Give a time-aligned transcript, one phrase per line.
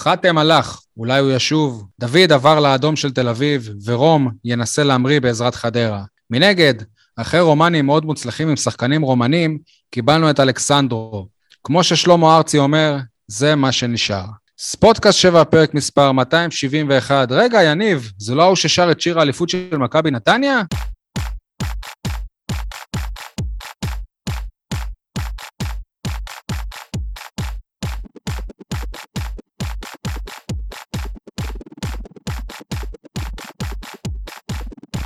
[0.00, 1.86] חתם הלך, אולי הוא ישוב.
[2.00, 6.04] דוד עבר לאדום של תל אביב, ורום ינסה להמריא בעזרת חדרה.
[6.30, 6.74] מנגד,
[7.16, 9.58] אחרי רומנים מאוד מוצלחים עם שחקנים רומנים,
[9.90, 11.28] קיבלנו את אלכסנדרו.
[11.64, 12.96] כמו ששלמה ארצי אומר,
[13.28, 14.24] זה מה שנשאר.
[14.58, 17.28] ספוטקאסט 7, פרק מספר 271.
[17.32, 20.60] רגע, יניב, זה לא ההוא ששר את שיר האליפות של מכבי נתניה?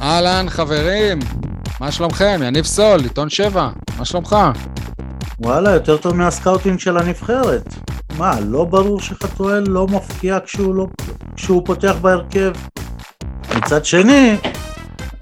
[0.05, 1.19] אהלן, חברים,
[1.81, 2.41] מה שלומכם?
[2.45, 4.37] יניב סול, עיתון 7, מה שלומך?
[5.39, 7.75] וואלה, יותר טוב מהסקאוטינג של הנבחרת.
[8.19, 10.87] מה, לא ברור שחתואל לא מבקיע כשהוא, לא,
[11.37, 12.53] כשהוא פותח בהרכב?
[13.57, 14.37] מצד שני,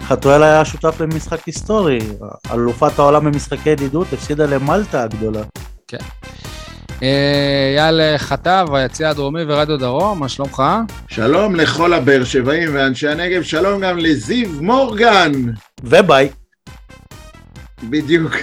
[0.01, 1.99] חתואל היה שותף למשחק היסטורי.
[2.51, 5.41] אלופת העולם במשחקי ידידות הפסידה למלטה הגדולה.
[5.87, 5.97] כן.
[7.01, 10.63] אייל חטב, היציע הדרומי ורדיו דרום, מה שלומך?
[11.07, 15.31] שלום לכל הבאר שבעים ואנשי הנגב, שלום גם לזיו מורגן.
[15.83, 16.29] וביי.
[17.89, 18.35] בדיוק.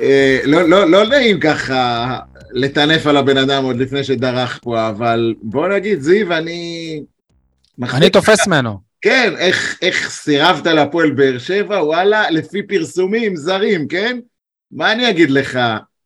[0.00, 2.18] אה, לא, לא, לא נעים ככה
[2.52, 7.02] לטנף על הבן אדם עוד לפני שדרך פה, אבל בוא נגיד, זיו, אני...
[7.94, 8.78] אני תופס ממנו.
[9.00, 14.18] כן, איך, איך סירבת להפועל באר שבע, וואלה, לפי פרסומים זרים, כן?
[14.72, 15.58] מה אני אגיד לך?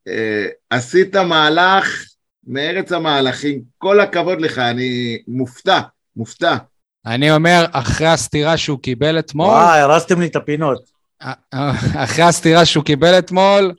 [0.09, 2.05] אה, עשית מהלך
[2.47, 5.81] מארץ המהלכים, כל הכבוד לך, אני מופתע,
[6.17, 6.57] מופתע.
[7.07, 9.47] אני אומר, אחרי הסטירה שהוא קיבל אתמול...
[9.47, 10.93] וואי, הרסתם לי את הפינות.
[11.97, 13.73] אחרי הסטירה שהוא קיבל אתמול,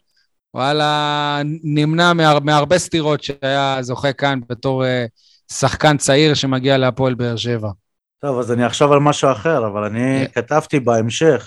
[0.54, 4.88] וואלה, נמנע מהר, מהרבה סטירות שהיה זוכה כאן בתור uh,
[5.54, 7.70] שחקן צעיר שמגיע להפועל באר שבע.
[8.20, 10.28] טוב, אז אני אחשוב על משהו אחר, אבל אני yeah.
[10.28, 11.46] כתבתי בהמשך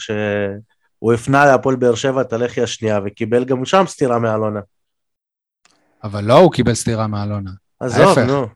[0.99, 4.61] שהוא הפנה להפועל באר שבע את הלחי השנייה וקיבל גם שם סטירה מאלונה.
[6.05, 7.51] אבל לא הוא קיבל סטירה מאלונה.
[7.81, 8.47] עזוב, נו.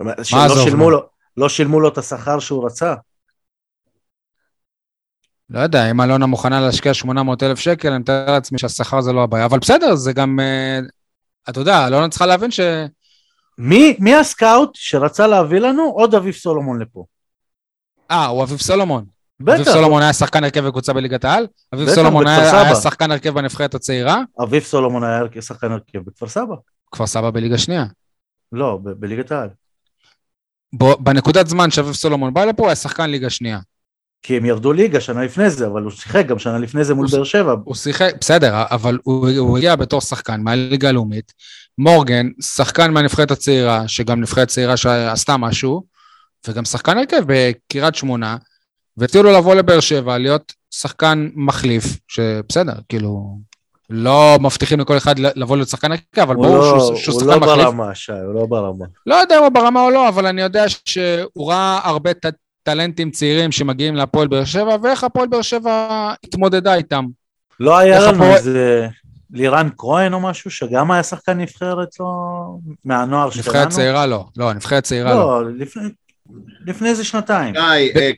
[0.00, 0.12] מה
[0.44, 0.64] עזוב?
[0.64, 2.94] שילמו לו, לא שילמו לו את השכר שהוא רצה.
[5.50, 9.22] לא יודע, אם אלונה מוכנה להשקיע 800 אלף שקל, אני מתאר לעצמי שהשכר זה לא
[9.22, 10.90] הבעיה, אבל בסדר, זה גם, uh,
[11.50, 12.60] אתה יודע, אלונה צריכה להבין ש...
[13.58, 17.04] מי, מי הסקאוט שרצה להביא לנו עוד אביב סולומון לפה?
[18.10, 19.04] אה, הוא אביב סולומון.
[19.40, 19.54] בטח.
[19.54, 21.46] אביב סולומון היה שחקן הרכב בקבוצה בליגת העל?
[21.74, 24.22] אביב סולומון היה, שחקן הרכב בנבחרת הצעירה?
[24.42, 26.54] אביב סולומון היה שחקן הרכב בכפר סבא.
[26.92, 27.84] כפר סבא בליגה שנייה.
[28.52, 29.48] לא, בליגת העל.
[31.00, 33.58] בנקודת זמן שאביב סולומון בא לפה, הוא היה שחקן ליגה שנייה.
[34.22, 37.06] כי הם ירדו ליגה שנה לפני זה, אבל הוא שיחק גם שנה לפני זה מול
[37.12, 37.54] באר שבע.
[37.64, 41.32] הוא שיחק, בסדר, אבל הוא, הוא הגיע בתור שחקן מהליגה הלאומית.
[41.78, 45.84] מורגן, שחקן מהנבחרת הצעירה, שגם נבחרת צעירה שעשתה משהו,
[46.48, 48.36] וגם שחקן הרכב בקריית שמונה,
[48.98, 53.38] והציעו לו לבוא לבאר שבע, להיות שחקן מחליף, שבסדר, כאילו,
[53.90, 57.42] לא מבטיחים לכל אחד לבוא להיות שחקן הרכב, אבל ברור לא, שהוא, שהוא שחקן מחליף.
[57.42, 58.84] הוא לא ברמה, שי, הוא לא ברמה.
[59.06, 62.10] לא יודע אם הוא ברמה או לא, אבל אני יודע שהוא ראה הרבה
[62.62, 67.04] טלנטים צעירים שמגיעים להפועל באר שבע, ואיך הפועל באר שבע התמודדה איתם.
[67.60, 68.32] לא היה לנו הפועל...
[68.32, 68.88] איזה
[69.30, 72.06] לירן כהן או משהו, שגם היה שחקן נבחרת לא...
[72.84, 73.46] מהנוער שלנו?
[73.46, 75.42] נבחרת צעירה לא, לא, נבחרת צעירה לא.
[75.42, 75.82] לא, לפני,
[76.66, 77.54] לפני איזה שנתיים.
[77.54, 78.10] די, ב...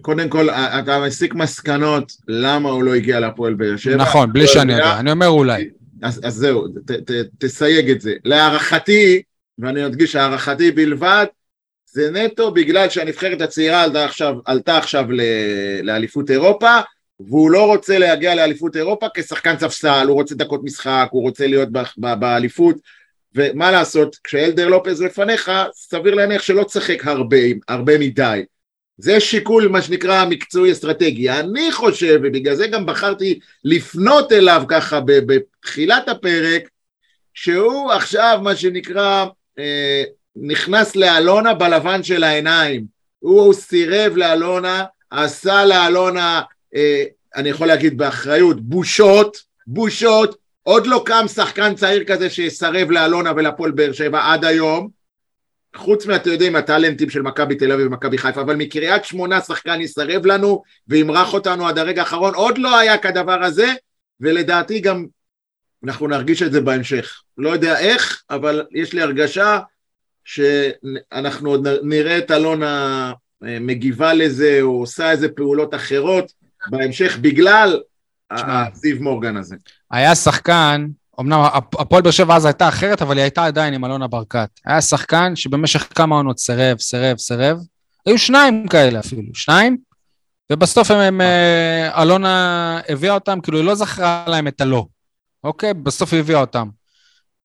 [0.00, 3.96] קודם כל, אתה מסיק מסקנות למה הוא לא הגיע להפועל באר שבע.
[3.96, 5.68] נכון, בלי שאני יודע, אני אומר אולי.
[6.02, 8.14] אז, אז זהו, ת, ת, תסייג את זה.
[8.24, 9.22] להערכתי,
[9.58, 11.26] ואני אדגיש הערכתי בלבד,
[11.86, 15.04] זה נטו בגלל שהנבחרת הצעירה עלתה עכשיו, עלתה עכשיו
[15.82, 16.80] לאליפות אירופה,
[17.20, 21.68] והוא לא רוצה להגיע לאליפות אירופה כשחקן ספסל, הוא רוצה דקות משחק, הוא רוצה להיות
[21.96, 22.76] באליפות,
[23.34, 27.36] ומה לעשות, כשאלדר לופז לפניך, סביר להניח שלא תשחק הרבה,
[27.68, 28.42] הרבה מדי.
[29.02, 31.30] זה שיקול, מה שנקרא, מקצועי אסטרטגי.
[31.30, 36.68] אני חושב, ובגלל זה גם בחרתי לפנות אליו ככה בתחילת הפרק,
[37.34, 39.26] שהוא עכשיו, מה שנקרא,
[39.58, 40.02] אה,
[40.36, 42.84] נכנס לאלונה בלבן של העיניים.
[43.18, 46.42] הוא סירב לאלונה, עשה לאלונה,
[46.74, 47.04] אה,
[47.36, 49.36] אני יכול להגיד באחריות, בושות,
[49.66, 50.36] בושות.
[50.62, 55.01] עוד לא קם שחקן צעיר כזה שיסרב לאלונה ולפועל באר שבע עד היום.
[55.76, 60.26] חוץ מאתה יודעים הטאלנטים של מכבי תל אביב ומכבי חיפה, אבל מקריית שמונה שחקן יסרב
[60.26, 63.72] לנו וימרח אותנו עד הרגע האחרון, עוד לא היה כדבר הזה,
[64.20, 65.06] ולדעתי גם
[65.84, 67.22] אנחנו נרגיש את זה בהמשך.
[67.38, 69.58] לא יודע איך, אבל יש לי הרגשה
[70.24, 73.12] שאנחנו עוד נראה את אלונה
[73.44, 76.32] אה, מגיבה לזה או עושה איזה פעולות אחרות
[76.70, 77.80] בהמשך בגלל
[78.30, 79.56] הזיו מורגן הזה.
[79.90, 80.86] היה שחקן,
[81.20, 81.40] אמנם
[81.78, 84.48] הפועל באר שבע אז הייתה אחרת, אבל היא הייתה עדיין עם אלונה ברקת.
[84.66, 87.58] היה שחקן שבמשך כמה עונות סירב, סירב, סירב.
[88.06, 89.76] היו שניים כאלה אפילו, שניים,
[90.52, 94.86] ובסוף הם, הם אה, אלונה הביאה אותם, כאילו היא לא זכרה להם את הלא.
[95.44, 95.74] אוקיי?
[95.74, 96.68] בסוף היא הביאה אותם.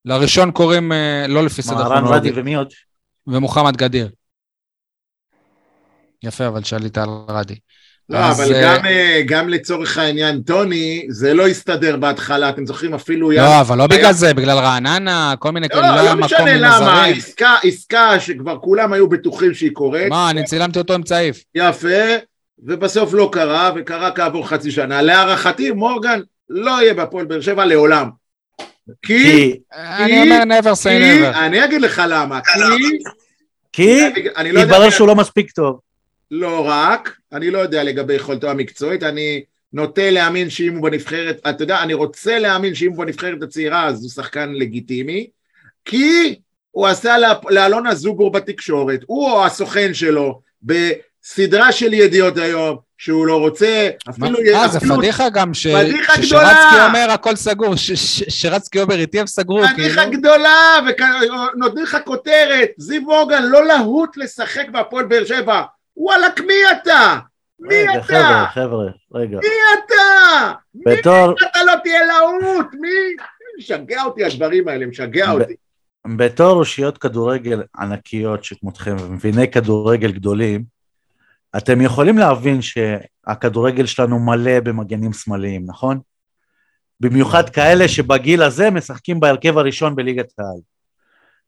[0.05, 2.01] לראשון קוראים, אה, לא לפי סדר כרונולוגי.
[2.01, 2.73] מהרן ואדי ומי עוד?
[3.27, 4.09] ומוחמד גדיר.
[6.23, 7.55] יפה, אבל שעלית על רדי.
[8.09, 12.65] לא, אז, אבל אה, גם, אה, גם לצורך העניין, טוני, זה לא הסתדר בהתחלה, אתם
[12.65, 13.31] זוכרים אפילו...
[13.31, 16.13] ים- לא, אבל לא היה- בגלל זה, בגלל רעננה, כל מיני כאלה, לא, לא לא
[16.15, 17.05] מקום משנה למה.
[17.05, 21.43] עסקה, עסקה שכבר כולם היו בטוחים שהיא קורית, מה, אני צילמתי אותו עם צעיף.
[21.55, 21.87] יפה,
[22.63, 25.01] ובסוף לא קרה, וקרה כעבור חצי שנה.
[25.01, 26.19] להערכתי, מורגן
[26.49, 28.09] לא יהיה בהפועל באר שבע לעולם.
[29.01, 31.37] כי, כי, אני אומר never say כי, never.
[31.37, 32.59] אני אגיד לך למה, כי,
[33.73, 35.79] כי אני, אני לא יודע, התברר שהוא לא מספיק טוב.
[36.31, 39.43] לא רק, אני לא יודע לגבי יכולתו המקצועית, אני
[39.73, 44.01] נוטה להאמין שאם הוא בנבחרת, אתה יודע, אני רוצה להאמין שאם הוא בנבחרת הצעירה אז
[44.01, 45.27] הוא שחקן לגיטימי,
[45.85, 46.35] כי
[46.71, 47.15] הוא עשה
[47.49, 54.39] לאלונה זובור בתקשורת, הוא או הסוכן שלו, בסדרה של ידיעות היום, שהוא לא רוצה, אפילו...
[54.55, 56.85] אה, זה פדיחה גם, ש- פדיחה ששרצקי.
[56.87, 60.17] אומר הכל סגור, ש- ש- שרצקי אומר איתי הם סגרו, פדיחה כאילו.
[60.19, 60.77] גדולה,
[61.53, 65.61] ונותנים לך כותרת, זיו מורגן לא להוט לשחק בהפועל באר שבע,
[65.97, 67.19] וואלכ מי אתה?
[67.59, 68.03] מי רגע, אתה?
[68.05, 69.37] חבר'ה, חבר'ה, רגע.
[69.37, 70.53] מי אתה?
[70.75, 72.67] מי בתור, אתה לא תהיה להוט?
[72.73, 73.15] מי?
[73.59, 75.53] משגע אותי הדברים האלה, משגע ב- אותי.
[76.17, 80.63] בתור אושיות כדורגל ענקיות שכמותכם ומביני כדורגל גדולים,
[81.57, 85.99] אתם יכולים להבין שהכדורגל שלנו מלא במגנים שמאליים, נכון?
[86.99, 90.59] במיוחד כאלה שבגיל הזה משחקים בהרכב הראשון בליגת העל.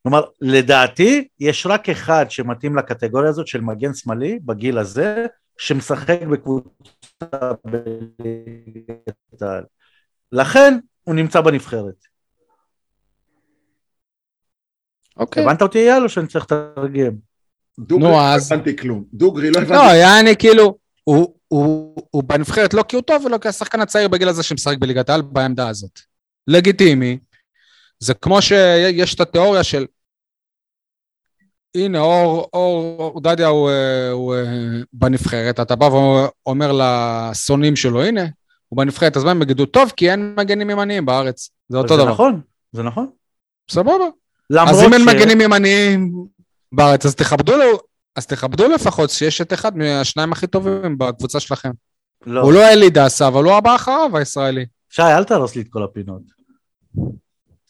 [0.02, 5.26] כלומר, לדעתי, יש רק אחד שמתאים לקטגוריה הזאת של מגן שמאלי בגיל הזה,
[5.58, 6.66] שמשחק בקבוצה
[7.64, 9.64] בליגת העל.
[10.32, 12.04] לכן, הוא נמצא בנבחרת.
[15.16, 15.44] אוקיי.
[15.44, 17.12] הבנת אותי אייל או שאני צריך לתרגם?
[17.78, 19.04] דוגרי, נו, לא אז- הבנתי כלום.
[19.14, 19.96] דוגרי, לא לא, הבנתי.
[19.96, 24.28] יעני כאילו, הוא- הוא הוא בנבחרת לא כי הוא טוב ולא כי השחקן הצעיר בגיל
[24.28, 26.00] הזה שמשחק בליגת העל בעמדה הזאת.
[26.48, 27.18] לגיטימי.
[28.00, 29.86] זה כמו שיש את התיאוריה של
[31.74, 34.40] הנה אור, אור, אור דדיה הוא, אה, הוא אה,
[34.92, 38.22] בנבחרת, אתה בא ואומר לשונאים שלו, הנה,
[38.68, 39.66] הוא בנבחרת, אז מה הם יגידו?
[39.66, 41.50] טוב, כי אין מגנים ימניים בארץ.
[41.68, 42.12] זה אותו זה דבר.
[42.12, 42.40] נכון,
[42.72, 43.10] זה נכון.
[43.70, 44.04] סבבה.
[44.50, 46.12] למרות אז אם אין ש- מגנים ימניים
[46.72, 47.52] בארץ, אז תכבדו,
[48.16, 51.70] אז תכבדו לפחות שיש את אחד מהשניים הכי טובים בקבוצה שלכם.
[52.26, 52.40] לא.
[52.40, 54.66] הוא לא אלי דסה, אבל הוא הבא אחריו, הישראלי.
[54.90, 56.22] שי, אל תהרוס לי את כל הפינות.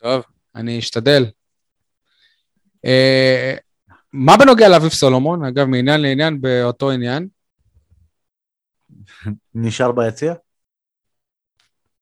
[0.03, 0.23] טוב,
[0.55, 1.27] אני אשתדל.
[2.85, 3.55] אה,
[4.13, 5.45] מה בנוגע לאביב סולומון?
[5.45, 7.29] אגב, מעניין לעניין באותו עניין.
[9.55, 10.35] נשאר ביציע?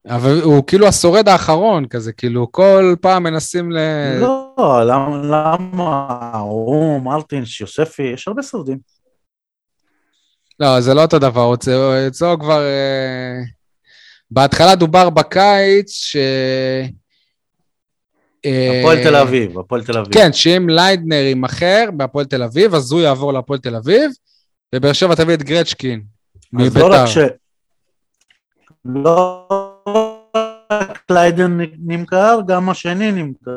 [0.07, 3.79] אבל הוא כאילו השורד האחרון כזה, כאילו כל פעם מנסים ל...
[4.21, 8.79] לא, למה, למה, הוא, מרטינש, יוספי, יש הרבה שורדים.
[10.61, 11.55] לא, זה לא אותו דבר,
[12.09, 12.61] אצלו כבר...
[12.61, 13.37] אה,
[14.31, 16.17] בהתחלה דובר בקיץ ש...
[18.45, 20.15] אה, הפועל תל אביב, הפועל תל אביב.
[20.15, 24.11] כן, שאם ליידנר יימכר בהפועל תל אביב, אז הוא יעבור להפועל תל אביב,
[24.75, 26.93] ובאר שבע תביא את גרצ'קין אז לא מביתר.
[26.93, 27.19] רק ש...
[28.85, 29.49] לא
[30.73, 33.51] רק ליידן נמכר, גם השני נמכר.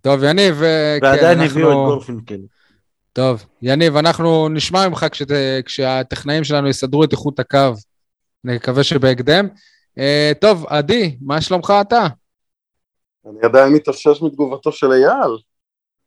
[0.00, 1.86] טוב, יניב, אה, כן, ועדיין הביאו את אנחנו...
[1.86, 2.40] גורפינקל.
[3.12, 5.28] טוב, יניב, אנחנו נשמע ממך כשת...
[5.64, 7.74] כשהטכנאים שלנו יסדרו את איכות הקו.
[8.44, 9.48] נקווה שבהקדם.
[9.98, 12.06] אה, טוב, עדי, מה שלומך אתה?
[13.26, 15.38] אני עדיין מתאושש מתגובתו של אייל.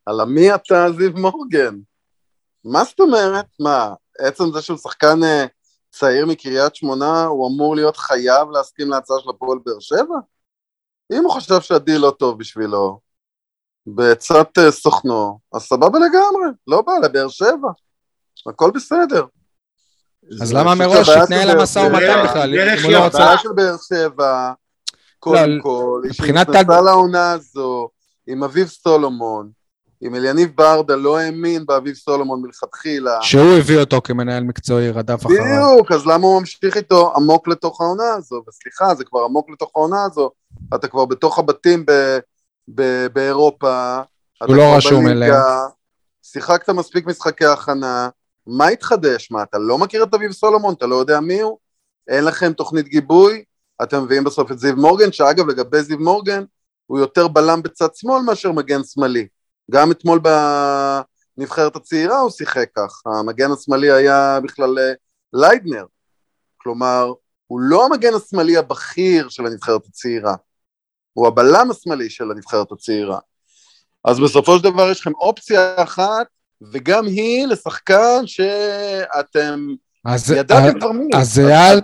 [0.05, 1.75] על המי אתה זיו מורגן?
[2.63, 3.45] מה זאת אומרת?
[3.59, 5.45] מה, עצם זה שהוא שחקן אה,
[5.91, 10.19] צעיר מקריית שמונה, הוא אמור להיות חייב להסכים להצעה של הפועל באר שבע?
[11.13, 12.99] אם הוא חושב שהדיל לא טוב בשבילו,
[13.85, 17.69] בעצת אה, סוכנו, אז סבבה לגמרי, לא בא לבאר שבע,
[18.49, 19.25] הכל בסדר.
[20.41, 22.55] אז למה מראש התנהל המשא ומתן בכלל?
[22.55, 23.05] דרך לא יפה.
[23.05, 23.17] רוצה...
[23.17, 24.53] הבעיה של באר שבע,
[25.21, 27.89] קודם לא, כל, שנכנסה תג- לעונה הזו
[28.27, 29.49] עם אביב סולומון,
[30.03, 35.43] אם אליניב ברדה לא האמין באביב סולומון מלכתחילה, שהוא הביא אותו כמנהל מקצועי, רדף אחריו.
[35.43, 38.43] בדיוק, אז למה הוא ממשיך איתו עמוק לתוך העונה הזו?
[38.49, 40.31] וסליחה, זה כבר עמוק לתוך העונה הזו,
[40.75, 42.19] אתה כבר בתוך הבתים ב-
[42.75, 44.01] ב- באירופה,
[44.47, 45.33] הוא לא רשום אליהם.
[46.23, 48.09] שיחקת מספיק משחקי הכנה,
[48.47, 49.31] מה התחדש?
[49.31, 50.73] מה, אתה לא מכיר את אביב סולומון?
[50.73, 51.57] אתה לא יודע מי הוא?
[52.07, 53.43] אין לכם תוכנית גיבוי?
[53.83, 56.43] אתם מביאים בסוף את זיו מורגן, שאגב, לגבי זיו מורגן,
[56.85, 59.27] הוא יותר בלם בצד שמאל מאשר מגן שמאלי.
[59.71, 60.19] גם אתמול
[61.37, 64.93] בנבחרת הצעירה הוא שיחק כך, המגן השמאלי היה בכלל אה,
[65.33, 65.85] ליידנר.
[66.57, 67.13] כלומר,
[67.47, 70.35] הוא לא המגן השמאלי הבכיר של הנבחרת הצעירה,
[71.13, 73.19] הוא הבלם השמאלי של הנבחרת הצעירה.
[74.05, 76.27] אז בסופו של דבר יש לכם אופציה אחת,
[76.71, 79.67] וגם היא לשחקן שאתם
[80.05, 81.09] אז ידעתם כבר מי.
[81.15, 81.79] אז אייל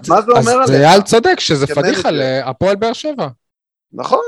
[0.95, 1.67] אז צודק שזה.
[1.67, 3.27] פדיחה להפועל באר שבע.
[3.93, 4.23] נכון.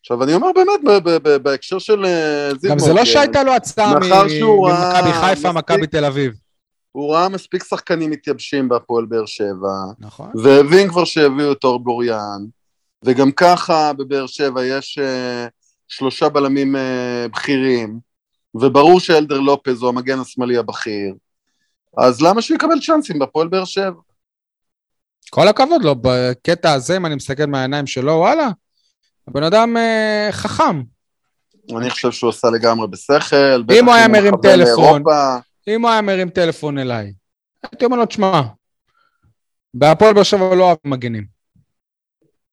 [0.00, 3.42] עכשיו, אני אומר באמת, ב- ב- ב- בהקשר של אה, זיו גם זה לא שהייתה
[3.42, 3.92] לו הצעה
[4.28, 6.32] שהוא ראה ממכבי חיפה, מכבי תל אביב.
[6.92, 10.30] הוא ראה מספיק שחקנים מתייבשים בהפועל באר שבע, נכון.
[10.42, 12.44] והבין כבר שהביאו את אור בוריאן,
[13.04, 15.46] וגם ככה בבאר שבע יש אה,
[15.88, 17.98] שלושה בלמים אה, בכירים,
[18.54, 21.14] וברור שאלדר לופז הוא המגן השמאלי הבכיר,
[21.96, 24.00] אז למה שהוא יקבל צ'אנסים בהפועל באר שבע?
[25.30, 28.48] כל הכבוד לו, בקטע הזה, אם אני מסתכל מהעיניים שלו, וואלה,
[29.28, 30.82] הבן אדם אה, חכם.
[31.76, 35.02] אני חושב שהוא עשה לגמרי בשכל, בטח הוא היה מרים טלפון.
[35.02, 35.36] לאירופה.
[35.68, 37.12] אם הוא היה מרים טלפון אליי,
[37.62, 38.42] הייתי אומר לו, תשמע,
[39.74, 41.26] בהפועל באר שבע לא אוהב מגנים.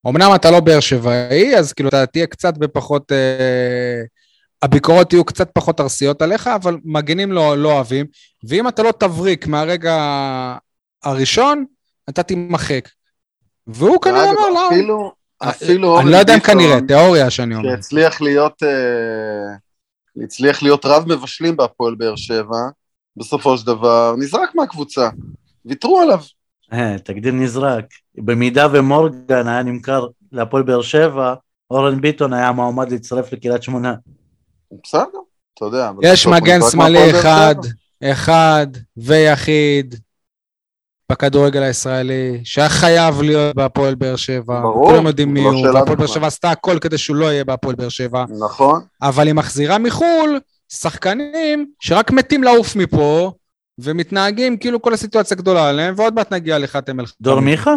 [0.07, 3.11] אמנם אתה לא באר שבעי, אז כאילו אתה תהיה קצת בפחות...
[3.11, 4.01] אה,
[4.63, 8.05] הביקורות יהיו קצת פחות ארסיות עליך, אבל מגנים לא, לא אוהבים.
[8.43, 9.97] ואם אתה לא תבריק מהרגע
[11.03, 11.65] הראשון,
[12.09, 12.89] אתה תימחק.
[13.67, 14.69] והוא כנראה אמר, לא...
[14.69, 17.69] אפילו, אפילו אני לא יודע אם כנראה, תיאוריה שאני אומר.
[17.69, 22.57] שהצליח להיות, אה, הצליח להיות רב מבשלים בהפועל באר שבע,
[23.17, 25.09] בסופו של דבר נזרק מהקבוצה,
[25.65, 26.19] ויתרו עליו.
[26.73, 27.85] אה, תקדים נזרק.
[28.15, 31.33] במידה ומורגן היה נמכר להפועל באר שבע,
[31.71, 33.93] אורן ביטון היה מועמד להצטרף לקריית שמונה.
[34.83, 35.19] בסדר,
[35.53, 35.91] אתה יודע.
[36.01, 37.55] יש מגן שמאלי אחד.
[38.03, 39.95] אחד ויחיד
[41.11, 44.61] בכדורגל הישראלי, שהיה חייב להיות בהפועל באר שבע.
[44.61, 46.07] ברור, כולם יודעים מי לא הוא, והפועל באר.
[46.07, 50.39] שבע עשתה הכל כדי שהוא לא יהיה בהפועל באר שבע, נכון, אבל היא מחזירה מחו"ל
[50.69, 53.31] שחקנים שרק מתים לעוף מפה,
[53.79, 57.75] ומתנהגים כאילו כל הסיטואציה גדולה עליהם, ועוד מעט נגיע לחתם אל דור מיכה?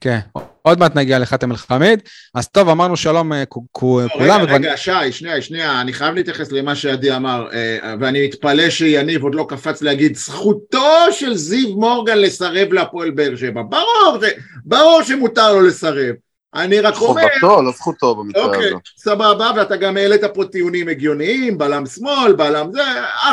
[0.00, 0.18] כן,
[0.66, 2.00] עוד מעט נגיע לחתם אל חמיד.
[2.34, 4.40] אז טוב, אמרנו שלום אה, לא, כולם.
[4.42, 9.22] רגע, רגע, שי, שנייה, שנייה, אני חייב להתייחס למה שעדי אמר, אה, ואני מתפלא שיניב
[9.22, 13.62] עוד לא קפץ להגיד, זכותו של זיו מורגן לסרב להפועל באר שבע.
[13.68, 14.18] ברור,
[14.64, 16.14] ברור שמותר לו לסרב.
[16.54, 18.74] אני רק אומר, חובתו, לא זכותו במקרה אוקיי, הזה.
[18.98, 22.82] סבבה, ואתה גם העלית פה טיעונים הגיוניים, בלם שמאל, בלם זה,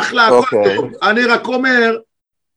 [0.00, 0.76] אחלה, הכל אוקיי.
[0.76, 0.90] טוב.
[1.02, 1.96] אני רק אומר,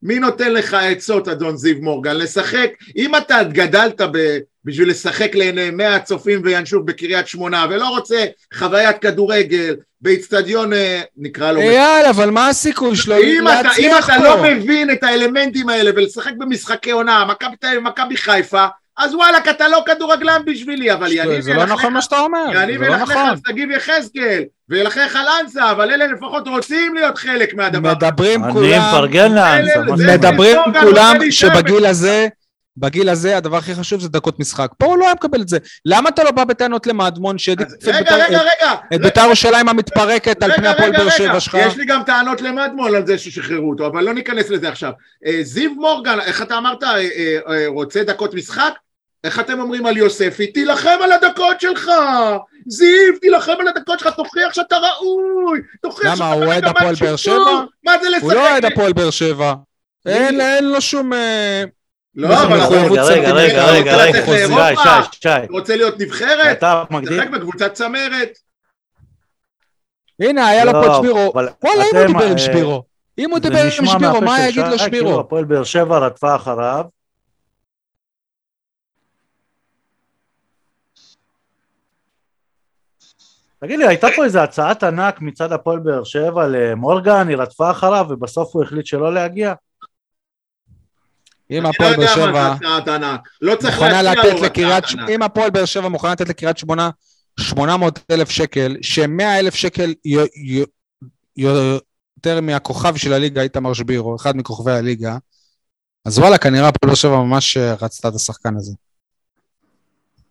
[0.04, 2.70] מי נותן לך עצות, אדון זיו מורגן, לשחק?
[2.98, 4.38] אם אתה גדלת ב...
[4.68, 11.52] בשביל לשחק לעיני 100 צופים וינשוף בקריית שמונה, ולא רוצה חוויית כדורגל באיצטדיון, אה, נקרא
[11.52, 11.60] לו...
[11.60, 14.54] אייל, אבל מה הסיכוי שלו אם אתה, אם להצליח אתה לא פה?
[14.54, 18.66] מבין את האלמנטים האלה ולשחק במשחקי עונה, מכבי תל אביב, מכבי חיפה,
[18.98, 22.84] אז וואלכ, אתה לא כדורגלן בשבילי, אבל יניב זה לא נכון מה שאתה אומר, יניב
[22.84, 23.30] זה לא ילכלך נכון.
[23.30, 27.92] על שגיב יחזקאל, וילכלך על אנסה, אבל אלה לפחות רוצים להיות חלק מהדבר.
[27.92, 29.80] מדברים אני כולם, מפרגן לאנסה?
[30.16, 32.28] מדברים מורגן כולם שבגיל הזה,
[32.78, 34.70] בגיל הזה הדבר הכי חשוב זה דקות משחק.
[34.78, 35.58] פה הוא לא היה מקבל את זה.
[35.86, 38.74] למה אתה לא בא בטענות למדמון שהעדיף את בית"ר- רגע, רגע.
[38.96, 41.10] את בית"ר ירושלים המתפרקת על פני הפועל באר.
[41.10, 41.58] שבע שלך?
[41.60, 44.92] יש לי גם טענות למדמון על זה ששחררו אותו, אבל לא ניכנס לזה עכשיו.
[45.26, 46.98] אה, זיו מורגן, איך אתה אמרת, אה,
[47.50, 48.74] אה, רוצה דקות משחק?
[49.24, 50.48] איך אתם אומרים על יוספי?
[50.48, 51.92] תילחם על הדקות שלך!
[52.68, 55.60] זיו, תילחם על הדקות שלך, תוכיח שאתה ראוי!
[55.82, 57.16] תוכיח למה, שאתה הוא אוהד הפועל באר.
[57.16, 57.62] שבע?
[57.86, 58.24] מה זה לשחק?
[58.24, 59.54] הוא לא אוהד הפועל באר שבע.
[60.06, 61.12] אין לו שום...
[62.18, 65.04] אה, לא, אבל אתה מחויבות רגע, רגע, רגע, אתה רגע, רוצה רגע, לאירופה?
[65.12, 66.64] שי, שי, אתה רוצה להיות נבחרת?
[67.04, 68.30] תשחק בקבוצת צמרת.
[70.20, 71.32] הנה, היה לו פה את לא, שבירו.
[71.34, 72.84] אבל וואלה, אם הוא דיבר עם אה, שבירו.
[73.18, 75.20] אם הוא דיבר עם שבירו, מה יגיד לו כאילו שבירו?
[75.20, 76.84] הפועל באר שבע רדפה אחריו.
[83.60, 88.06] תגיד לי, הייתה פה איזו הצעת ענק מצד הפועל באר שבע למורגן, היא רדפה אחריו
[88.10, 89.54] ובסוף הוא החליט שלא להגיע?
[91.52, 93.30] אם אני לא הפועל באר יודע מה שבע זה הצעת ענק.
[93.42, 94.46] לא צריך להציע לו.
[94.46, 95.10] הצעת ענק.
[95.10, 96.90] אם הפועל באר שבע מוכנה לתת לקריית שמונה
[97.40, 99.94] 800 אלף שקל, ש-100 אלף שקל
[101.38, 105.18] יותר מהכוכב של הליגה, איתמר שבירו, אחד מכוכבי הליגה,
[106.06, 108.74] אז וואלה, כנראה הפועל באר שבע ממש אה, רצתה את השחקן הזה.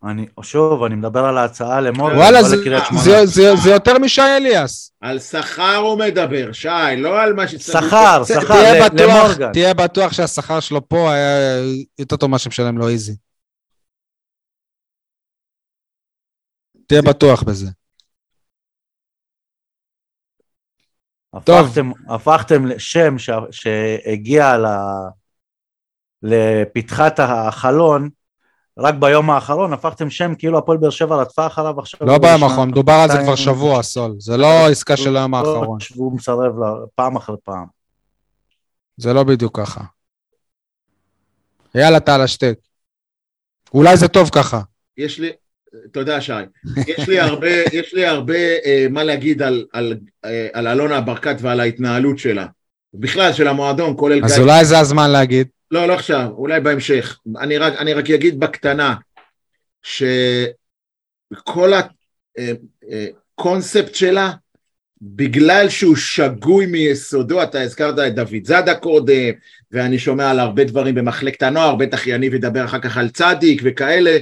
[0.04, 2.56] אני, שוב, אני מדבר על ההצעה למורגן, וואלה, לא זה-.
[3.04, 4.92] זה- זה- זה יותר משי אליאס.
[5.00, 7.84] על שכר הוא מדבר, שי, לא על מה שצריך.
[7.86, 9.52] שכר, שכר, תהיה בטוח- למורגן.
[9.52, 11.58] תהיה בטוח שהשכר שלו פה היה
[11.98, 13.16] יותר טוב ממה שמשלם לו איזי.
[16.86, 17.66] תהיה בטוח בזה.
[21.44, 21.66] טוב.
[21.66, 24.64] הפכתם, הפכתם לשם ש, שהגיע ל,
[26.22, 28.08] לפתחת החלון,
[28.78, 32.06] רק ביום האחרון הפכתם שם כאילו הפועל באר שבע רדפה אחריו עכשיו.
[32.06, 34.14] לא ביום האחרון, מדובר על זה כבר שבוע, סול.
[34.18, 35.78] זה לא עסקה של היום האחרון.
[35.97, 37.66] והוא מסרב לה, פעם אחר פעם.
[38.97, 39.80] זה לא בדיוק ככה.
[41.75, 42.59] יאללה, טל, השתק.
[43.75, 44.61] אולי זה טוב ככה.
[44.97, 45.30] יש לי,
[45.92, 46.33] תודה שי,
[46.87, 51.37] יש לי הרבה, יש לי הרבה אה, מה להגיד על, על, אה, על אלונה ברקת
[51.40, 52.47] ועל ההתנהלות שלה.
[53.00, 54.42] בכלל של המועדון, כולל אז גיא.
[54.42, 55.48] אולי זה הזמן להגיד.
[55.70, 57.18] לא, לא עכשיו, אולי בהמשך.
[57.38, 58.94] אני רק, אני רק אגיד בקטנה,
[59.82, 61.80] שכל אה,
[62.90, 64.32] אה, קונספט שלה,
[65.02, 69.32] בגלל שהוא שגוי מיסודו, אתה הזכרת את דוד זאדה קודם,
[69.72, 74.18] ואני שומע על הרבה דברים במחלקת הנוער, בטח יניב ידבר אחר כך על צדיק וכאלה,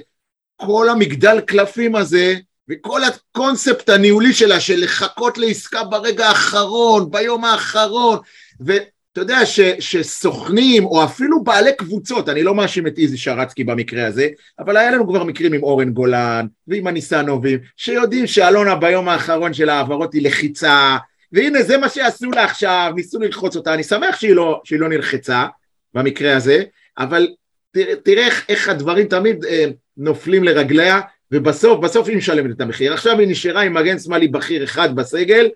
[0.57, 2.35] כל המגדל קלפים הזה,
[2.69, 8.19] וכל הקונספט הניהולי שלה של לחכות לעסקה ברגע האחרון, ביום האחרון,
[8.61, 14.07] ואתה יודע ש, שסוכנים או אפילו בעלי קבוצות, אני לא מאשים את איזי שרצקי במקרה
[14.07, 19.55] הזה, אבל היה לנו כבר מקרים עם אורן גולן ועם הניסנובים, שיודעים שאלונה ביום האחרון
[19.55, 20.97] של ההעברות היא לחיצה,
[21.33, 24.89] והנה זה מה שעשו לה עכשיו, ניסו ללחוץ אותה, אני שמח שהיא לא, שהיא לא
[24.89, 25.47] נלחצה
[25.95, 26.63] במקרה הזה,
[26.99, 27.29] אבל
[27.73, 29.65] תראה, תראה איך, איך הדברים תמיד אה,
[29.97, 31.01] נופלים לרגליה,
[31.33, 32.93] ובסוף, בסוף היא משלמת את המחיר.
[32.93, 35.49] עכשיו היא נשארה עם מגן שמאלי בכיר אחד בסגל,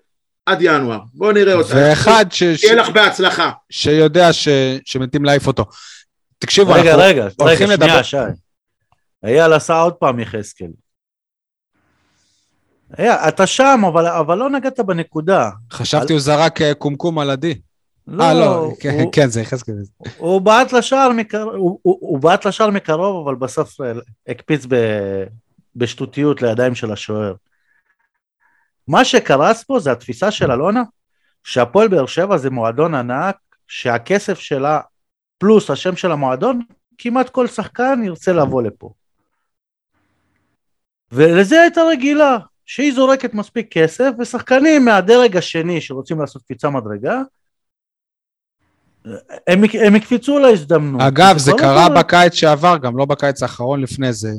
[0.49, 0.99] עד ינואר.
[1.13, 1.73] בואו נראה אותה.
[1.75, 2.43] ואחד ש...
[2.43, 3.51] שיהיה לך בהצלחה.
[3.69, 4.47] שיודע ש...
[4.85, 5.65] שמתים להעיף אותו.
[6.39, 8.01] תקשיבו, רגע, אנחנו רגע, הולכים רגע, לדבר...
[8.01, 8.25] שנייה,
[9.23, 9.27] שי.
[9.27, 10.67] אייל עשה עוד פעם יחזקאל.
[13.27, 15.49] אתה שם, אבל, אבל לא נגעת בנקודה.
[15.71, 17.53] חשבתי הוא זרק אה, קומקום על עדי.
[18.21, 19.75] אה, לא, כן, הוא- כן, זה יחזקאל.
[20.17, 23.91] הוא בעט לשער מקרוב, הוא, הוא, הוא בעט לשער מקרוב, אבל בסוף אה,
[24.27, 24.75] הקפיץ ב,
[25.75, 27.33] בשטותיות לידיים של השוער.
[28.89, 30.83] מה שקרס פה זה התפיסה של אלונה,
[31.43, 33.35] שהפועל באר שבע זה מועדון ענק,
[33.67, 34.79] שהכסף שלה
[35.37, 36.61] פלוס השם של המועדון,
[36.97, 38.93] כמעט כל שחקן ירצה לבוא לפה.
[41.11, 47.21] ולזה הייתה רגילה, שהיא זורקת מספיק כסף, ושחקנים מהדרג השני שרוצים לעשות קפיצה מדרגה,
[49.47, 51.01] הם, הם יקפצו להזדמנות.
[51.01, 54.31] אגב, זה קרה בקיץ שעבר, גם לא בקיץ האחרון לפני זה.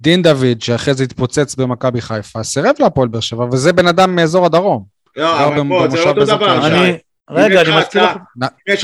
[0.00, 4.46] דין דוד, שאחרי זה התפוצץ במכבי חיפה, סירב להפועל באר שבע, וזה בן אדם מאזור
[4.46, 4.84] הדרום.
[5.16, 6.62] לא, אבל פה, זה במושב אותו דבר.
[6.62, 6.66] שי.
[6.66, 6.98] אני,
[7.30, 8.16] רגע, יש אני מזכיר לך,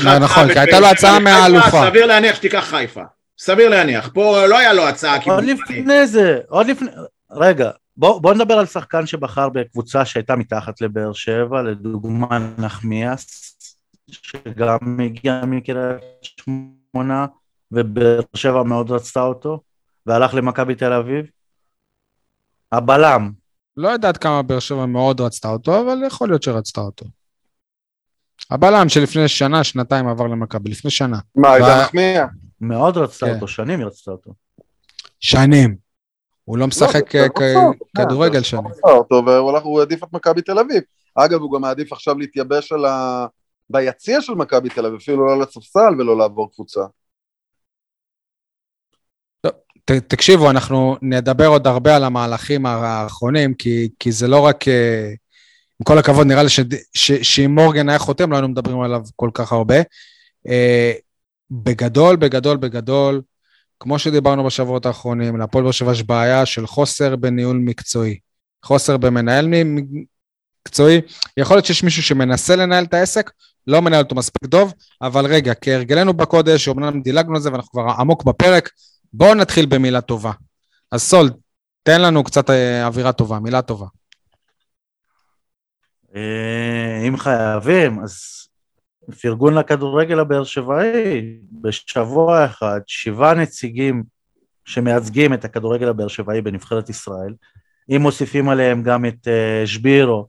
[0.05, 1.89] לא, נכון, כי הייתה לו הצעה חיפה, מהאלופה.
[1.89, 3.01] סביר להניח שתיקח חיפה.
[3.39, 4.09] סביר להניח.
[4.13, 5.43] פה לא היה לו הצעה עוד.
[5.43, 6.89] לפני זה, עוד לפני,
[7.31, 13.55] רגע, בוא, בוא נדבר על שחקן שבחר בקבוצה שהייתה מתחת לבאר שבע, לדוגמה נחמיאס,
[14.11, 17.25] שגם הגיע מקריית שמונה,
[17.71, 19.59] ובאר שבע מאוד רצתה אותו,
[20.07, 21.25] והלך למכבי תל אביב.
[22.71, 23.31] הבלם,
[23.77, 27.05] לא יודעת כמה באר שבע מאוד רצתה אותו, אבל יכול להיות שרצתה אותו.
[28.51, 31.19] הבלם שלפני שנה, שנתיים עבר למכבי, לפני שנה.
[31.35, 32.25] מה, עידן וה- נחמיה?
[32.61, 33.35] מאוד רצתה כן.
[33.35, 34.31] אותו, שנים היא רצתה אותו.
[35.19, 35.75] שנים.
[36.43, 38.67] הוא לא משחק לא, אה, זה כ- רצה אותו, כדורגל שנים.
[38.67, 40.81] רצה אותו, והוא הלך- הוא העדיף את מכבי תל אביב.
[41.15, 43.25] אגב, הוא גם מעדיף עכשיו להתייבש על ה...
[43.69, 46.81] ביציע של מכבי תל אביב, אפילו לא על הספסל ולא לעבור קבוצה.
[49.87, 54.67] ת, תקשיבו, אנחנו נדבר עוד הרבה על המהלכים האחרונים, כי, כי זה לא רק...
[54.67, 55.13] אה,
[55.79, 56.49] עם כל הכבוד, נראה לי
[57.21, 59.75] שאם מורגן היה חותם, לא היינו מדברים עליו כל כך הרבה.
[60.47, 60.93] אה,
[61.51, 63.21] בגדול, בגדול, בגדול,
[63.79, 68.17] כמו שדיברנו בשבועות האחרונים, להפועל באר שבע יש בעיה של חוסר בניהול מקצועי.
[68.65, 69.47] חוסר במנהל
[70.67, 71.01] מקצועי.
[71.37, 73.31] יכול להיות שיש מישהו שמנסה לנהל את העסק,
[73.67, 77.85] לא מנהל אותו מספיק טוב, אבל רגע, כהרגלנו בקודש, אמנם דילגנו על זה ואנחנו כבר
[77.99, 78.69] עמוק בפרק,
[79.13, 80.31] בואו נתחיל במילה טובה.
[80.91, 81.29] אז סול,
[81.83, 83.85] תן לנו קצת אה, אווירה טובה, מילה טובה.
[86.15, 88.13] אה, אם חייבים, אז
[89.21, 94.03] פרגון לכדורגל הבאר שבעי, בשבוע אחד, שבעה נציגים
[94.65, 97.33] שמייצגים את הכדורגל הבאר שבעי בנבחרת ישראל,
[97.89, 100.27] אם מוסיפים עליהם גם את אה, שבירו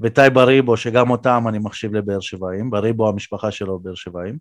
[0.00, 4.38] וטי בריבו, שגם אותם אני מחשיב לבאר שבעים, בריבו המשפחה שלו באר שבעים,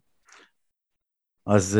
[1.46, 1.80] אז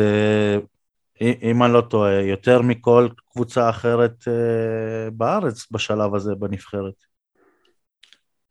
[1.20, 6.94] אם אני לא טועה, יותר מכל קבוצה אחרת אה, בארץ בשלב הזה בנבחרת.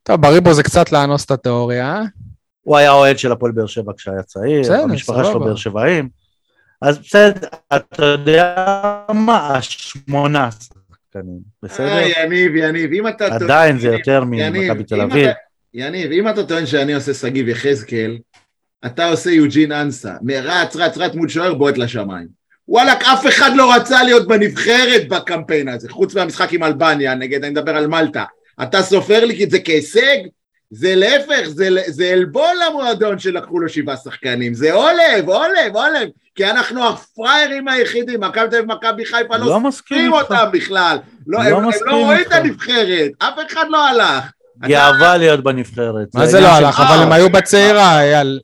[0.04, 2.04] טוב, בריבו זה קצת לאנוס את התיאוריה, אה?
[2.62, 5.40] הוא היה אוהד של הפועל באר שבע כשהיה צעיר, בסדר, המשפחה שלו.
[5.40, 6.10] באר שבעים.
[6.82, 8.56] אז בסדר, אתה יודע
[9.14, 9.58] מה?
[9.58, 11.88] השמונה שחקנים, בסדר?
[11.88, 13.26] אה, יניב, יניב, אם אתה...
[13.26, 15.30] עדיין זה יותר ממכבי תל אביב.
[15.74, 18.18] יניב, אם אתה טוען שאני עושה שגיב יחזקאל,
[18.86, 22.39] אתה עושה יוג'ין אנסה, מרץ, רץ, רץ מול שוער, בועט לשמיים.
[22.70, 27.52] וואלכ, אף אחד לא רצה להיות בנבחרת בקמפיין הזה, חוץ מהמשחק עם אלבניה, נגד, אני
[27.52, 28.24] מדבר על מלטה.
[28.64, 30.18] אתה סופר לי את זה כהישג?
[30.72, 36.46] זה להפך, זה, זה עלבון למועדון שלקחו לו שבעה שחקנים, זה עולב, עולב, עולב, כי
[36.46, 40.14] אנחנו הפראיירים היחידים, מכבי תל אביב ומכבי חיפה לא לא מסכים סופרים.
[40.14, 42.22] אותם בכלל, לא, לא הם, הם לא רואים.
[42.22, 44.24] את הנבחרת, אף אחד לא הלך.
[44.68, 46.08] גאווה להיות בנבחרת.
[46.16, 46.80] מה זה לא הלך?
[46.80, 48.40] אה, אבל הם אה, היו בצעירה, אייל.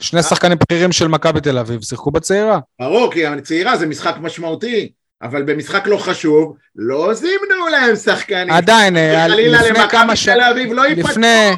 [0.00, 2.58] שני שחקנים בכירים של מכבי תל אביב שיחקו בצעירה.
[2.80, 8.50] ברור, כי הצעירה זה משחק משמעותי, אבל במשחק לא חשוב, לא זימנו להם שחקנים.
[8.50, 8.96] עדיין,
[9.28, 11.56] חלילה לפני כמה שנים, לא לפני-.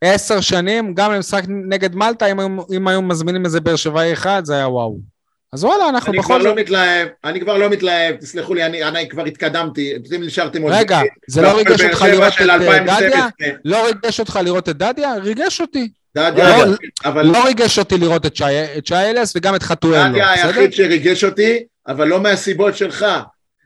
[0.00, 4.54] עשר שנים, גם למשחק נגד מלטה, אם אם היו מזמינים איזה באר שבעי אחד, זה
[4.54, 5.14] היה וואו.
[5.52, 6.46] אז וואלה, אנחנו אני בכל כבר זאת...
[6.46, 10.72] לא מתלהב, אני כבר לא מתלהב, תסלחו לי, אני, אני כבר התקדמתי, אתם נשארתם עוד...
[10.72, 13.08] רגע, זה לא בהפועל ריגש אותך לראות את, אה, 2012.
[13.08, 13.26] דדיה?
[13.64, 15.14] לא ריגש אותך לראות את דדיה?
[15.14, 15.88] ריגש אותי.
[16.16, 16.74] דדיה, לא,
[17.04, 18.36] אבל לא ריגש אותי לראות את
[18.86, 20.46] שי- אלס וגם את חתואל לא, דדיה בסדר?
[20.48, 23.06] היחיד שריגש אותי, אבל לא מהסיבות שלך.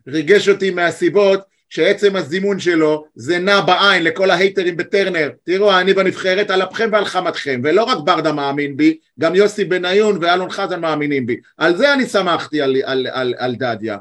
[0.08, 5.30] ריגש אותי מהסיבות שעצם הזימון שלו זה נע בעין לכל ההייטרים בטרנר.
[5.44, 10.18] תראו, אני בנבחרת על אפכם ועל חמתכם, ולא רק ברדה מאמין בי, גם יוסי בניון
[10.20, 11.36] ואלון חזן מאמינים בי.
[11.58, 13.98] על זה אני שמחתי על, על, על, על דדיה.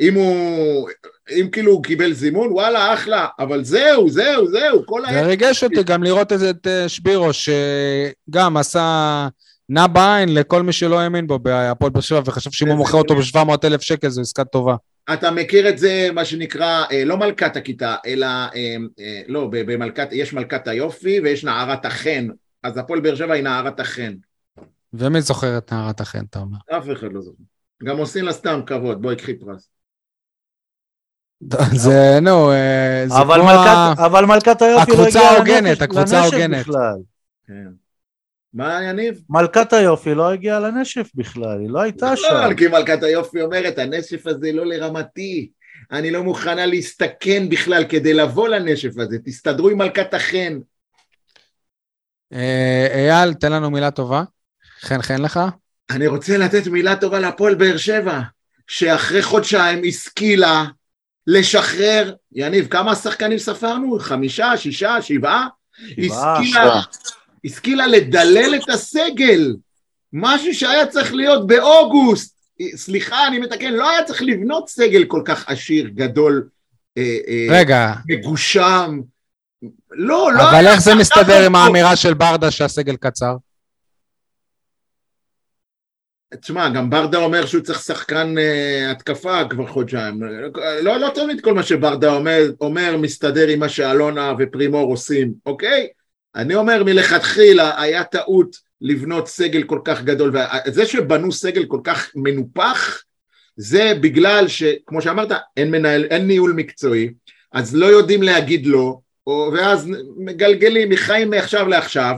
[0.00, 0.88] אם הוא,
[1.30, 5.82] אם כאילו הוא קיבל זימון, וואלה, אחלה, אבל זהו, זהו, זהו, כל זה ריגש אותי
[5.82, 9.28] גם לראות את- את אה, שבירו, שגם עשה
[9.68, 13.14] נע בעין לכל מי שלא האמין בו בהפועל באר שבע, וחשב שאם הוא מוכר אותו
[13.16, 14.76] ב-700 אלף שקל זו עסקה טובה.
[15.12, 18.76] אתה מכיר את זה, מה שנקרא, אה, לא מלכת הכיתה, אלא, אה,
[19.28, 22.28] לא, במלכת, יש מלכת היופי ויש נערת החן.
[22.62, 24.12] אז הפועל באר שבע היא נערת החן.
[24.94, 26.56] ומי זוכר את נערת החן, אתה אומר?
[26.78, 27.42] אף אחד לא זוכר.
[27.84, 29.68] גם עושים לה סתם כבוד, בואי קחי פרס.
[31.84, 34.04] זה, נו, אה, זה כמו...
[34.06, 36.66] אבל מלכת היופי לא הקבוצה הגיעה ההוגנת, לנשף- הקבוצה ההוגנת.
[37.46, 37.66] כן.
[38.54, 39.20] מה יניב?
[39.30, 42.26] מלכת היופי לא הגיעה לנשף בכלל, היא לא הייתה שם.
[42.50, 45.50] לא, כי מלכת היופי אומרת, הנשף הזה לא לרמתי.
[45.92, 49.16] אני לא מוכנה להסתכן בכלל כדי לבוא לנשף הזה.
[49.24, 50.58] תסתדרו עם מלכת החן.
[52.32, 54.22] אה, אייל, תן לנו מילה טובה.
[54.80, 55.40] חן חן לך.
[55.90, 58.20] אני רוצה לתת מילה טובה להפועל באר שבע,
[58.66, 60.64] שאחרי חודשיים השכילה
[61.26, 63.98] לשחרר, יניב, כמה שחקנים ספרנו?
[63.98, 65.46] חמישה, שישה, שבעה?
[66.00, 66.80] שבעה, השכילה,
[67.44, 69.56] השכילה לדלל את הסגל,
[70.12, 72.36] משהו שהיה צריך להיות באוגוסט.
[72.76, 76.48] סליחה, אני מתקן, לא היה צריך לבנות סגל כל כך עשיר, גדול,
[76.98, 79.00] אה, אה, רגע, מגושם.
[79.90, 81.54] לא, לא אבל איך זה מסתדר עם.
[81.54, 83.36] האמירה של ברדה שהסגל קצר?
[86.40, 90.22] תשמע, גם ברדה אומר שהוא צריך שחקן uh, התקפה כבר חודשיים.
[90.82, 95.88] לא, לא תמיד כל מה שברדה אומר, אומר מסתדר עם מה שאלונה ופרימור עושים, אוקיי?
[96.36, 102.10] אני אומר מלכתחילה היה טעות לבנות סגל כל כך גדול, וזה שבנו סגל כל כך
[102.14, 103.02] מנופח,
[103.56, 107.10] זה בגלל שכמו שאמרת, אין, מנהל, אין ניהול מקצועי,
[107.52, 108.98] אז לא יודעים להגיד לא,
[109.52, 112.16] ואז מגלגלים מחיים מעכשיו לעכשיו,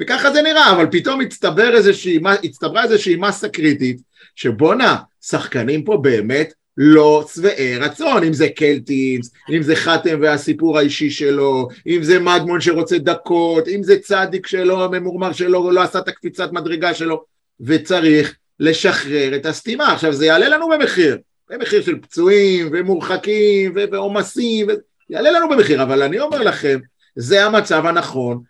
[0.00, 4.00] וככה זה נראה, אבל פתאום הצטבר איזושהי, הצטברה איזושהי מסה קריטית,
[4.36, 11.10] שבואנה, שחקנים פה באמת לא שבעי רצון, אם זה קלטינס, אם זה חתם והסיפור האישי
[11.10, 16.08] שלו, אם זה מדמון שרוצה דקות, אם זה צדיק שלו, הממורמר שלו, לא עשה את
[16.08, 17.24] הקפיצת מדרגה שלו,
[17.60, 19.92] וצריך לשחרר את הסתימה.
[19.92, 21.18] עכשיו זה יעלה לנו במחיר,
[21.50, 24.66] במחיר של פצועים ומורחקים ועומסים,
[25.10, 26.78] יעלה לנו במחיר, אבל אני אומר לכם,
[27.16, 28.42] זה המצב הנכון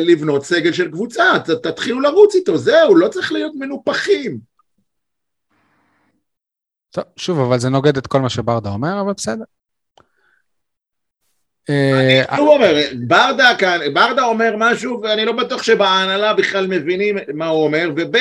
[0.00, 4.38] לבנות סגל של קבוצה, ת- תתחילו לרוץ איתו, זהו, לא צריך להיות מנופחים.
[6.90, 9.44] טוב, שוב, אבל זה נוגד את כל מה שברדה אומר, אבל בסדר.
[11.70, 12.74] אה, הוא אומר,
[13.06, 18.16] ברדה כאן, ברדה אומר משהו ואני לא בטוח שבהנהלה בכלל מבינים מה הוא אומר, וב'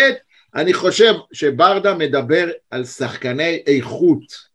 [0.56, 4.54] אני חושב שברדה מדבר על שחקני איכות.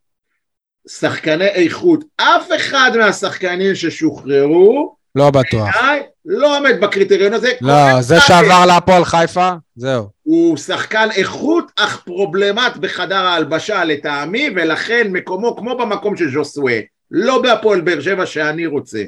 [0.88, 2.04] שחקני איכות.
[2.16, 5.76] אף אחד מהשחקנים ששוחררו, לא בטוח.
[5.76, 7.52] בעיניי, לא עומד בקריטריון הזה.
[7.61, 10.09] לא, זה שעבר להפועל חיפה, זהו.
[10.22, 16.78] הוא שחקן איכות, אך פרובלמט בחדר ההלבשה לטעמי, ולכן מקומו כמו במקום של ז'וסווה,
[17.11, 19.02] לא בהפועל באר שבע שאני רוצה.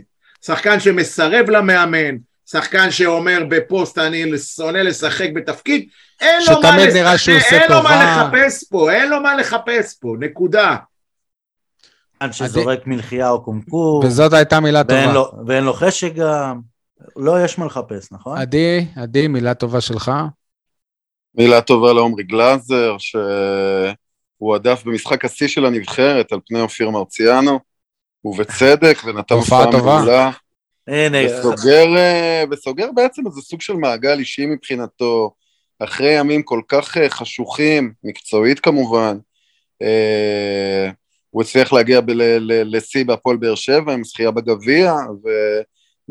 [0.47, 2.17] שחקן שמסרב למאמן,
[2.51, 5.89] שחקן שאומר בפוסט אני שונא לשחק בתפקיד,
[6.21, 7.83] אין לו מה אין לו.
[7.87, 10.77] לחפש פה, אין לו מה לחפש פה, נקודה.
[12.21, 15.15] שחקן שזורק מלחייה או קומקום, וזאת הייתה מילה ואין טובה.
[15.15, 16.61] לו- ואין לו חשק גם.
[17.17, 18.39] לא, יש מה לחפש, נכון?
[18.39, 20.13] עדי, עדי, מילה טובה שלך.
[21.35, 27.59] מילה טובה לעומרי גלאזר, שהוא הדף במשחק השיא של הנבחרת על פני אופיר מרציאנו,
[28.25, 29.71] ובצדק, ונתן הופעה.
[29.71, 30.31] מעולה.
[30.89, 35.31] הנה, וסוגר, אה, וסוגר בעצם איזה סוג של מעגל אישי מבחינתו,
[35.79, 39.19] אחרי ימים כל כך אה, חשוכים, מקצועית כמובן.
[41.31, 42.01] הוא הצליח להגיע
[42.65, 45.61] לשיא בהפועל באר שבע עם זכייה בגביע, ו-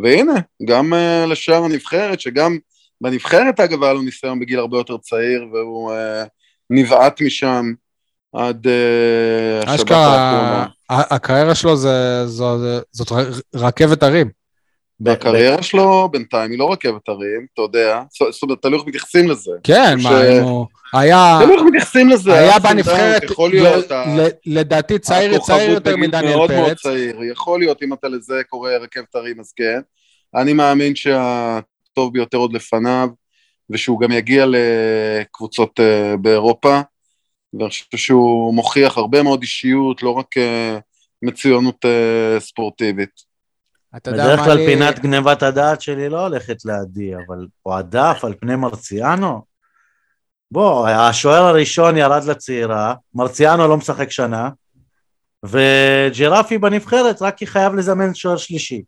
[0.04, 0.34] והנה,
[0.66, 2.58] גם אה, לשאר הנבחרת, שגם
[3.02, 6.24] בנבחרת אגב היה לו ניסיון בגיל הרבה יותר צעיר, והוא אה,
[6.70, 7.66] נבעט משם
[8.36, 10.66] עד אה, השבת האחרונה.
[10.90, 12.58] הקריירה שלו זה- זו-
[12.92, 13.08] זאת
[13.56, 14.39] רכבת הרים.
[15.00, 19.28] ב- הקריירה שלו בינתיים היא לא רכבת הרים, אתה יודע, זאת אומרת, תלוי איך מתייחסים
[19.30, 19.52] לזה.
[19.64, 21.40] כן, ש- מה, אם הוא היה...
[21.44, 22.34] תלוי איך מתייחסים לזה.
[22.40, 26.82] היה בנבחרת, ל- ה- ל- לדעתי צעיר צעיר יותר מדניאל מאוד מאוד פרץ.
[26.82, 29.80] צעיר, יכול להיות אם אתה לזה קורא רכבת הרים אז כן.
[30.36, 33.08] אני מאמין שהטוב ביותר עוד לפניו,
[33.70, 36.82] ושהוא גם יגיע לקבוצות אה, באירופה.
[37.54, 40.78] ואני חושב שהוא מוכיח הרבה מאוד אישיות, לא רק אה,
[41.22, 43.29] מצוינות אה, ספורטיבית.
[43.98, 48.20] אתה יודע בדרך מה כלל לי- פינת גנבת הדעת שלי לא הולכת לעדי, אבל הועדף
[48.24, 49.42] על פני מרציאנו?
[50.52, 54.50] בוא, השוער הראשון ירד לצעירה, מרציאנו לא משחק שנה,
[55.46, 58.84] וג'רפי בנבחרת רק כי חייב לזמן שוער שלישי.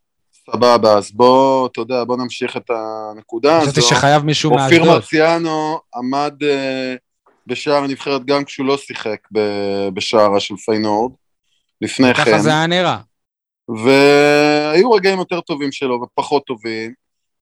[0.52, 3.72] סבבה, אז בוא, אתה יודע, בוא נמשיך את הנקודה הזו.
[3.72, 4.88] חשבתי שחייב מישהו אופיר מאשדוד.
[4.88, 6.96] מרציאנו עמד אה,
[7.48, 9.18] בשער הנבחרת גם כשהוא לא שיחק
[9.94, 11.12] בשערה של פיינורד,
[11.82, 12.24] לפני כן.
[12.26, 12.98] ככה זה היה נראה.
[13.70, 16.94] והיו רגעים יותר טובים שלו ופחות טובים.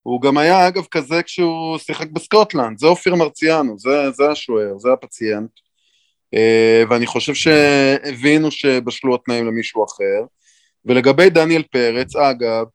[0.02, 4.92] הוא גם היה אגב כזה כשהוא שיחק בסקוטלנד, זה אופיר מרציאנו, זה, זה השוער, זה
[4.92, 5.50] הפציינט.
[6.34, 10.24] אה, ואני חושב שהבינו שבשלו התנאים למישהו אחר.
[10.84, 12.66] ולגבי דניאל פרץ, אגב,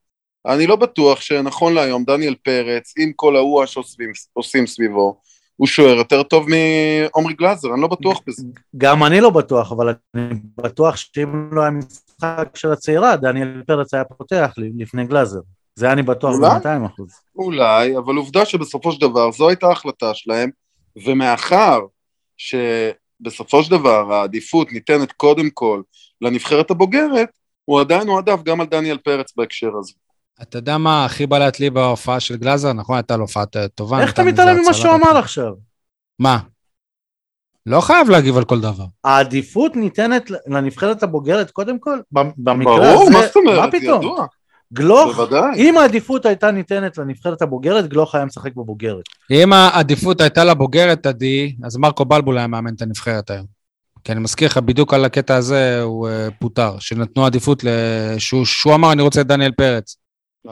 [0.45, 5.21] אני לא בטוח שנכון להיום דניאל פרץ, עם כל ההוא שעושים עושים סביבו,
[5.55, 8.43] הוא שוער יותר טוב מעומרי גלאזר, אני לא בטוח בזה.
[8.77, 11.71] גם אני לא בטוח, אבל אני בטוח שאם לא היה
[12.19, 15.39] משחק של הצעירה, דניאל פרץ היה פותח לפני גלאזר.
[15.75, 16.49] זה אני בטוח אולי?
[16.49, 17.09] ב-200 אחוז.
[17.35, 20.49] אולי, אבל עובדה שבסופו של דבר זו הייתה ההחלטה שלהם,
[21.05, 21.79] ומאחר
[22.37, 25.81] שבסופו של דבר העדיפות ניתנת קודם כל
[26.21, 27.29] לנבחרת הבוגרת,
[27.65, 29.93] הוא עדיין הועדף גם על דניאל פרץ בהקשר הזה.
[30.41, 32.73] אתה יודע מה הכי בלט לי בהופעה של גלאזר?
[32.73, 34.01] נכון, הייתה לו הופעה טובה.
[34.01, 34.95] איך אתה מתעלם ממה שהוא.
[34.95, 35.53] אמר עכשיו?
[36.19, 36.39] מה?
[37.65, 38.85] לא חייב להגיב על כל דבר.
[39.03, 41.99] העדיפות ניתנת לנבחרת הבוגרת קודם כל?
[42.11, 43.59] ב- במקרה ברור, הזה, מה זאת אומרת?
[43.59, 43.99] מה פתאום?
[43.99, 44.25] ידוע,
[44.73, 45.55] גלוך, בוודאי.
[45.55, 49.03] אם העדיפות הייתה ניתנת לנבחרת הבוגרת, גלוך היה משחק בבוגרת.
[49.31, 53.45] אם העדיפות הייתה לבוגרת, עדי, אז מרקו בלבול היה מאמן את הנבחרת היום.
[54.03, 57.63] כי אני מזכיר לך, בדיוק על הקטע הזה הוא אה, פוטר, שנתנו עדיפות,
[58.17, 59.97] שהוא, שהוא אמר, אני רוצה את דניאל פרץ.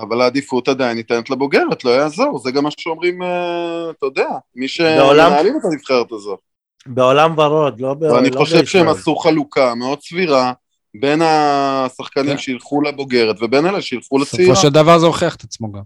[0.02, 4.68] אבל העדיפות עדיין ניתנת לבוגרת, לא יעזור, זה גם מה שאומרים, אה, אתה יודע, מי
[4.68, 6.40] שמנהלים את הנבחרת הזאת.
[6.88, 8.02] בעולם ורוד, לא ב...
[8.02, 8.66] ואני לא חושב בישראל.
[8.66, 10.54] שהם עשו חלוקה מאוד סבירה
[11.02, 12.38] בין השחקנים כן.
[12.38, 14.52] שילכו לבוגרת ובין אלה שילכו לצעירה.
[14.52, 15.82] בסופו של דבר זה הוכיח את עצמו גם.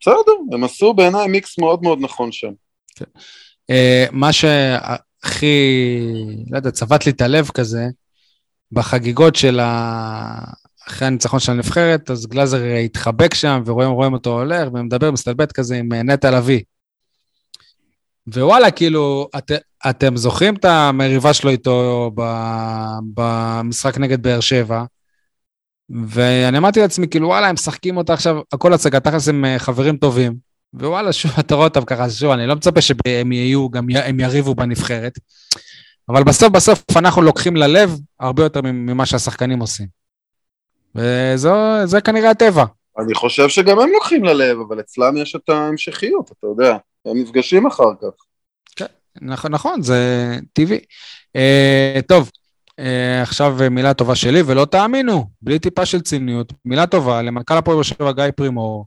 [0.00, 2.52] בסדר, הם עשו בעיניי מיקס מאוד מאוד נכון שם.
[3.70, 5.56] אה, מה שהכי,
[6.50, 7.86] לא יודע, צבט לי את הלב כזה,
[8.72, 10.38] בחגיגות של ה...
[10.88, 15.76] אחרי הניצחון של הנבחרת, אז גלאזר התחבק שם, ורואים רואים אותו הולך, ומדבר, מסתלבט כזה
[15.76, 16.60] עם אה, נטע לביא.
[18.34, 19.50] ווואלה, כאילו, את,
[19.90, 22.10] אתם זוכרים את המריבה שלו איתו
[23.14, 24.84] במשחק נגד באר שבע?
[26.06, 29.96] ואני אמרתי לעצמי, כאילו, וואלה, הם משחקים אותה עכשיו, הכל הצגה, תכלס הם אה, חברים
[29.96, 30.34] טובים.
[30.74, 34.20] ווואלה, שוב, אתה רואה אותם ככה, שוב, אני לא מצפה שהם יהיו, גם י- הם
[34.20, 35.18] יריבו בנבחרת.
[36.08, 39.86] אבל בסוף בסוף אנחנו לוקחים ללב הרבה יותר ממה שהשחקנים עושים.
[40.94, 42.64] וזה כנראה הטבע.
[42.98, 46.76] אני חושב שגם הם לוקחים ללב, אבל אצלם יש את ההמשכיות, אתה יודע.
[47.10, 48.08] הם נפגשים אחר כך.
[49.20, 50.78] נכון, נכון, זה טבעי.
[51.36, 52.30] אה, טוב,
[52.78, 57.76] אה, עכשיו מילה טובה שלי, ולא תאמינו, בלי טיפה של ציניות, מילה טובה למנכ"ל הפועל
[57.76, 58.86] באר שבע גיא פרימור,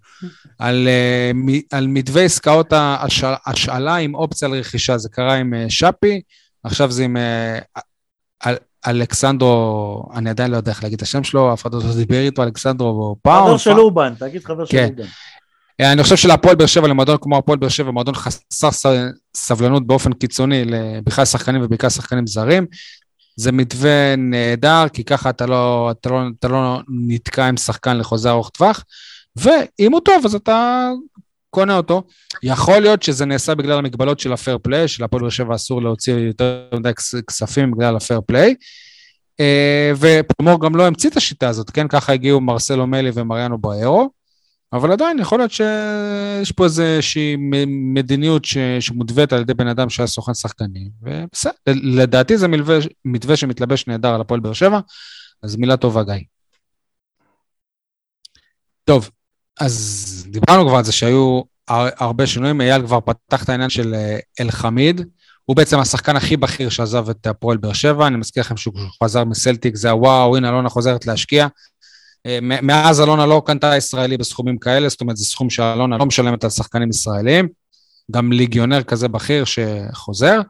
[0.59, 5.65] על, אה, מ- על מתווה עסקאות ההשאלה השאלה עם אופציה לרכישה, זה קרה עם אה,
[5.69, 6.21] שפי,
[6.63, 7.59] עכשיו זה עם אה,
[8.45, 8.55] אל,
[8.87, 12.43] אלכסנדרו, אני עדיין לא יודע איך להגיד את השם שלו, אף אחד לא דיבר איתו,
[12.43, 13.47] אלכסנדרו פאון.
[13.47, 14.87] חבר של אובן, תגיד חבר של כן.
[14.89, 15.03] אובן.
[15.81, 18.69] אה, אני חושב שלהפועל באר שבע, למועדון כמו הפועל באר שבע, מועדון חסר
[19.37, 20.65] סבלנות באופן קיצוני,
[21.03, 22.65] בכלל שחקנים ובעיקר שחקנים זרים.
[23.35, 28.29] זה מתווה נהדר, כי ככה אתה לא, אתה לא, אתה לא נתקע עם שחקן לחוזה
[28.29, 28.83] ארוך טווח,
[29.35, 30.89] ואם הוא טוב, אז אתה
[31.49, 32.03] קונה אותו.
[32.43, 36.13] יכול להיות שזה נעשה בגלל המגבלות של ה fair play, שלהפועל באר שבע אסור להוציא
[36.13, 38.55] יותר מדי כס- כספים בגלל ה fair play.
[39.39, 41.87] אה, ופרמור גם לא המציא את השיטה הזאת, כן?
[41.87, 44.20] ככה הגיעו מרסלו מלי ומריאנו בריירו.
[44.73, 47.35] אבל עדיין יכול להיות שיש פה איזושהי
[47.93, 48.57] מדיניות ש...
[48.79, 54.13] שמותווית על ידי בן אדם שהיה סוכן שחקנים, ובסדר, לדעתי זה מלווה, מתווה שמתלבש נהדר
[54.13, 54.79] על הפועל באר שבע,
[55.43, 56.13] אז מילה טובה גיא.
[58.83, 59.09] טוב,
[59.59, 63.93] אז דיברנו כבר על זה שהיו הר- הרבה שינויים, אייל כבר פתח את העניין של
[63.93, 65.01] אה, אל-חמיד,
[65.45, 69.23] הוא בעצם השחקן הכי בכיר שעזב את הפועל באר שבע, אני מזכיר לכם שהוא חזר
[69.23, 71.47] מסלטיק, זה הוואו, הנה אלונה חוזרת להשקיע.
[72.25, 76.43] אה, מאז אלונה לא קנתה ישראלי בסכומים כאלה, זאת אומרת, זה סכום שאלונה לא משלמת
[76.43, 77.47] על שחקנים ישראלים,
[78.11, 80.41] גם ליגיונר כזה בכיר שחוזר,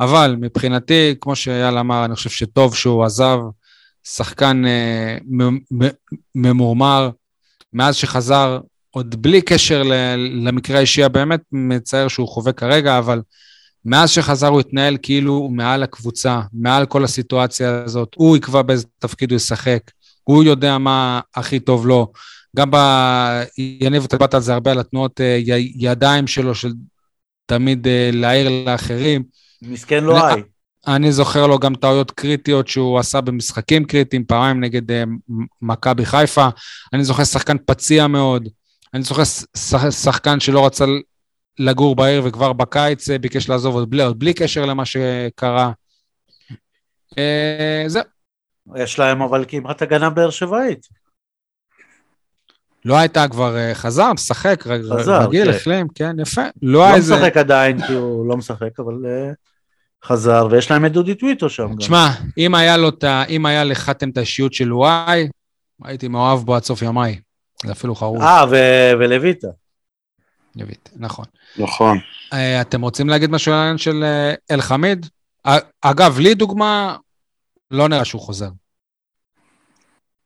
[0.00, 3.38] אבל מבחינתי, כמו שאייל אמר, אני חושב שטוב שהוא עזב
[4.04, 5.18] שחקן אה,
[6.34, 7.10] ממורמר,
[7.72, 9.82] מאז שחזר, עוד בלי קשר
[10.42, 13.20] למקרה האישי הבאמת מצער שהוא חווה כרגע, אבל
[13.84, 18.86] מאז שחזר הוא התנהל כאילו הוא מעל הקבוצה, מעל כל הסיטואציה הזאת, הוא יקבע באיזה
[18.98, 19.80] תפקיד הוא ישחק,
[20.24, 22.12] הוא יודע מה הכי טוב לו.
[22.56, 22.76] גם ב...
[23.58, 26.72] יניב, אתה דיברת על זה הרבה, על התנועות אה, י- ידיים שלו, של
[27.46, 29.22] תמיד אה, להעיר לאחרים.
[29.62, 30.42] מסכן לא, לואי.
[30.86, 34.94] אני זוכר לו גם טעויות קריטיות שהוא עשה במשחקים קריטיים, פעמיים נגד uh,
[35.62, 36.48] מכבי חיפה.
[36.92, 38.48] אני זוכר שחקן פציע מאוד.
[38.94, 39.22] אני זוכר
[39.90, 40.84] שחקן שלא רצה
[41.58, 45.72] לגור בעיר וכבר בקיץ ביקש לעזוב עוד בלי, עוד בלי קשר למה שקרה.
[47.86, 48.02] זהו.
[48.76, 50.86] יש להם אבל כמעט הגנה באר שבעית.
[52.84, 55.56] לא הייתה כבר, uh, חזר, משחק, חזר, רגיל, כן.
[55.56, 56.42] החלים, כן, יפה.
[56.62, 57.16] לא לא איזה...
[57.16, 59.34] משחק עדיין, כי הוא לא משחק, אבל uh,
[60.04, 61.76] חזר, ויש להם את דודי טוויטו שם גם.
[61.76, 63.24] תשמע, אם היה לו את ה...
[63.28, 65.28] אם היה לחתם את האישיות של וואי,
[65.84, 67.20] הייתי מאוהב בו עד סוף ימיי.
[67.64, 68.22] זה אפילו חרוז.
[68.22, 69.48] אה, ו- ולויטה.
[70.56, 71.24] יבית, נכון.
[71.58, 71.98] נכון.
[72.32, 75.06] אה, אתם רוצים להגיד משהו על העניין של אה, אל-חמיד?
[75.46, 76.96] אה, אגב, לי דוגמה,
[77.72, 78.48] לא נראה שהוא חוזר.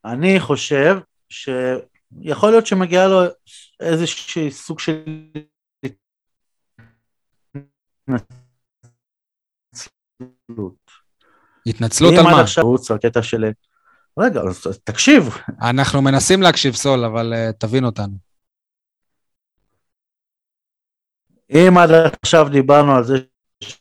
[0.04, 0.96] אני חושב
[1.28, 3.20] שיכול להיות שמגיע לו
[3.80, 5.04] איזשהו סוג של...
[9.72, 10.90] התנצלות.
[11.66, 12.40] התנצלות אם על עד מה?
[12.40, 13.44] עכשיו הוא הקטע של...
[14.18, 15.22] רגע, אז תקשיב,
[15.70, 18.14] אנחנו מנסים להקשיב סול, אבל אה, תבין אותנו.
[21.50, 21.90] אם עד
[22.22, 23.14] עכשיו דיברנו על זה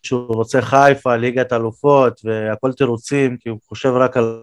[0.04, 4.42] שהוא רוצה חיפה, ליגת אלופות, והכל תירוצים, כי הוא חושב רק על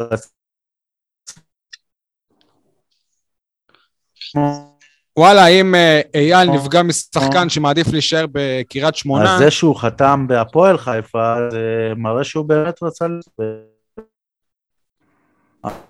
[5.19, 10.79] וואלה, אם אה, אייל נפגע משחקן שמעדיף להישאר בקריית שמונה, אז זה שהוא חתם בהפועל
[10.79, 13.07] חיפה, זה מראה שהוא באמת רצה...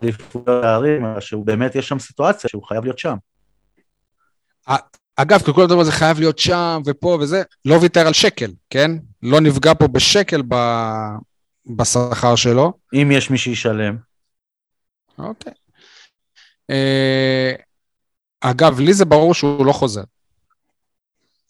[0.02, 3.16] אליפות הערים, אלא שהוא באמת, יש שם סיטואציה שהוא חייב להיות שם.
[5.16, 8.90] אגב, כי כל הדבר הזה חייב להיות שם ופה וזה, לא ויתר על שקל, כן?
[9.22, 10.54] לא נפגע פה בשקל ב...
[11.66, 12.72] בשכר שלו.
[12.94, 13.96] אם יש מי שישלם.
[15.18, 15.52] אוקיי.
[16.70, 17.52] אה,
[18.40, 20.02] אגב, לי זה ברור שהוא לא חוזר.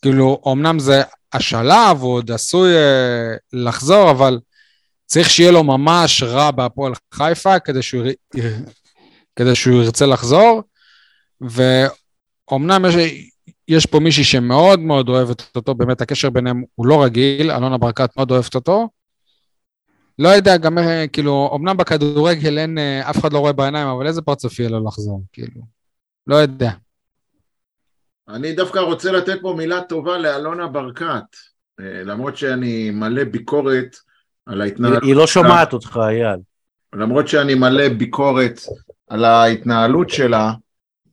[0.03, 4.41] כאילו, אמנם זה השלב, הוא עוד עשוי אה, לחזור, אבל
[5.07, 8.07] צריך שיהיה לו ממש רע בהפועל חיפה כדי שהוא,
[9.37, 10.63] כדי שהוא ירצה לחזור,
[11.41, 12.95] ואומנם יש,
[13.73, 18.11] יש פה מישהי שמאוד מאוד אוהבת אותו, באמת הקשר ביניהם הוא לא רגיל, אלונה ברקת
[18.17, 18.89] מאוד אוהבת אותו.
[20.19, 24.07] לא יודע, גם אה, כאילו, אמנם בכדורגל אין, אה, אף אחד לא רואה בעיניים, אבל
[24.07, 25.61] איזה פרצוף יהיה לו לחזור, כאילו.
[26.27, 26.71] לא יודע.
[28.29, 31.37] אני דווקא רוצה לתת פה מילה טובה לאלונה ברקת,
[31.81, 33.97] אה, למרות שאני מלא ביקורת
[34.47, 36.41] על ההתנהלות, היא לא שומעת אותך, אייל.
[36.95, 38.61] למרות שאני מלא ביקורת
[39.09, 40.53] על ההתנהלות שלה,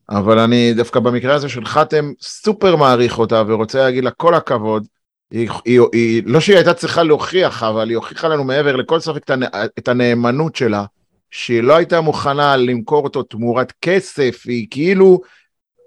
[0.09, 4.87] אבל אני דווקא במקרה הזה של חתם סופר מעריך אותה ורוצה להגיד לה כל הכבוד.
[5.31, 9.23] היא, היא, היא, לא שהיא הייתה צריכה להוכיח, אבל היא הוכיחה לנו מעבר לכל ספק
[9.23, 9.43] את, הנ,
[9.79, 10.85] את הנאמנות שלה,
[11.31, 15.21] שהיא לא הייתה מוכנה למכור אותו תמורת כסף, היא כאילו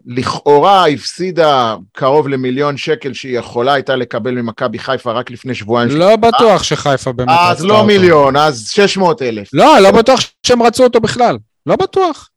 [0.06, 5.90] לכאורה הפסידה קרוב למיליון שקל שהיא יכולה הייתה לקבל ממכבי חיפה רק לפני שבועיים.
[5.90, 7.86] לא בטוח שחיפה באמת אז רצתה לא אותו.
[7.86, 9.48] מיליון, אז 600 אלף.
[9.52, 11.38] לא, לא בטוח שהם רצו אותו בכלל.
[11.66, 12.28] לא בטוח.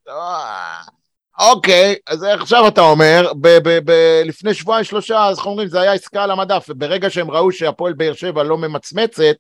[1.40, 5.82] אוקיי, אז עכשיו אתה אומר, ב- ב- ב- לפני שבועיים שלושה, אז איך אומרים, זה
[5.82, 9.36] היה עסקה על המדף, וברגע שהם ראו שהפועל באר שבע לא ממצמצת,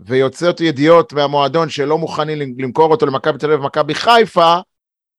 [0.00, 4.56] ויוצאות ידיעות מהמועדון שלא מוכנים למכור אותו למכבי תל אביב ומכבי חיפה,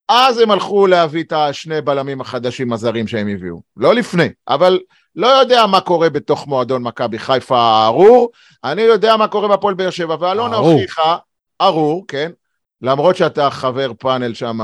[0.09, 3.61] אז הם הלכו להביא את השני בלמים החדשים הזרים שהם הביאו.
[3.77, 4.79] לא לפני, אבל
[5.15, 8.29] לא יודע מה קורה בתוך מועדון מכבי חיפה הארור,
[8.63, 10.55] אני יודע מה קורה בהפועל באר שבע, ואלונה.
[10.55, 11.17] הוכיחה,
[11.61, 12.31] ארור, כן,
[12.81, 14.59] למרות שאתה חבר פאנל שם,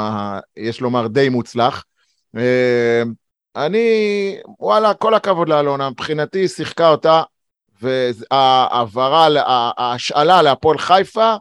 [0.58, 1.84] יש לומר די מוצלח.
[2.38, 3.04] אה,
[3.56, 7.24] אני, וואלה, כל הכבוד לאלונה, מבחינתי שיחקה אותה,
[7.82, 9.28] וההעברה,
[9.78, 11.36] ההשאלה להפועל חיפה,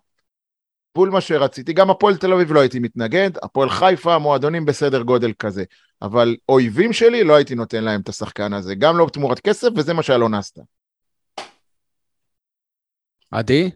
[0.94, 1.72] בול מה שרציתי.
[1.72, 5.64] גם הפועל תל אביב לא הייתי מתנגד, הפועל חיפה, מועדונים בסדר גודל כזה.
[6.02, 9.94] אבל אויבים שלי, לא הייתי נותן להם את השחקן הזה, גם לא תמורת כסף, וזה
[9.94, 10.62] מה שאלונה עשתה.
[13.30, 13.70] עדי?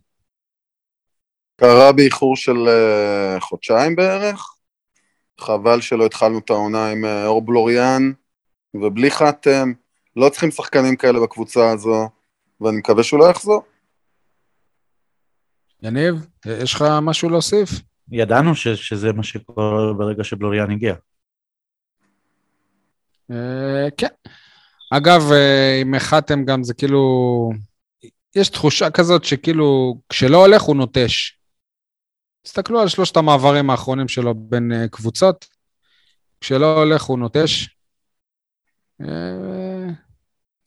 [1.56, 4.54] קרה באיחור של uh, חודשיים בערך.
[5.40, 8.12] חבל שלא התחלנו את העונה עם uh, אור בלוריאן,
[8.74, 9.72] ובלי חתם.
[10.16, 12.08] לא צריכים שחקנים כאלה בקבוצה הזו,
[12.60, 13.62] ואני מקווה שהוא לא יחזור.
[15.82, 16.26] יניב,
[16.62, 17.70] יש לך משהו להוסיף?
[18.10, 20.94] ידענו ש, שזה מה שקורה ברגע שבלוריאן הגיע.
[23.30, 24.08] אה, כן.
[24.90, 27.50] אגב, אה, אם החלטתם גם זה כאילו...
[28.36, 31.38] יש תחושה כזאת שכאילו, כשלא הולך הוא נוטש.
[32.44, 35.46] תסתכלו על שלושת המעברים האחרונים שלו בין אה, קבוצות.
[36.40, 37.68] כשלא הולך הוא נוטש.
[39.00, 39.06] אה,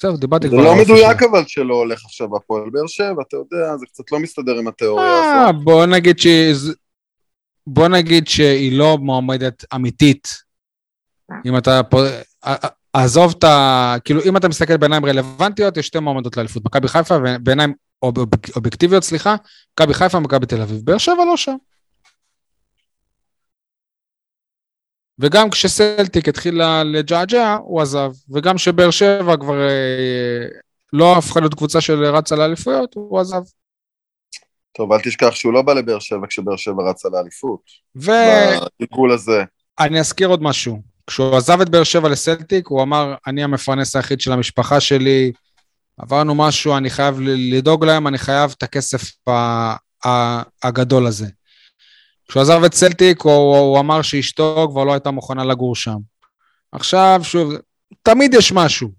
[0.01, 0.63] זהו, דיברתי זה כבר.
[0.63, 1.23] לא על האופי מדויק.
[1.23, 5.05] אבל שלא הולך עכשיו הפועל באר שבע, אתה יודע, זה קצת לא מסתדר עם התיאוריה
[5.05, 5.63] אה, הזאת.
[5.63, 6.55] בוא נגיד שהיא...
[7.67, 10.27] בוא נגיד שהיא לא מועמדת אמיתית.
[11.45, 11.81] אם אתה...
[12.93, 13.95] עזוב את ה...
[14.05, 16.65] כאילו, אם אתה מסתכל בעיניים רלוונטיות, יש שתי מועמדות לאליפות.
[16.65, 17.73] מכבי חיפה ובעיניים
[18.55, 19.35] אובייקטיביות, סליחה,
[19.73, 20.81] מכבי חיפה, מכבי תל אביב.
[20.83, 21.55] באר שבע לא שם.
[25.19, 28.11] וגם כשסלטיק התחילה לג'עג'ע, הוא עזב.
[28.29, 30.45] וגם כשבאר שבע כבר אה,
[30.93, 33.41] לא הפכה להיות קבוצה של רצה לאליפויות, הוא עזב.
[34.71, 37.61] טוב, אל תשכח שהוא לא בא לבאר שבע כשבאר שבע רצה לאליפות.
[37.95, 39.43] ואני בגבול הזה.
[39.99, 40.81] אזכיר עוד משהו.
[41.07, 45.31] כשהוא עזב את באר שבע לסלטיק, הוא אמר, אני המפרנס היחיד של המשפחה שלי,
[45.97, 47.15] עברנו משהו, אני חייב
[47.53, 49.75] לדאוג להם, אני חייב את הכסף ה-
[50.07, 51.27] ה- הגדול הזה.
[52.27, 55.97] כשהוא עזב את סלטיק, הוא, הוא אמר שאשתו כבר לא הייתה מוכנה לגור שם.
[56.71, 57.53] עכשיו, שוב,
[58.03, 58.89] תמיד יש משהו.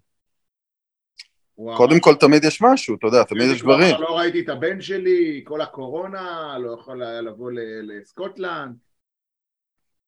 [1.76, 3.96] קודם כל תמיד יש משהו, אתה יודע, תמיד יש דברים.
[4.00, 7.50] לא ראיתי את הבן שלי, כל הקורונה, לא יכול היה לבוא
[7.82, 8.76] לסקוטלנד.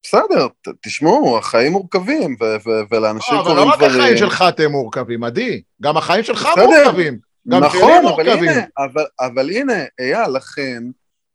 [0.02, 0.46] בסדר,
[0.82, 4.00] תשמעו, החיים מורכבים, ו- ו- ולאנשים לא, אבל לא רק דברים.
[4.00, 5.62] החיים שלך אתם מורכבים, עדי.
[5.82, 6.66] גם החיים שלך בסדר.
[6.66, 7.18] מורכבים.
[7.48, 8.48] גם נכון, אבל מורכבים.
[8.50, 10.82] הנה, אבל, אבל הנה, אייל, לכן,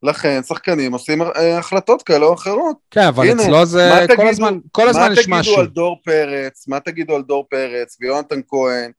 [0.03, 2.77] לכן שחקנים עושים אה, החלטות כאלה או אחרות.
[2.91, 5.53] כן, אבל הנה, אצלו זה מה כל תגידו- הזמן, כל הזמן יש מה משהו.
[5.53, 8.91] תגידו על דור פרץ, מה תגידו על דור פרץ ויונתן כהן,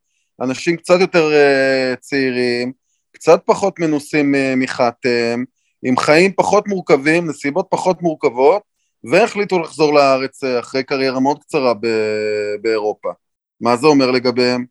[0.43, 2.73] אנשים קצת יותר uh, צעירים,
[3.12, 5.45] קצת פחות מנוסים uh, מחתם,
[5.85, 8.62] עם חיים פחות מורכבים, נסיבות פחות מורכבות,
[9.05, 13.09] והחליטו לחזור לארץ uh, אחרי קריירה מאוד קצרה ב- באירופה.
[13.61, 14.64] מה זה אומר לגביהם?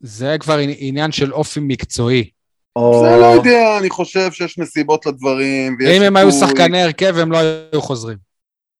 [0.00, 2.30] זה כבר עניין של אופי מקצועי.
[2.76, 3.04] או...
[3.04, 6.32] זה לא יודע, אני חושב שיש נסיבות לדברים, ויש אם הם היו.
[6.32, 8.18] שחקני הרכב, הם לא היו חוזרים.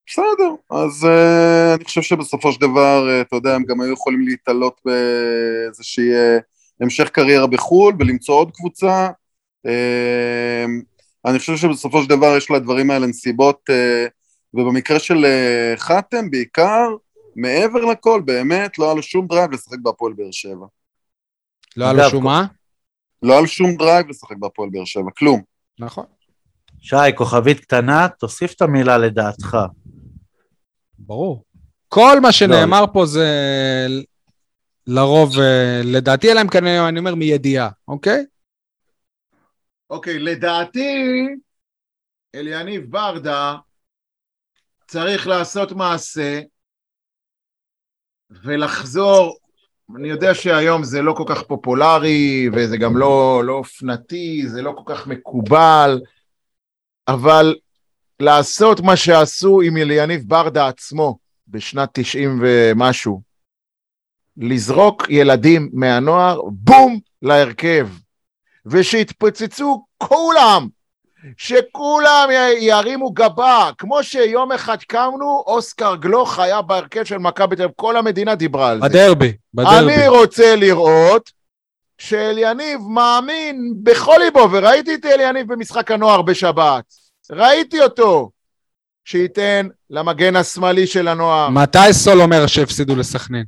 [0.07, 4.29] בסדר, אז uh, אני חושב שבסופו של דבר, uh, אתה יודע, הם גם היו יכולים
[4.29, 6.43] להתעלות באיזושהי uh,
[6.81, 9.09] המשך קריירה בחו"ל ולמצוא עוד קבוצה.
[9.67, 9.71] אה,
[11.27, 14.11] אני חושב שבסופו של דבר יש לדברים האלה נסיבות, אה,
[14.55, 16.89] ובמקרה של אה, חתם בעיקר,
[17.37, 20.67] מעבר לכל, באמת לא היה לו שום drive לשחק בהפועל באר שבע.
[21.77, 22.47] לא היה לו שום מה?
[23.23, 25.43] לא היה לו שום drive לשחק בהפועל באר שבע, כלום.
[25.79, 26.05] נכון.
[26.81, 29.57] שי, כוכבית קטנה, תוסיף את המילה לדעתך.
[30.99, 31.45] ברור.
[31.89, 33.29] כל מה שנאמר פה זה
[34.87, 38.25] לרוב, אה, לדעתי, אלא אם כן אני אומר מידיעה, אוקיי?
[39.91, 41.27] אוקיי, לדעתי,
[42.35, 43.57] אליניב ברדה
[44.93, 46.41] צריך לעשות מעשה
[48.31, 49.37] ולחזור,
[49.97, 54.73] אני יודע שהיום זה לא כל כך פופולרי וזה גם לא, לא אופנתי, זה לא
[54.77, 56.01] כל כך מקובל,
[57.09, 57.55] אבל
[58.21, 61.19] לעשות מה שעשו עם אליניב ברדה עצמו
[61.49, 63.23] בשנת 90 ומשהו,
[64.37, 67.89] לזרוק ילדים מהנוער, בום, להרכב.
[68.67, 70.69] ושיתפוצצו כולם,
[71.37, 72.29] שכולם
[72.61, 77.97] ירימו גבה, כמו שיום אחד קמנו, אוסקר גלוך היה בהרכב של מכבי תל אביב, כל
[77.97, 78.89] המדינה דיברה על זה.
[78.89, 79.95] בדרבי, בדרבי.
[79.95, 81.31] אני רוצה לראות
[81.99, 86.85] שאליניב מאמין בכל ליבו, וראיתי את אליניב במשחק הנוער בשבת,
[87.31, 88.31] ראיתי אותו,
[89.05, 91.49] שייתן למגן השמאלי של הנוער.
[91.49, 93.45] מתי סול אומר שהפסידו לסכנין?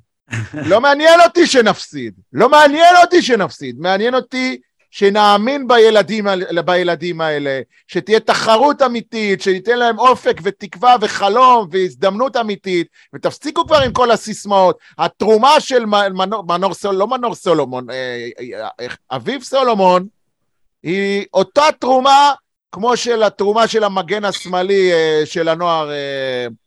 [0.54, 4.58] לא מעניין אותי שנפסיד, לא מעניין אותי שנפסיד, מעניין אותי
[4.94, 6.26] שנאמין בילדים,
[6.64, 13.92] בילדים האלה, שתהיה תחרות אמיתית, שניתן להם אופק ותקווה וחלום והזדמנות אמיתית, ותפסיקו כבר עם
[13.92, 14.78] כל הסיסמאות.
[14.98, 20.06] התרומה של מנור, מנור סול, לא מנור סולומון, אה, אה, אה, אביב סולומון,
[20.82, 22.32] היא אותה תרומה
[22.72, 24.90] כמו של התרומה של המגן השמאלי
[25.24, 25.90] של הנוער,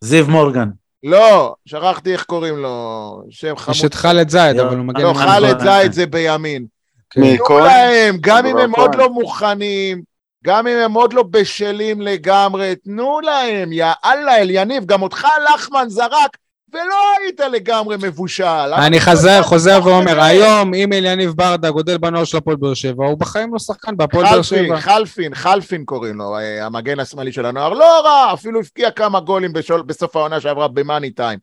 [0.01, 0.69] זיו מורגן.
[1.03, 3.75] לא, שכחתי איך קוראים לו, שם חמוד.
[3.75, 5.01] יש את חאלד זייד, אבל הוא מגן...
[5.01, 5.13] לא.
[5.13, 6.76] חאלד זייד זה בימין.
[7.09, 7.35] כן.
[7.35, 7.63] תנו כהן?
[7.63, 8.71] להם, גם אם הם.
[8.75, 10.01] עוד לא מוכנים,
[10.45, 15.85] גם אם הם עוד לא בשלים לגמרי, תנו להם, יא אללה, אליניב, גם אותך לחמן
[15.89, 16.37] זרק,
[16.73, 18.73] ולא היית לגמרי מבושל.
[18.77, 23.17] אני חזר, חוזר ואומר, היום אם אליניב ברדה גודל בנוער של הפועל באר שבע, הוא
[23.17, 24.79] בחיים לא שחקן בהפועל באר שבע.
[24.79, 29.53] חלפין, חלפין קוראים לו, אה, המגן השמאלי של הנוער, לא רע, אפילו הבקיע כמה גולים
[29.53, 31.39] בשול, בסוף העונה שעברה במאני טיים.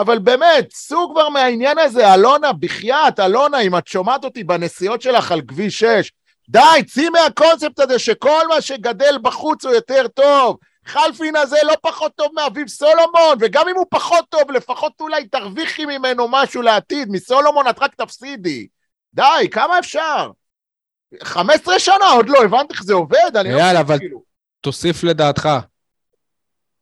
[0.00, 5.32] אבל באמת, צאו כבר מהעניין הזה, אלונה, בחייאת, אלונה, אם את שומעת אותי בנסיעות שלך
[5.32, 6.12] על כביש 6,
[6.48, 6.60] די,
[6.92, 10.56] צאי מהקונספט הזה שכל מה שגדל בחוץ הוא יותר טוב.
[10.86, 15.84] חלפין הזה לא פחות טוב מאביב סולומון, וגם אם הוא פחות טוב, לפחות אולי תרוויחי
[15.86, 17.08] ממנו משהו לעתיד.
[17.10, 18.66] מסולומון את רק תפסידי.
[19.14, 20.30] די, כמה אפשר?
[21.22, 24.22] 15 שנה, עוד לא הבנתי איך זה עובד, אני לא אייל, מבין, אבל- כאילו.
[24.60, 25.48] תוסיף לדעתך.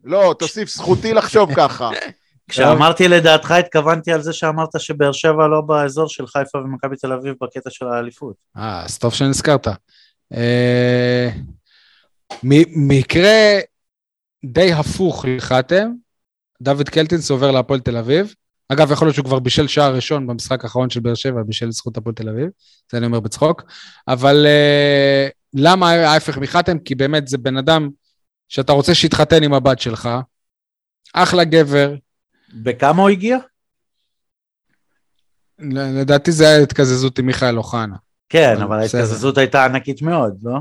[0.04, 1.90] לא, תוסיף זכותי לחשוב ככה.
[2.48, 7.34] כשאמרתי לדעתך התכוונתי על זה שאמרת שבאר שבע לא באזור של חיפה ומכבי תל אביב
[7.40, 8.34] בקטע של האליפות.
[8.56, 9.66] אה, אז טוב שנזכרת.
[10.34, 11.30] אה,
[12.42, 13.58] מקרה
[14.44, 15.90] די הפוך לחתם,
[16.62, 18.34] דוד קלטינס עובר להפועל תל אביב,
[18.68, 21.96] אגב, יכול להיות שהוא כבר בישל שער ראשון במשחק האחרון של באר שבע, בישל זכות
[21.96, 22.48] הפועל תל אביב,
[22.90, 23.62] זה אני אומר בצחוק.
[24.08, 26.78] אבל uh, למה ההפך מחתם?
[26.78, 27.88] כי באמת זה בן אדם
[28.48, 30.08] שאתה רוצה שיתחתן עם הבת שלך,
[31.14, 31.94] אחלה גבר.
[32.54, 33.38] בכמה הוא הגיע?
[35.74, 37.96] לדעתי זה היה התקזזות עם מיכאל אוחנה.
[38.28, 40.58] כן, אבל ההתקזזות הייתה ענקית מאוד, לא?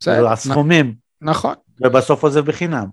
[0.00, 0.28] בסדר.
[0.28, 0.94] הסכומים.
[1.20, 1.54] נכון.
[1.80, 2.86] ובסוף עוזב בחינם.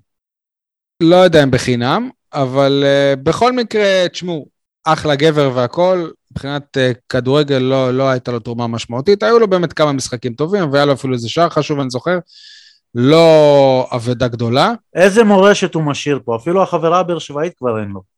[1.04, 4.48] לא יודע אם בחינם, אבל uh, בכל מקרה, תשמעו,
[4.84, 9.74] אחלה גבר והכול, מבחינת uh, כדורגל לא, לא הייתה לו תרומה משמעותית, היו לו באמת
[9.74, 12.20] כמה משחקים טובים, והיה לו אפילו איזה שער חשוב, אני זוכר,
[12.96, 14.74] לא אבדה גדולה.
[14.96, 18.15] איזה מורשת הוא משאיר פה, אפילו החברה הבאר שבעית כבר אין לו.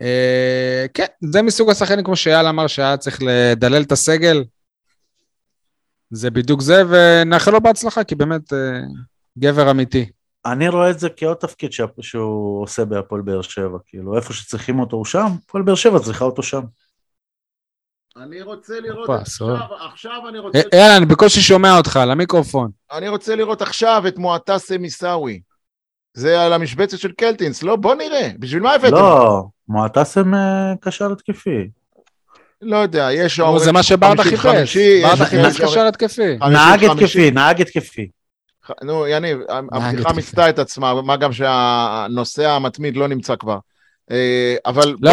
[0.00, 0.04] Uh,
[0.94, 4.44] כן, זה מסוג השחקנים כמו שאייל אמר שהיה צריך לדלל את הסגל.
[6.10, 8.56] זה בדיוק זה, ונאחל לו בהצלחה, כי באמת uh,
[9.38, 10.10] גבר אמיתי.
[10.46, 14.96] אני רואה את זה כעוד תפקיד שהוא עושה בהפועל באר שבע, כאילו איפה שצריכים אותו
[14.96, 16.62] הוא שם, הפועל באר שבע צריכה אותו שם.
[18.16, 20.58] אני רוצה לראות עכשיו, עכשיו אני רוצה...
[20.58, 22.70] יאללה, אה, אני בקושי שומע אותך, למיקרופון.
[22.92, 25.40] אני רוצה לראות עכשיו את מועטסם עיסאווי.
[26.18, 27.76] זה על המשבצת של קלטינס, לא?
[27.76, 28.94] בוא נראה, בשביל מה הבאתם?
[28.94, 31.68] לא, מועטסם אה, קשר התקפי.
[32.62, 33.40] לא יודע, יש...
[33.56, 36.36] זה מה שברדה חיפש, ברדה חיפש קשר התקפי.
[36.36, 38.08] נהג התקפי, נהג התקפי.
[38.82, 39.38] נו, יניב,
[39.72, 43.58] הבדיחה מיצתה את עצמה, מה גם שהנוסע המתמיד לא נמצא כבר.
[44.10, 45.12] אה, אבל לא.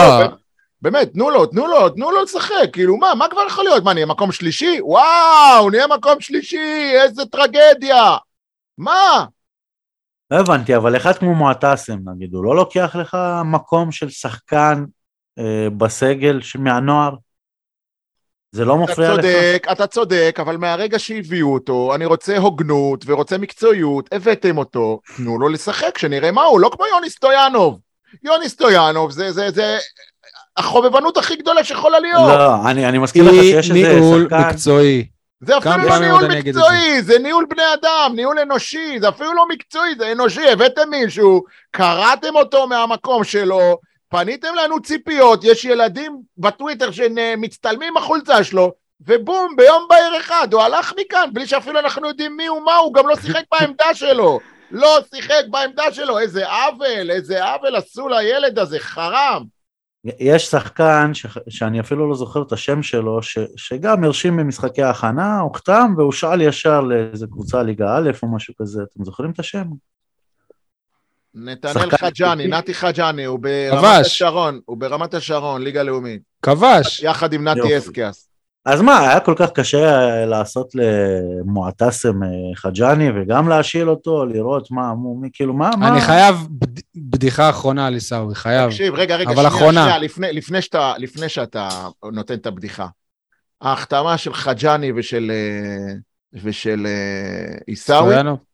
[0.81, 3.83] באמת, תנו לו, תנו לו, תנו לו לשחק, כאילו מה, מה כבר יכול להיות?
[3.83, 4.77] מה, נהיה מקום שלישי?
[4.81, 8.17] וואו, נהיה מקום שלישי, איזה טרגדיה!
[8.77, 9.25] מה?
[10.31, 14.85] לא הבנתי, אבל אחד כמו מועטסם, נגיד, הוא לא לוקח לך מקום של שחקן
[15.39, 17.15] אה, בסגל מהנוער?
[18.51, 19.21] זה לא מפריע לך?
[19.21, 25.39] צודק, אתה צודק, אבל מהרגע שהביאו אותו, אני רוצה הוגנות ורוצה מקצועיות, הבאתם אותו, תנו
[25.39, 27.79] לו לשחק, שנראה מה הוא, לא כמו יוני סטויאנוב.
[28.23, 29.77] יוני סטויאנוב זה, זה, זה
[30.57, 32.27] החובבנות הכי גדולה שיכולה להיות.
[32.27, 33.99] לא, אני, אני מסכים לך שיש איזה שחקן...
[33.99, 35.07] ניהול מקצועי.
[35.45, 37.13] זה אפילו לא ניהול מקצועי, זה.
[37.13, 42.35] זה ניהול בני אדם, ניהול אנושי, זה אפילו לא מקצועי, זה אנושי, הבאתם מישהו, קראתם
[42.35, 43.77] אותו מהמקום שלו,
[44.09, 48.71] פניתם לנו ציפיות, יש ילדים בטוויטר שמצטלמים עם החולצה שלו,
[49.07, 52.93] ובום, ביום בהיר אחד, הוא הלך מכאן, בלי שאפילו אנחנו יודעים מי הוא מה, הוא
[52.93, 54.39] גם לא שיחק בעמדה שלו.
[54.71, 59.54] לא שיחק בעמדה שלו, איזה עוול, איזה עוול עשו לילד הזה, חרם.
[60.19, 61.25] יש שחקן ש...
[61.49, 63.37] שאני אפילו לא זוכר את השם שלו, ש...
[63.55, 69.03] שגם הרשים במשחקי ההכנה, הוחתם והושאל ישר לאיזה קבוצה ליגה א' או משהו כזה, אתם
[69.03, 69.63] זוכרים את השם?
[71.33, 76.21] נתנאל חג'אני, נתי חג'אני, הוא ברמת השרון, הוא ברמת השרון, ליגה לאומית.
[76.41, 77.03] כבש.
[77.03, 78.29] יחד עם נתי אסקיאס.
[78.65, 84.93] אז מה, היה כל כך קשה לעשות למועטסם אה, חג'אני וגם להשיל אותו, לראות מה,
[85.21, 85.87] מי, כאילו, מה, מה?
[85.87, 86.79] אני חייב בד...
[86.95, 88.69] בדיחה אחרונה על עיסאווי, חייב.
[88.69, 89.81] תקשיב, רגע, רגע, שנייה, אחרונה.
[89.83, 91.69] שנייה, לפני, לפני, שאתה, לפני שאתה
[92.11, 92.87] נותן את הבדיחה.
[93.61, 95.31] ההחתמה של חג'אני ושל...
[95.33, 95.93] אה,
[96.43, 96.91] ושל אה,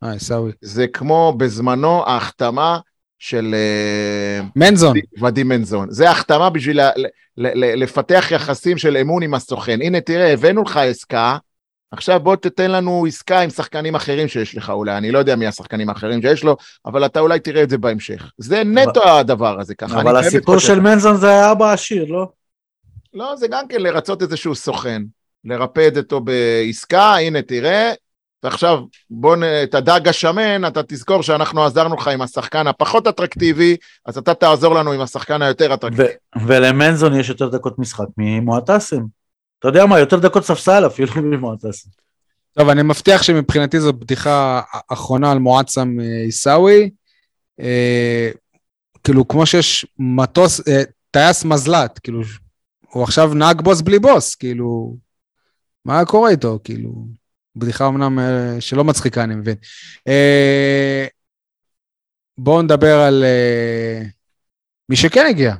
[0.03, 0.51] אה, עיסאווי.
[0.61, 2.79] זה כמו בזמנו ההחתמה
[3.21, 3.55] של...
[3.57, 4.97] אה, מנזון.
[5.21, 5.87] ודים מנזון.
[5.91, 6.79] זה החתמה בשביל
[7.55, 9.79] לפתח יחסים של אמון עם הסוכן.
[9.81, 11.37] הנה, תראה, הבאנו לך עסקה,
[11.91, 15.47] עכשיו בוא תתן לנו עסקה עם שחקנים אחרים שיש לך אולי, אני לא יודע מי
[15.47, 18.31] השחקנים האחרים שיש לו, אבל אתה אולי תראה את זה בהמשך.
[18.37, 19.19] זה נטו אבל...
[19.19, 20.01] הדבר הזה ככה.
[20.01, 22.27] אבל הסיפור של מנזון זה היה אבא עשיר, לא?
[23.13, 25.01] לא, זה גם כן לרצות איזשהו סוכן.
[25.45, 27.93] לרפד אותו בעסקה, הנה תראה,
[28.43, 28.79] ועכשיו
[29.09, 29.43] בוא, נ...
[29.43, 34.75] את הדג השמן, אתה תזכור שאנחנו עזרנו לך עם השחקן הפחות אטרקטיבי, אז אתה תעזור
[34.75, 36.03] לנו עם השחקן היותר אטרקטיבי.
[36.03, 39.01] ו- ולמנזון יש יותר דקות משחק ממועטסם.
[39.59, 41.89] אתה יודע מה, יותר דקות ספסל אפילו ממועטסם.
[42.53, 46.89] טוב, אני מבטיח שמבחינתי זו בדיחה אחרונה על מועצם אה, עיסאווי.
[47.59, 48.29] אה,
[49.03, 52.21] כאילו, כמו שיש מטוס, אה, טייס מזל"ט, כאילו,
[52.89, 54.95] הוא עכשיו נהג בוס בלי בוס, כאילו...
[55.85, 56.59] מה קורה איתו?
[56.63, 57.05] כאילו,
[57.55, 59.55] בדיחה אמנם אה, שלא מצחיקה, אני מבין.
[60.07, 61.05] אה,
[62.37, 64.01] בואו נדבר על אה,
[64.89, 65.55] מי שכן הגיע.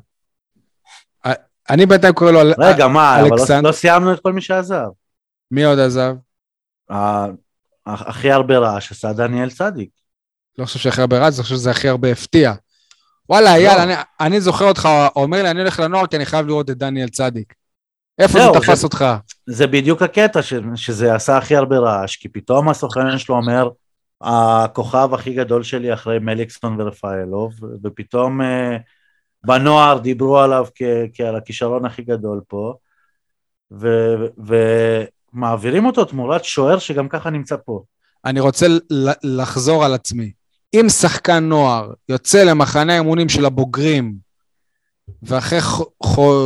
[1.70, 4.88] אני בינתיים קורא לו רגע, מה, אבל לא, לא סיימנו את כל מי שעזב.
[5.52, 6.16] מי עוד עזב?
[7.86, 9.90] הכי הרבה רעש עשה דניאל צדיק.
[10.58, 12.54] לא חושב שהכי הרבה רעש, אני חושב שזה הכי הרבה הפתיע.
[13.30, 13.94] וואלה, אייל, לא.
[14.20, 17.54] אני זוכר אותך אומר לי, אני הולך לנוער כי אני חייב לראות את דניאל צדיק.
[18.22, 19.06] איפה זה תפס אותך?
[19.46, 23.70] זה בדיוק הקטע, ש, שזה עשה הכי הרבה רעש, כי פתאום הסוכן שלו אומר,
[24.22, 27.54] הכוכב הכי גדול שלי אחרי מליקסון ורפאלוב,
[27.84, 28.46] ופתאום uh,
[29.44, 30.82] בנוער דיברו עליו כ,
[31.14, 32.74] כעל הכישרון הכי גדול פה,
[33.72, 33.88] ו,
[35.34, 37.84] ומעבירים אותו תמורת שוער שגם ככה נמצא פה.
[38.26, 38.66] אני רוצה
[39.24, 40.32] לחזור על עצמי.
[40.74, 44.14] אם שחקן נוער יוצא למחנה האמונים של הבוגרים
[45.24, 45.60] ואחרי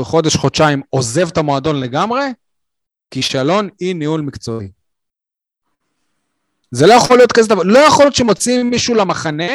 [0.03, 2.21] חודש, חודשיים עוזב את המועדון לגמרי,
[3.11, 4.71] כישלון אי ניהול מקצועי.
[6.71, 9.51] זה לא יכול להיות כזה דבר, לא יכול להיות שמוציאים מישהו למחנה,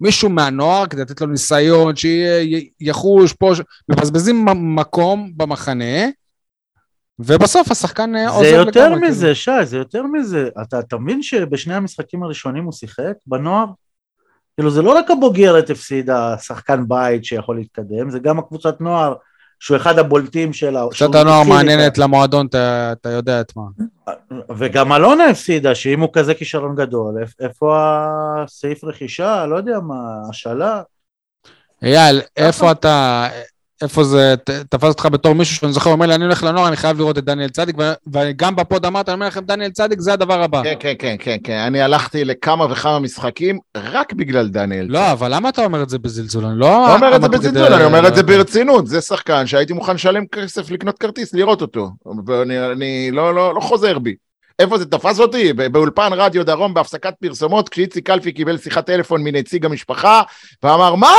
[0.00, 4.44] מישהו מהנוער, כדי לתת לו ניסיון, שיחוש פה, ש- מבזבזים
[4.76, 6.08] מקום במחנה,
[7.18, 8.66] ובסוף השחקן אה, עוזב זה לגמרי.
[8.66, 9.08] יותר כאילו.
[9.08, 10.48] מזה, שי, זה יותר מזה.
[10.62, 13.66] אתה, אתה מבין שבשני המשחקים הראשונים הוא שיחק בנוער?
[14.56, 19.14] כאילו זה לא רק הבוגרת הפסידה שחקן בית שיכול להתקדם, זה גם הקבוצת נוער
[19.60, 20.80] שהוא אחד הבולטים שלה.
[20.90, 21.98] קבוצת הנוער מעניינת.
[21.98, 23.62] למועדון, אתה אתה יודע את מה.
[24.56, 27.76] וגם אלונה הפסידה, שאם הוא כזה כישרון גדול, איפ- איפה
[28.44, 29.46] הסעיף רכישה?
[29.46, 29.94] לא יודע מה,
[30.30, 30.82] השאלה?
[31.82, 33.26] אייל, איפה אתה,
[33.84, 34.34] איפה זה
[34.68, 37.24] תפס אותך בתור מישהו שאני זוכר, אומר לי, אני הולך לנוער, אני חייב לראות את
[37.24, 37.76] דניאל צדיק,
[38.12, 40.62] וגם בפוד אמרת, אני אומר לכם, דניאל צדיק זה הדבר הבא.
[40.62, 41.58] כן, כן, כן, כן, כן.
[41.58, 44.86] אני הלכתי לכמה וכמה משחקים רק בגלל דניאל.
[44.88, 46.44] לא, אבל למה אתה אומר את זה בזלזול?
[46.44, 46.66] אני לא...
[46.66, 48.86] לא אומר את זה בזלזול, אני אומר את זה ברצינות.
[48.86, 51.90] זה שחקן שהייתי מוכן לשלם כסף לקנות כרטיס, לראות אותו.
[52.26, 54.14] ואני אני לא, לא, לא חוזר בי.
[54.58, 55.52] איפה זה תפס אותי?
[55.52, 60.22] באולפן רדיו דרום בהפסקת פרסומות, כשאיציק קלפי קיבל שיחת טלפון מנציג המשפחה,
[60.62, 61.14] ואמר, מה?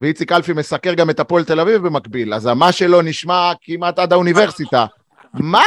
[0.00, 4.12] ואיציק קלפי מסקר גם את הפועל תל אביב במקביל, אז המה שלו נשמע כמעט עד
[4.12, 4.86] האוניברסיטה.
[5.34, 5.62] מה?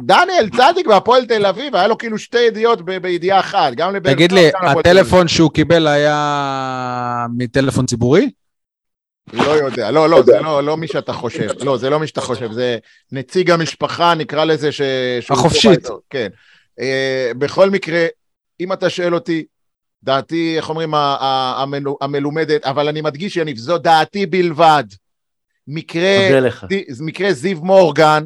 [0.00, 4.12] דניאל צדיק והפועל תל אביב, היה לו כאילו שתי ידיעות ב- בידיעה אחת, גם לבאר
[4.12, 4.50] תגיד לי.
[4.54, 8.30] הטלפון שהוא קיבל היה מטלפון ציבורי?
[9.32, 12.20] לא יודע, לא, לא, זה לא, לא מי שאתה חושב, לא, זה לא מי שאתה
[12.20, 12.78] חושב, זה
[13.12, 14.80] נציג המשפחה, נקרא לזה ש...
[15.30, 15.88] החופשית.
[16.10, 16.28] כן.
[16.80, 16.82] Uh,
[17.38, 18.06] בכל מקרה,
[18.60, 19.44] אם אתה שואל אותי,
[20.02, 20.94] דעתי, איך אומרים,
[22.00, 24.84] המלומדת, אבל אני מדגיש, יניב, זו דעתי בלבד.
[25.68, 26.16] מקרה,
[27.00, 28.24] מקרה זיו מורגן,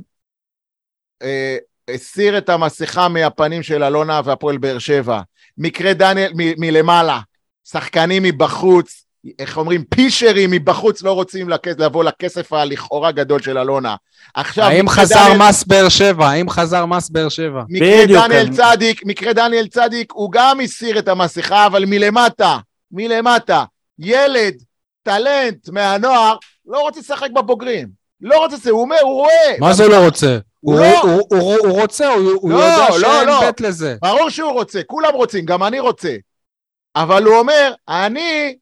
[1.22, 1.56] אה,
[1.94, 5.20] הסיר את המסכה מהפנים של אלונה והפועל באר שבע.
[5.58, 7.20] מקרה דניאל מ- מלמעלה,
[7.64, 9.03] שחקנים מבחוץ,
[9.38, 13.96] איך אומרים, פישרים מבחוץ לא רוצים לכס, לבוא לכסף הלכאורה גדול של אלונה.
[14.34, 16.26] עכשיו, האם חזר דניאל- מס באר שבע?
[16.28, 17.62] האם חזר מס באר שבע?
[17.68, 22.58] מקרה דניאל אני- צדיק, מקרה דניאל צדיק, הוא גם הסיר את המסכה, אבל מלמטה,
[22.92, 23.64] מלמטה.
[23.98, 24.54] ילד,
[25.02, 27.88] טלנט מהנוער, לא רוצה לשחק בבוגרים.
[28.20, 29.54] לא רוצה לשחק, הוא אומר, הוא רואה.
[29.60, 30.38] מה זה לא רוצה?
[30.60, 31.00] הוא לא.
[31.02, 33.40] הוא- הוא- הוא רוצה, הוא הוא לא, יודע לא, שאין לא.
[33.40, 33.96] בית לזה.
[34.02, 36.16] ברור שהוא רוצה, כולם רוצים, גם אני רוצה.
[36.96, 38.54] אבל הוא אומר, אני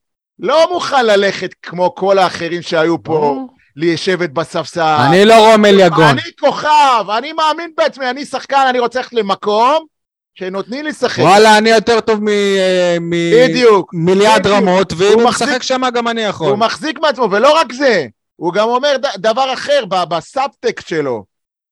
[0.43, 4.95] לא מוכן ללכת כמו כל האחרים שהיו פה, לשבת בספסל.
[5.09, 6.03] אני לא רומל יגון.
[6.03, 9.85] אני כוכב, אני מאמין בעצמי, אני שחקן, אני רוצה ללכת למקום
[10.35, 11.23] שנותנים לי לשחק.
[11.23, 12.27] וואלה, אני יותר טוב מ...
[12.27, 13.93] אה, מ- בדיוק.
[13.93, 14.55] מיליארד בדיוק.
[14.55, 16.47] רמות, ואם הוא משחק שם גם אני יכול.
[16.49, 21.23] הוא מחזיק מעצמו, ולא רק זה, הוא גם אומר ד- דבר אחר ב- בסאבטקסט שלו.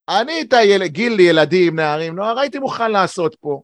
[0.09, 0.86] אני את היל...
[0.86, 3.61] גיל ילדים, נערים, נוער, הייתי מוכן לעשות פה.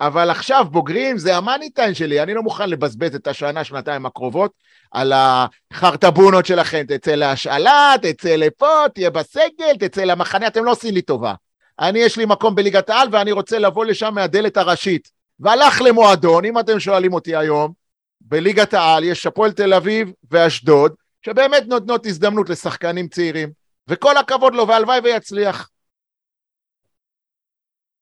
[0.00, 4.52] אבל עכשיו בוגרים זה המאני טיים שלי, אני לא מוכן לבזבז את השנה, שנתיים הקרובות
[4.92, 6.84] על החרטבונות שלכם.
[6.88, 11.34] תצא להשאלה, תצא לפה, תהיה בסגל, תצא למחנה, אתם לא עושים לי טובה.
[11.80, 15.10] אני, יש לי מקום בליגת העל ואני רוצה לבוא לשם מהדלת הראשית.
[15.40, 17.72] והלך למועדון, אם אתם שואלים אותי היום,
[18.20, 20.92] בליגת העל יש הפועל תל אביב ואשדוד,
[21.26, 23.50] שבאמת נותנות הזדמנות לשחקנים צעירים,
[23.88, 25.68] וכל הכבוד לו, והלוואי ויצליח.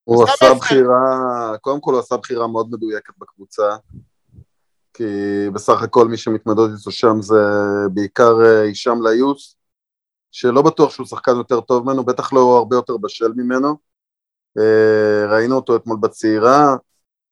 [0.09, 3.77] הוא עשה בחירה, קודם כל הוא עשה בחירה מאוד מדויקת בקבוצה,
[4.95, 5.05] כי
[5.55, 7.41] בסך הכל מי שמתמודד איתו שם זה
[7.93, 9.57] בעיקר אה, הישאם ליוס,
[10.31, 13.77] שלא בטוח שהוא שחקן יותר טוב ממנו, בטח לא הרבה יותר בשל ממנו.
[14.59, 16.77] אה, ראינו אותו אתמול בצעירה,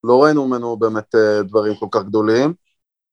[0.05, 2.55] לא ראינו ממנו באמת אה, דברים כל כך גדולים,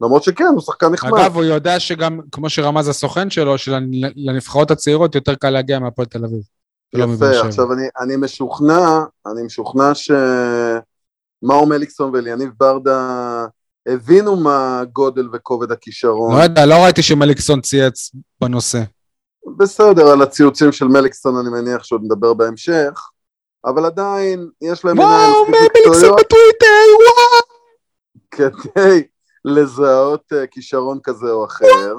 [0.02, 1.20] למרות שכן, הוא שחקן נחמד.
[1.20, 6.26] אגב, הוא יודע שגם, כמו שרמז הסוכן שלו, שלנבחרות הצעירות יותר קל להגיע מהפועל תל
[6.26, 6.53] אביב.
[6.94, 7.46] יפה.
[7.46, 13.46] עכשיו אני, אני משוכנע, אני משוכנע שמאור מליקסון ואליניב ברדה
[13.88, 16.38] הבינו מה גודל וכובד הכישרון.
[16.38, 18.82] לא יודע, לא ראיתי שמליקסון צייץ בנושא.
[19.58, 23.10] בסדר, על הציוצים של מליקסון אני מניח שעוד נדבר בהמשך,
[23.66, 27.54] אבל עדיין יש להם עיניים וואו, מליקסון בטוויטר, וואו!
[28.32, 29.04] כדי
[29.46, 31.96] לזהות אה, כישרון כזה או אחר.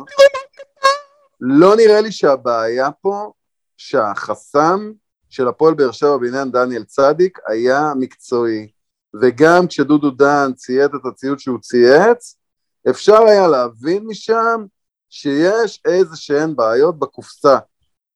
[1.41, 3.33] לא נראה לי שהבעיה פה,
[3.89, 4.93] שהחסם
[5.31, 8.69] של הפועל באר שבע בעניין דניאל צדיק היה מקצועי.
[9.23, 12.37] וגם כשדודו דן צייץ את הציוץ שהוא צייץ,
[12.91, 14.65] אפשר היה להבין משם
[15.11, 17.59] שיש איזה שהן בעיות בקופסה.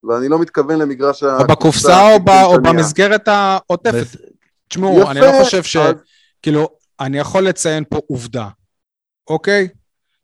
[0.05, 1.55] ואני לא מתכוון למגרש או הקופסה.
[1.55, 2.63] בקופסה או ב- או.
[2.63, 4.21] במסגרת העוטפת.
[4.69, 5.77] תשמעו, אני לא חושב ש...
[5.77, 5.95] אז-
[6.43, 6.69] כאילו,
[7.01, 8.49] אני יכול לציין פה עובדה,
[9.31, 9.69] אוקיי?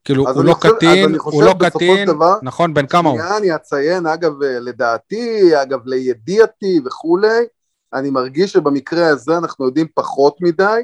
[0.05, 2.09] כאילו, אז הוא אני לא חושב- אז קטין, אני חושב הוא לא קטין,
[2.43, 3.21] נכון, בן כמה הוא?
[3.37, 7.47] אני אציין, אגב, אה, לדעתי, אגב, לידיעתי וכולי,
[7.95, 10.81] אני מרגיש שבמקרה הזה אנחנו יודעים פחות מדי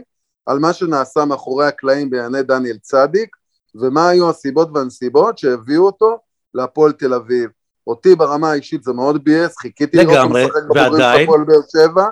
[0.46, 3.36] על מה שנעשה מאחורי הקלעים בענייני דניאל צדיק,
[3.74, 6.18] ומה היו הסיבות והנסיבות שהביאו אותו
[6.54, 7.50] להפועל תל אביב.
[7.86, 12.08] אותי ברמה האישית זה מאוד ביאס, חיכיתי לראות אותו משחק בבוגרים של הפועל באר שבע,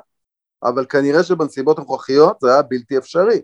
[0.63, 3.41] אבל כנראה שבנסיבות הנוכחיות זה היה בלתי אפשרי.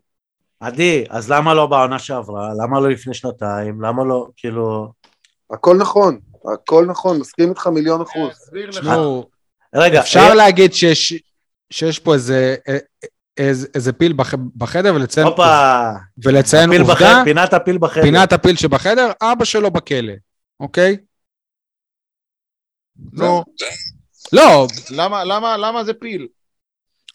[0.61, 2.51] עדי, אז למה לא בעונה שעברה?
[2.63, 3.83] למה לא לפני שנתיים?
[3.83, 4.93] למה לא, כאילו...
[5.51, 6.19] הכל נכון,
[6.55, 8.51] הכל נכון, מסכים איתך מיליון אחוז.
[8.71, 9.29] תשמעו,
[9.75, 11.15] רגע, אפשר אה, להגיד שיש,
[11.71, 12.79] שיש פה איזה, אה,
[13.37, 15.91] איזה, איזה פיל בח, בחדר ולציין, הופה,
[16.25, 18.03] ולציין הפיל עובדה, בחדר, פינת הפיל בחדר.
[18.03, 20.13] פינת הפיל שבחדר, אבא שלו בכלא,
[20.61, 20.97] אוקיי?
[23.13, 23.45] נו,
[24.33, 26.29] לא, למה, למה, למה זה פיל?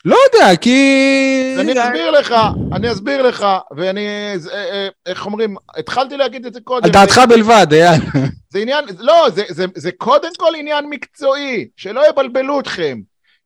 [0.05, 1.55] לא יודע, כי...
[1.59, 2.35] אני אסביר לך,
[2.73, 3.45] אני אסביר לך,
[3.77, 6.85] ואני, אה, אה, איך אומרים, התחלתי להגיד את זה קודם.
[6.85, 8.01] על דעתך בלבד, אייל.
[8.49, 12.99] זה עניין, לא, זה, זה, זה קודם כל עניין מקצועי, שלא יבלבלו אתכם.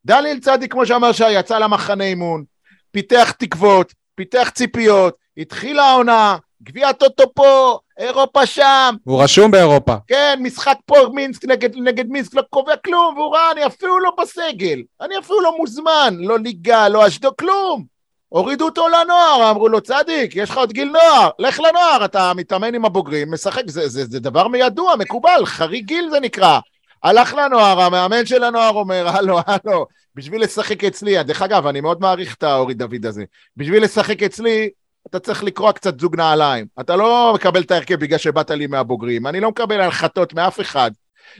[0.05, 2.43] דניאל צדיק, כמו שאמר שי, יצא למחנה אימון,
[2.91, 9.95] פיתח תקוות, פיתח ציפיות, התחילה העונה, גביע טוטו פה, אירופה שם, הוא רשום באירופה.
[10.07, 14.11] כן, משחק פה מינסק נגד, נגד מינסק, לא קובע כלום, והוא ראה, אני אפילו לא
[14.21, 17.93] בסגל, אני אפילו לא מוזמן, לא ליגה, לא אשדוד, כלום.
[18.29, 22.75] הורידו אותו לנוער, אמרו לו, צדיק, יש לך עוד גיל נוער, לך לנוער, אתה מתאמן
[22.75, 26.59] עם הבוגרים, משחק, זה, זה, זה דבר ידוע, מקובל, חריג גיל זה נקרא.
[27.03, 29.85] הלך לנוער, המאמן של הנוער אומר, הלו, הלו,
[30.15, 33.23] בשביל לשחק אצלי, דרך אגב, אני מאוד מעריך את האורי דוד הזה,
[33.57, 34.69] בשביל לשחק אצלי,
[35.07, 36.65] אתה צריך לקרוע קצת זוג נעליים.
[36.79, 40.91] אתה לא מקבל את ההרכב בגלל שבאת לי מהבוגרים, אני לא מקבל הנחתות מאף אחד.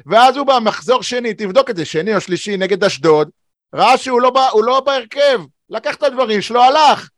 [0.06, 3.30] ואז הוא במחזור שני, תבדוק את זה, שני או שלישי נגד אשדוד,
[3.76, 7.10] ראה שהוא לא, בא, הוא לא בהרכב, לקח את הדברים שלו, הלך.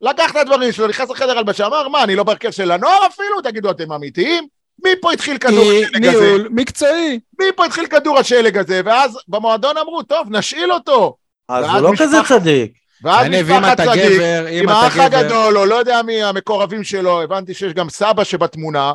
[0.00, 3.40] לקח את הדברים שלו, נכנס לחדר הלבשה, אמר, מה, אני לא בהרכב של הנוער אפילו?
[3.42, 4.46] תגידו, אתם אמיתיים?
[4.84, 6.20] מי פה התחיל כדור השלג הזה?
[6.20, 7.20] ניהול מקצועי.
[7.40, 8.80] מי פה התחיל כדור השלג הזה?
[8.84, 11.16] ואז במועדון אמרו, טוב, נשאיל אותו.
[11.48, 12.72] אז הוא לא משפח- כזה צדיק.
[13.02, 14.20] ואז משפחת צדיק,
[14.50, 18.92] עם האח גבר, הגדול, או לא יודע מי המקורבים שלו, הבנתי שיש גם סבא שבתמונה,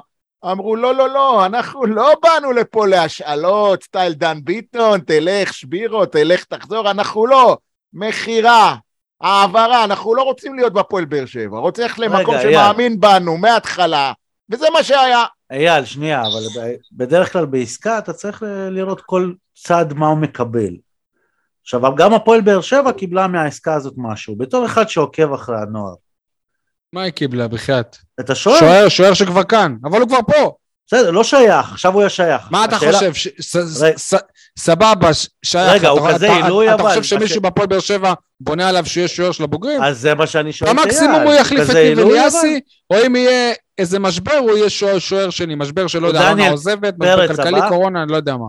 [0.51, 6.43] אמרו, לא, לא, לא, אנחנו לא באנו לפה להשאלות, סטייל דן ביטון, תלך, שבירו, תלך,
[6.43, 7.58] תחזור, אנחנו לא.
[7.93, 8.76] מכירה,
[9.22, 14.14] העברה, אנחנו לא רוצים להיות בהפועל באר שבע, רוצים ללכת למקום רגע, שמאמין בנו מההתחלה,
[14.49, 15.24] וזה מה שהיה.
[15.51, 20.76] אייל, שנייה, אבל בדרך כלל בעסקה אתה צריך לראות כל צד מה הוא מקבל.
[21.66, 25.93] עכשיו, גם הפועל באר שבע קיבלה מהעסקה הזאת משהו, בתור אחד שעוקב אחרי הנוער.
[26.93, 27.97] מה היא קיבלה, בחייאת?
[28.20, 28.59] אתה שואל?
[28.59, 30.51] שוער, שוער שכבר כאן, אבל הוא כבר פה.
[30.88, 32.41] בסדר, לא שייך, עכשיו הוא יהיה שייך.
[32.51, 33.11] מה אתה חושב?
[34.59, 35.09] סבבה,
[35.45, 35.74] שייך.
[35.74, 36.89] רגע, הוא אתה- כזה אתה- עילוי, אתה אבל.
[36.89, 39.84] חושב שמישהו הש- בהפועל באר שבע בונה עליו שיהיה שוער של הבוגרים?
[39.84, 40.76] אז זה מה שאני שואל את.
[40.76, 42.59] במקסימום הוא יחליף את ניב אליאסי,
[42.89, 45.55] או אם יהיה איזה משבר, הוא יהיה שוער- שני.
[45.55, 47.59] משבר שלא יודע, עונה עוזבת, משבר כלכלי?
[47.70, 48.45] קורונה, אני לא יודע מה.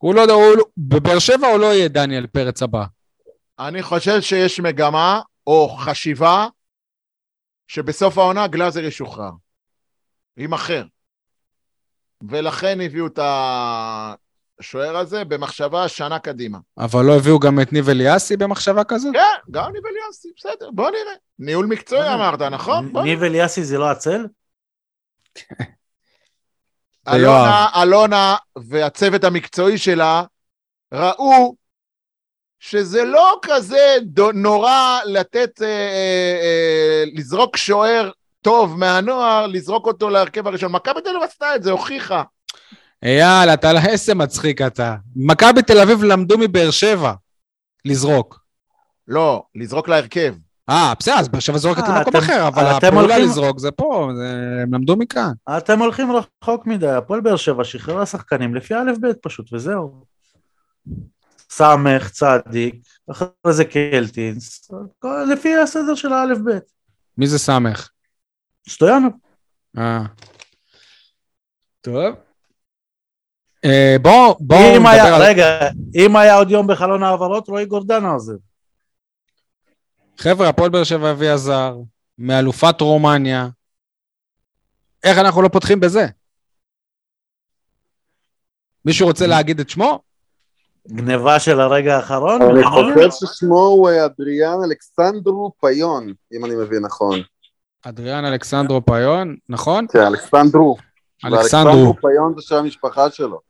[0.00, 2.84] הוא לא יודע, הוא לא- בבאר שבע הוא לא יהיה דניאל פרץ הבא.
[3.58, 6.46] אני חושב שיש מגמה, או חשיבה,
[7.68, 9.30] שבסוף העונה גלאזר ישוחרר.
[10.36, 10.84] יימכר.
[12.30, 13.18] ולכן הביאו את
[14.60, 16.58] השוער הזה במחשבה שנה קדימה.
[16.78, 19.12] אבל לא הביאו גם את ניב אליאסי במחשבה כזאת?
[19.12, 21.14] כן, גם ניב אליאסי, בסדר, בוא נראה.
[21.38, 22.92] ניהול מקצועי אמרת, נכון?
[23.04, 24.26] ניב אליאסי זה לא הצל?
[27.14, 28.36] אלונה, אלונה
[28.68, 30.22] והצוות המקצועי שלה
[30.94, 31.54] ראו
[32.60, 33.96] שזה לא כזה
[34.34, 38.10] נורא לתת, אה, אה, אה, לזרוק שוער
[38.42, 40.72] טוב מהנוער, לזרוק אותו להרכב הראשון.
[40.72, 42.22] מכבי תל אביב עשתה את זה, הוכיחה.
[43.02, 44.96] אייל, אתה לא איזה מצחיק אתה.
[45.16, 47.12] מכבי תל אביב למדו מבאר שבע
[47.84, 48.40] לזרוק.
[49.08, 50.34] לא, לזרוק להרכב.
[50.70, 54.10] אה, בסדר, אז באר שבע זורקת אה, למקום אחר, אבל הפעולה לזרוק זה פה,
[54.62, 55.32] הם למדו מכאן.
[55.56, 60.04] אתם הולכים רחוק מדי, הפועל באר שבע שחררה שחקנים לפי א' ב' פשוט, וזהו.
[61.50, 62.74] סמך, צדיק,
[63.10, 64.70] אחרי זה קלטינס,
[65.32, 66.58] לפי הסדר של האלף ב'.
[67.18, 67.88] מי זה סמך?
[68.68, 69.12] סטויאנוב.
[69.78, 70.02] אה.
[71.80, 72.14] טוב.
[73.64, 75.22] אה, בואו בואו אם היה, נדבר על...
[75.22, 78.49] רגע, אם היה עוד יום בחלון העברות, רועי גורדנה עוזב.
[80.22, 81.76] חבר'ה, הפועל באר שבע הביאה זר,
[82.18, 83.48] מאלופת רומניה.
[85.04, 86.06] איך אנחנו לא פותחים בזה?
[88.84, 90.00] מישהו רוצה להגיד את שמו?
[90.88, 92.42] גניבה של הרגע האחרון.
[92.42, 92.94] אני נכון?
[92.94, 97.20] חושב ששמו הוא אה, אדריאן אלכסנדרו פיון, אם אני מבין נכון.
[97.82, 99.86] אדריאן אלכסנדרו פיון, נכון?
[99.92, 100.76] כן, אלכסנדרו.
[101.24, 101.94] אלכסנדרו.
[102.00, 103.40] פיון זה שם המשפחה שלו.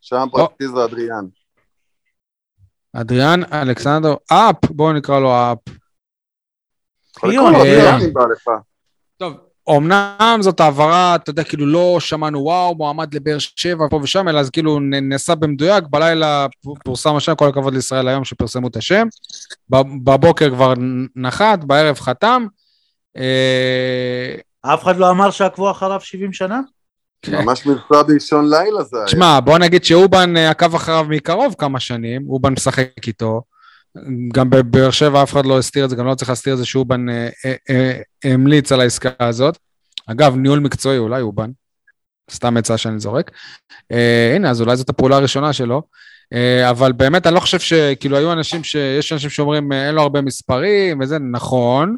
[0.00, 1.26] שם פרקטי זה אדריאן.
[2.92, 5.58] אדריאן אלכסנדרו, אפ, בואו נקרא לו אפ.
[5.62, 7.05] פיון, כל אה, אדריאנים באלפה.
[9.16, 9.32] טוב,
[9.70, 14.40] אמנם זאת העברה, אתה יודע, כאילו לא שמענו וואו, מועמד לבאר שבע פה ושם, אלא
[14.40, 16.46] אז כאילו נעשה במדויק, בלילה
[16.84, 19.06] פורסם השם, כל הכבוד לישראל היום שפרסמו את השם,
[20.04, 20.72] בבוקר כבר
[21.16, 22.46] נחת, בערב חתם.
[23.16, 24.34] אה,
[24.74, 26.60] אף אחד לא אמר שעקבו אחריו 70 שנה?
[27.22, 27.44] כן.
[27.44, 29.06] ממש מבצע באישון לילה זה היה.
[29.06, 33.42] תשמע, בוא נגיד שאובן אה, עקב אחריו מקרוב כמה שנים, אובן משחק איתו.
[34.32, 36.66] גם בבאר שבע אף אחד לא הסתיר את זה, גם לא צריך להסתיר את זה
[36.66, 39.58] שאובן אה, אה, אה, המליץ על העסקה הזאת.
[40.06, 41.50] אגב, ניהול מקצועי, אולי אובן.
[42.30, 43.30] סתם עצה שאני זורק.
[44.36, 45.82] הנה, אז אולי זאת הפעולה הראשונה שלו.
[46.70, 47.72] אבל באמת, אני לא חושב ש...
[47.72, 48.74] כאילו, היו אנשים ש...
[48.74, 51.96] יש אנשים שאומרים, אין לו הרבה מספרים, וזה נכון.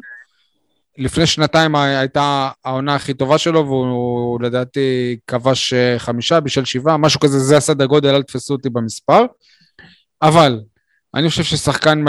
[0.97, 7.39] לפני שנתיים הייתה העונה הכי טובה שלו, והוא לדעתי כבש חמישה בשל שבעה, משהו כזה,
[7.39, 9.25] זה הסדר גודל, אל תתפסו אותי במספר.
[10.21, 10.59] אבל
[11.15, 12.03] אני חושב ששחקן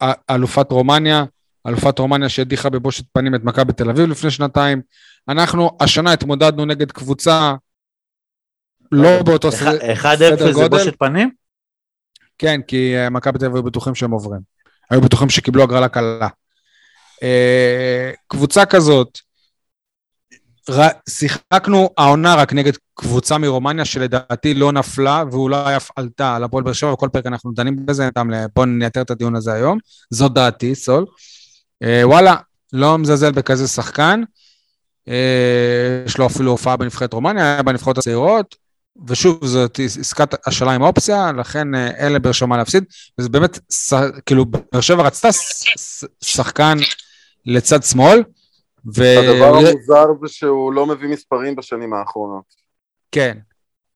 [0.00, 1.24] מאלופת רומניה,
[1.66, 4.82] אלופת רומניה שהדיחה בבושת פנים את מכבי תל אביב לפני שנתיים,
[5.28, 7.54] אנחנו השנה התמודדנו נגד קבוצה
[8.92, 9.92] לא באותו סדר גודל.
[9.94, 11.30] 1-0 זה בושת פנים?
[12.38, 14.40] כן, כי אה, מכבי תל אביב היו בטוחים שהם עוברים.
[14.90, 16.28] היו בטוחים שקיבלו הגרלה קלה.
[17.22, 19.18] אה, קבוצה כזאת,
[21.08, 26.72] שיחקנו העונה רק נגד קבוצה מרומניה שלדעתי לא נפלה ואולי אף עלתה על הפועל באר
[26.72, 28.08] שבע, וכל פרק אנחנו דנים בזה,
[28.54, 29.78] בואו נייתר את הדיון הזה היום,
[30.10, 31.06] זאת דעתי, סול.
[31.82, 32.36] אה, וואלה,
[32.72, 34.22] לא מזלזל בכזה שחקן,
[36.06, 38.56] יש לו אפילו הופעה בנבחרת רומניה, היה בנבחרות הצעירות,
[39.06, 42.84] ושוב, זאת עסקת השאלה עם אופציה, לכן אה, אין לבאר שבע מה להפסיד,
[43.18, 43.58] וזה באמת,
[44.26, 45.28] כאילו, באר שבע רצתה
[46.24, 46.78] שחקן
[47.46, 48.22] לצד שמאל,
[48.96, 49.02] ו...
[49.02, 52.44] הדבר המוזר זה שהוא לא מביא מספרים בשנים האחרונות.
[53.12, 53.38] כן,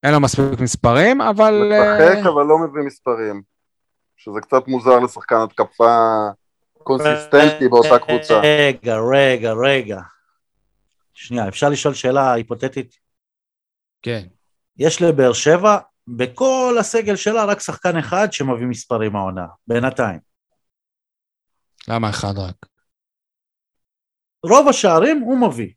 [0.02, 1.72] אין לו מספיק מספרים, אבל...
[1.72, 3.42] משחק, אה, אבל לא מביא מספרים.
[4.16, 6.18] שזה קצת מוזר לשחקן התקפה
[6.72, 8.40] קונסיסטנטי באותה קבוצה.
[8.40, 10.00] רגע, רגע, רגע.
[11.14, 12.96] שנייה, אפשר לשאול שאלה היפותטית?
[14.02, 14.26] כן.
[14.78, 15.78] יש לבאר שבע,
[16.08, 20.18] בכל הסגל שלה רק שחקן אחד שמביא מספרים העונה, בינתיים.
[21.88, 22.66] למה אחד רק?
[24.48, 25.68] רוב השערים הוא מביא.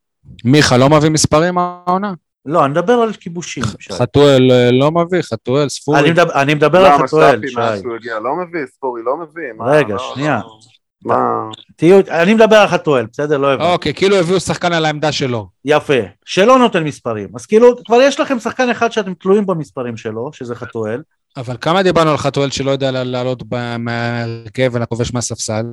[0.46, 2.14] מיכה לא מביא מספרים העונה?
[2.46, 3.64] לא, אני מדבר על כיבושים.
[3.92, 6.00] חתואל אה, לא מביא, חתואל, ספורי.
[6.00, 7.38] אני מדבר, אני מדבר על חתואל, שי.
[7.38, 9.44] למה סטאפי מאז שהוא הגיע לא מביא, ספורי לא מביא.
[9.72, 10.40] רגע, לא, שנייה.
[10.44, 10.60] לא.
[11.06, 11.50] מה?
[11.76, 13.38] תהיו, אני מדבר על חתואל, בסדר?
[13.38, 13.72] לא הבנתי.
[13.72, 15.50] אוקיי, כאילו הביאו שחקן על העמדה שלו.
[15.66, 15.94] יפה,
[16.26, 17.30] שלא נותן מספרים.
[17.36, 21.02] אז כאילו, כבר יש לכם שחקן אחד שאתם תלויים במספרים שלו, שזה חתואל.
[21.38, 23.44] אבל כמה דיברנו על חתואל שלא יודע לעלות
[23.80, 25.64] מהרכב ולכובש מהספסל?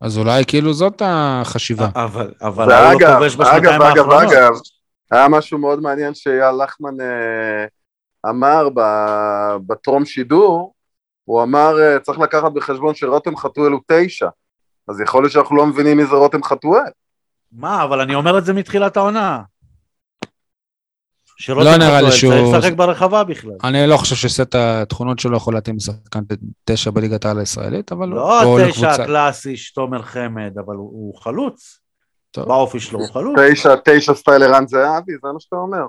[0.00, 1.88] אז אולי כאילו זאת החשיבה.
[1.94, 4.22] אבל, אבל הוא לא כובש בשנתיים האחרונות.
[4.22, 4.52] אגב, אגב,
[5.10, 7.66] היה משהו מאוד מעניין שאייל לחמן אה,
[8.30, 8.68] אמר
[9.66, 10.74] בטרום שידור,
[11.24, 14.28] הוא אמר, אה, צריך לקחת בחשבון שרותם חתואל הוא תשע,
[14.88, 16.90] אז יכול להיות שאנחנו לא מבינים מי זה רותם חתואל.
[17.52, 19.42] מה, אבל אני אומר את זה מתחילת העונה.
[21.48, 22.32] לא נראה לי שהוא...
[22.32, 23.52] צריך לשחק ברחבה בכלל.
[23.64, 26.20] אני לא חושב שסט התכונות שלו יכול להתאים לשחקן
[26.64, 28.08] תשע בליגת העל הישראלית, אבל...
[28.08, 31.78] לא התשע הקלאסי שתומר חמד, אבל הוא חלוץ.
[32.30, 32.48] טוב.
[32.48, 33.38] באופי שלו הוא חלוץ.
[33.52, 35.86] תשע, תשע סטייל ערן זהבי, זה מה שאתה אומר.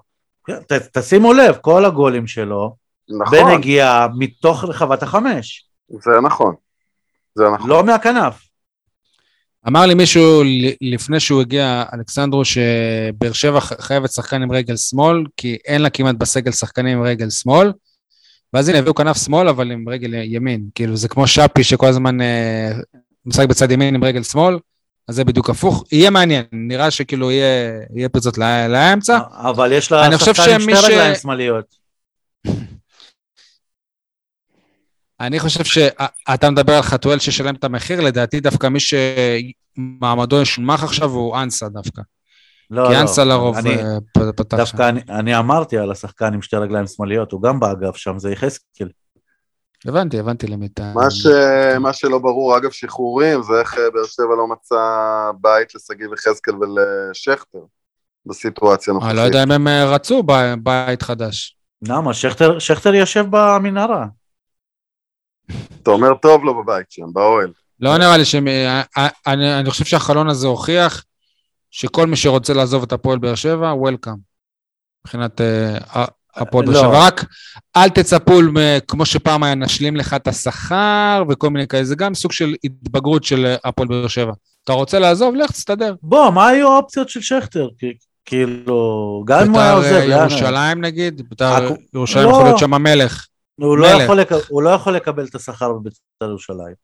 [0.48, 2.76] כן, ת, תשימו לב, כל הגולים שלו,
[3.22, 3.38] נכון.
[3.38, 5.70] בנגיעה מתוך רחבת החמש.
[5.90, 6.56] זה נכון.
[7.36, 7.70] זה נכון.
[7.70, 8.45] לא מהכנף.
[9.68, 10.44] אמר לי מישהו
[10.82, 16.16] לפני שהוא הגיע, אלכסנדרו, שבאר שבע חייבת שחקן עם רגל שמאל, כי אין לה כמעט
[16.16, 17.72] בסגל שחקנים עם רגל שמאל.
[18.54, 20.64] ואז הנה, הביאו כנף שמאל, אבל עם רגל ימין.
[20.76, 22.72] כאילו, זה כמו שפי שכל הזמן אה,
[23.26, 24.58] משחק בצד ימין עם רגל שמאל.
[25.08, 25.84] אז זה בדיוק הפוך.
[25.92, 28.38] יהיה מעניין, נראה שכאילו יהיה, יהיה פריצות
[28.70, 29.20] לאמצע.
[29.32, 31.76] אבל יש לה שחקן עם שתי רגליים שמאליות.
[35.20, 41.10] אני חושב שאתה מדבר על חתואל ששלם את המחיר, לדעתי דווקא מי שמעמדו ישונמך עכשיו
[41.10, 42.02] הוא אנסה דווקא.
[42.72, 43.02] לא, כי לא.
[43.02, 44.78] אנסה לרוב אני, אה, פתח דווקא שם.
[44.78, 48.32] דווקא אני, אני אמרתי על השחקן עם שתי רגליים שמאליות, הוא גם באגף שם, זה
[48.32, 48.90] יחזקאל.
[49.86, 50.92] הבנתי, הבנתי למי אתה...
[50.96, 51.26] מה, ש...
[51.80, 54.76] מה שלא ברור, אגב, שחרורים, זה איך אה, באר שבע לא מצא
[55.42, 57.60] בית לשגיב יחזקאל ולשכטר
[58.26, 59.12] בסיטואציה הנוכחית.
[59.12, 60.24] אני לא יודע אם הם אה, רצו
[60.64, 61.58] בית חדש.
[61.88, 62.14] למה?
[62.14, 64.06] שכטר, שכטר יושב במנהרה.
[65.84, 67.52] אתה אומר טוב לו בבית שם, באוהל.
[67.80, 68.48] לא נראה לי שהם...
[68.48, 68.82] אה,
[69.28, 71.04] אני, אני חושב שהחלון הזה הוכיח
[71.72, 74.14] שכל מי שרוצה לעזוב את הפועל באר שבע, וולקאם.
[75.06, 75.42] מבחינת
[76.36, 76.80] הפועל באר לא.
[76.80, 77.06] שבע.
[77.08, 77.26] רק
[77.76, 78.40] אל תצפו,
[78.88, 83.24] כמו שפעם היה, נשלים לך את השכר וכל מיני כאלה, זה גם סוג של התבגרות
[83.24, 84.34] של הפועל באר שבע.
[84.64, 85.36] אתה רוצה לעזוב?
[85.36, 85.96] לך תסתדר.
[86.02, 87.68] בוא, מה היו האופציות של שכטר?
[88.26, 91.22] כאילו, גם אם הוא היה עוזב, בית"ר ירושלים נגיד?
[91.30, 93.26] בית"ר ירושלים יכול להיות שם המלך.
[93.56, 94.30] הוא לא, יכול לק...
[94.50, 96.76] הוא לא יכול לקבל את השכר בבית"ר ירושלים.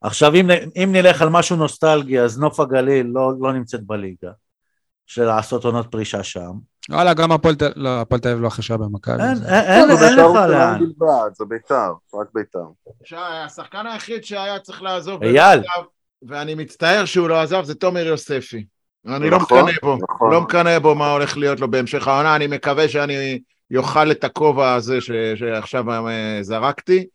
[0.00, 4.30] עכשיו, אם, אם נלך על משהו נוסטלגי, אז נוף הגליל לא, לא נמצאת בליגה,
[5.06, 6.52] של לעשות עונות פרישה שם.
[6.90, 9.22] וואלה, גם הפועל תל אביב, לא, תל אביב לא חשבה במכבי.
[9.22, 10.80] אין, אין, אין לך לאן.
[11.32, 12.64] זה בית"ר, רק בית"ר.
[13.16, 15.62] השחקן היחיד שהיה צריך לעזוב, אייל.
[16.28, 18.66] ואני מצטער שהוא לא עזב, זה תומר יוספי.
[19.06, 20.32] אני לא נכון, מקנא בו, נכון.
[20.32, 23.40] לא מקנא בו מה הולך להיות לו בהמשך העונה, אני מקווה שאני
[23.70, 27.06] יאכל את הכובע הזה ש- שעכשיו אה, זרקתי.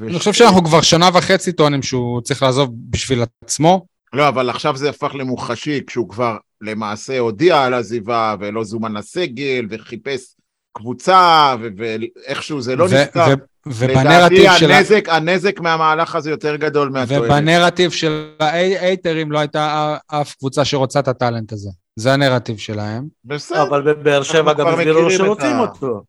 [0.00, 3.86] אני חושב שאנחנו כבר שנה וחצי טוענים שהוא צריך לעזוב בשביל עצמו.
[4.12, 9.66] לא, אבל עכשיו זה הפך למוחשי, כשהוא כבר למעשה הודיע על עזיבה, ולא זומן לסגל,
[9.70, 10.34] וחיפש
[10.72, 13.24] קבוצה, ו- ואיכשהו זה לא ו- נפתר.
[13.28, 17.22] ו- ובנרטיב לדעתי של הנזק, הנזק מהמהלך הזה יותר גדול מהתועלת.
[17.24, 21.70] ובנרטיב של ההייטרים לא הייתה אף קבוצה שרוצה את הטאלנט הזה.
[21.96, 23.08] זה הנרטיב שלהם.
[23.24, 26.02] בסדר, אבל בבאר שבע גם הסבירו לו שרוצים אותו.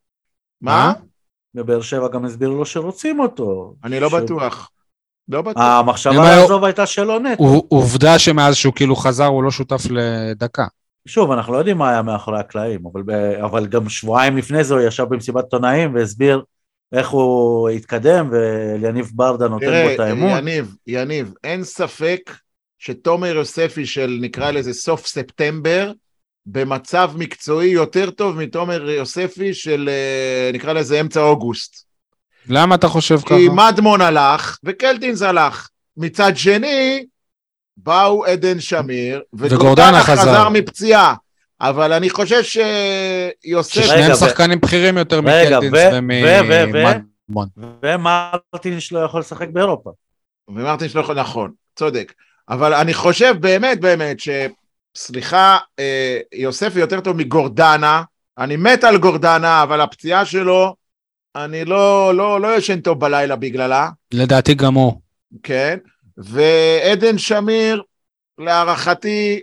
[0.61, 0.93] מה?
[1.55, 3.75] בבאר שבע גם הסבירו לו שרוצים אותו.
[3.83, 4.71] אני לא בטוח.
[5.29, 5.63] לא בטוח.
[5.63, 7.43] המחשבה לעזוב הייתה שלו נטו.
[7.67, 10.67] עובדה שמאז שהוא כאילו חזר הוא לא שותף לדקה.
[11.07, 13.11] שוב, אנחנו לא יודעים מה היה מאחורי הקלעים, אבל, ב...
[13.43, 16.43] אבל גם שבועיים לפני זה הוא ישב במסיבת עיתונאים והסביר
[16.93, 20.37] איך הוא התקדם, ויניב ברדה נותן בו את תראה, האמון.
[20.37, 22.31] יניב, יניב, אין ספק
[22.85, 25.91] שתומר יוספי של נקרא לזה סוף ספטמבר,
[26.45, 31.85] במצב מקצועי יותר טוב מתומר יוספי של אה, נקרא לזה אמצע אוגוסט.
[32.47, 33.35] למה אתה חושב ככה?
[33.35, 35.69] כי מדמון הלך וקלטינס הלך.
[35.97, 37.05] מצד שני,
[37.77, 40.21] באו עדן שמיר, וגורדנה חזר.
[40.21, 41.13] חזר מפציעה.
[41.61, 43.73] אבל אני חושב שיוסף...
[43.73, 47.47] ששניהם רגע, ו- שחקנים בכירים יותר מקלטינס ו- ו- ו- ו- ומדמון.
[47.83, 49.91] ומרטין שלא יכול לשחק באירופה.
[50.47, 52.13] ומרטין שלא יכול, נכון, צודק.
[52.49, 54.29] אבל אני חושב באמת באמת ש...
[54.97, 58.03] סליחה, אה, יוספי יותר טוב מגורדנה,
[58.37, 60.75] אני מת על גורדנה, אבל הפציעה שלו,
[61.35, 65.01] אני לא, לא, לא ישן טוב בלילה בגללה, לדעתי גם הוא.
[65.43, 65.77] כן?
[66.17, 67.83] ועדן שמיר,
[68.37, 69.41] להערכתי,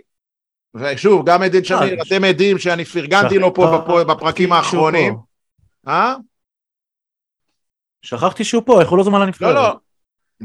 [0.75, 5.13] ושוב, גם עדן שמיר, אה, אתם עדים שאני פרגנתי לו פה בפ- בפרקים שהוא האחרונים.
[5.85, 5.91] פה.
[5.91, 6.15] אה?
[8.01, 9.55] שכחתי שהוא פה, איך הוא לא זומן לנבחרת?
[9.55, 9.75] לא, לא.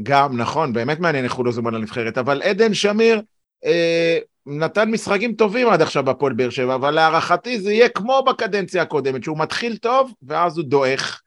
[0.03, 3.21] גם, נכון, באמת מעניין איך הוא לא זומן לנבחרת, אבל עדן שמיר
[3.65, 8.81] אה, נתן משחקים טובים עד עכשיו בפועל באר שבע, אבל להערכתי זה יהיה כמו בקדנציה
[8.81, 11.21] הקודמת, שהוא מתחיל טוב, ואז הוא דועך.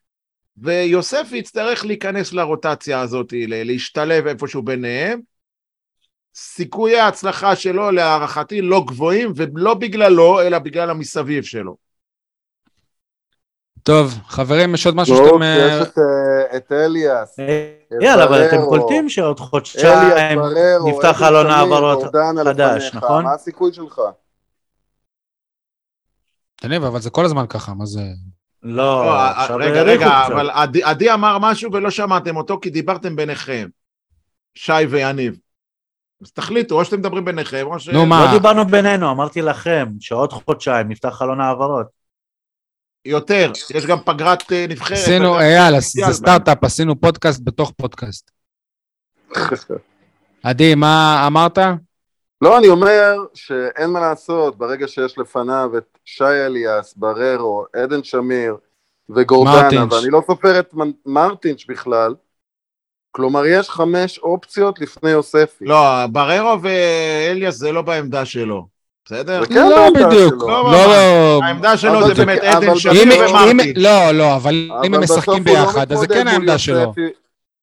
[0.57, 5.21] ויוספי יצטרך להיכנס לרוטציה הזאת, להשתלב איפשהו ביניהם.
[6.35, 11.77] סיכויי ההצלחה שלו להערכתי לא גבוהים, ולא בגללו, אלא בגלל המסביב שלו.
[13.83, 15.43] טוב, חברים, יש עוד משהו שאתם...
[15.43, 17.41] יש אה, את, אה, את אליאס.
[17.41, 18.57] אה, יאללה, אבל אתם.
[18.69, 20.39] קולטים שעוד חודשיים
[20.87, 22.03] נפתח חלון העברות
[22.45, 22.95] חדש.
[22.95, 23.25] נכון?
[23.25, 24.01] מה הסיכוי שלך?
[26.57, 28.01] תניב, אבל זה כל הזמן ככה, מה זה...
[28.63, 29.05] לא,
[29.51, 30.27] לא, רגע, רגע.
[30.27, 30.51] אבל
[30.83, 33.69] עדי אמר משהו ולא שמעתם אותו כי דיברתם ביניכם.
[34.55, 35.39] שי ויניב.
[36.23, 37.89] אז תחליטו, או שאתם מדברים ביניכם, או ש...
[37.89, 38.25] נו, מה?
[38.25, 42.02] לא דיברנו בינינו, אמרתי לכם שעוד חודשיים נפתח חלון העברות.
[43.05, 44.99] יותר, יש גם פגרת אה, נבחרת.
[44.99, 45.81] עשינו, יאללה.
[45.81, 48.31] זה סטארט-אפ, עשינו פודקאסט בתוך פודקאסט.
[50.45, 51.59] עדי, מה אמרת?
[52.43, 58.57] לא, אני אומר שאין מה לעשות, ברגע שיש לפניו את שי אליאס, בררו, עדן שמיר
[59.11, 59.93] וגורדנה, מרטינש.
[59.93, 60.75] ואני לא סופר את
[61.07, 62.15] מרטינש בכלל,
[63.11, 65.65] כלומר יש חמש אופציות לפני יוספי.
[65.65, 68.67] לא, בררו ואליאס זה לא בעמדה שלו,
[69.05, 69.47] בסדר?
[69.47, 70.43] כן לא בדיוק.
[70.43, 71.41] לא, לא, לא.
[71.45, 73.75] העמדה שלו זה באמת אבל עדן שמיר ומרטין.
[73.77, 76.93] לא, לא, אבל אם הם משחקים לא ביחד, אז זה כן העמדה שלו.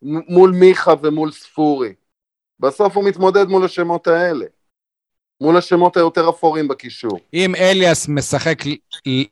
[0.02, 1.94] מול מיכה ומול ספורי.
[2.60, 4.46] בסוף הוא מתמודד מול השמות האלה.
[5.42, 7.20] מול השמות היותר אפורים בקישור.
[7.34, 8.76] אם אליאס משחק ל-
[9.10, 9.24] ל-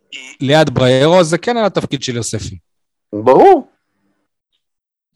[0.42, 2.58] ליד בריירו, זה כן על התפקיד של יוספי.
[3.14, 3.68] ברור.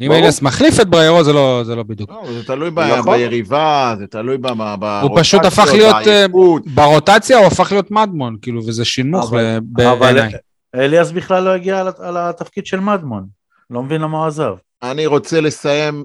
[0.01, 0.11] אם.
[0.11, 2.09] אליאס מחליף את בריירו, זה לא זה לא בדיוק.
[2.09, 3.13] לא, זה תלוי ב- נכון.
[3.17, 4.47] ביריבה, זה תלוי ב-
[4.79, 4.99] ב...
[5.03, 6.63] הוא פשוט הפך להיות, אה, בעייפות.
[6.67, 8.83] ברוטציה הוא הפך להיות מדמון, כאילו, וזה
[9.21, 9.59] אבל
[9.99, 10.31] בעיניי.
[10.75, 13.25] אליאס בכלל לא הגיע על- על התפקיד של מדמון.
[13.69, 14.53] לא מבין למה הוא עזב.
[14.83, 16.03] אני רוצה לסיים,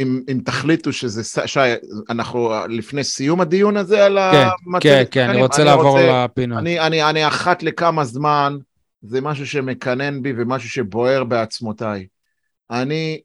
[0.00, 1.60] אם, אם תחליטו שזה, שי,
[2.10, 6.58] אנחנו לפני סיום הדיון הזה על כן, המצבת כן, כן, אני רוצה לעבור לפינות.
[6.58, 8.56] אני, אני, אני אחת לכמה זמן,
[9.02, 12.06] זה משהו שמקנן בי ומשהו שבוער בעצמותיי.
[12.72, 13.20] אני,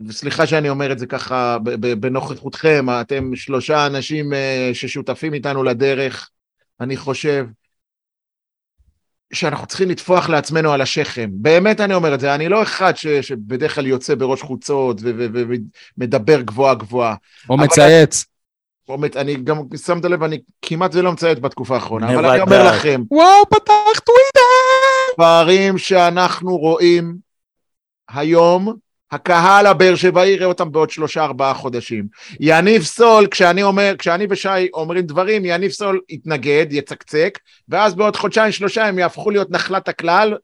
[0.00, 1.58] וסליחה שאני אומר את זה ככה
[2.00, 6.30] בנוכחותכם, אתם שלושה אנשים אה, ששותפים איתנו לדרך,
[6.80, 7.46] אני חושב
[9.32, 11.30] שאנחנו צריכים לטפוח לעצמנו על השכם.
[11.32, 15.12] באמת אני אומר את זה, אני לא אחד ש, שבדרך כלל יוצא בראש חוצות ו-
[15.18, 15.54] ו- ו-
[15.98, 17.14] ומדבר גבוהה גבוהה.
[17.50, 18.24] או מצייץ.
[18.88, 22.40] באמת, אני גם שמת לב, אני כמעט ולא מציית בתקופה האחרונה, אבל אני.
[22.40, 25.14] אומר לכם, וואו, פתח טוויטר!
[25.16, 27.16] דברים שאנחנו רואים
[28.08, 28.76] היום,
[29.12, 32.06] הקהל הבאר שבעי יראה אותם בעוד שלושה ארבעה חודשים.
[32.40, 37.38] יניב סול, כשאני אומר, כשאני ושי אומרים דברים, יניב סול יתנגד, יצקצק,
[37.68, 40.34] ואז בעוד חודשיים שלושה הם יהפכו להיות נחלת הכלל,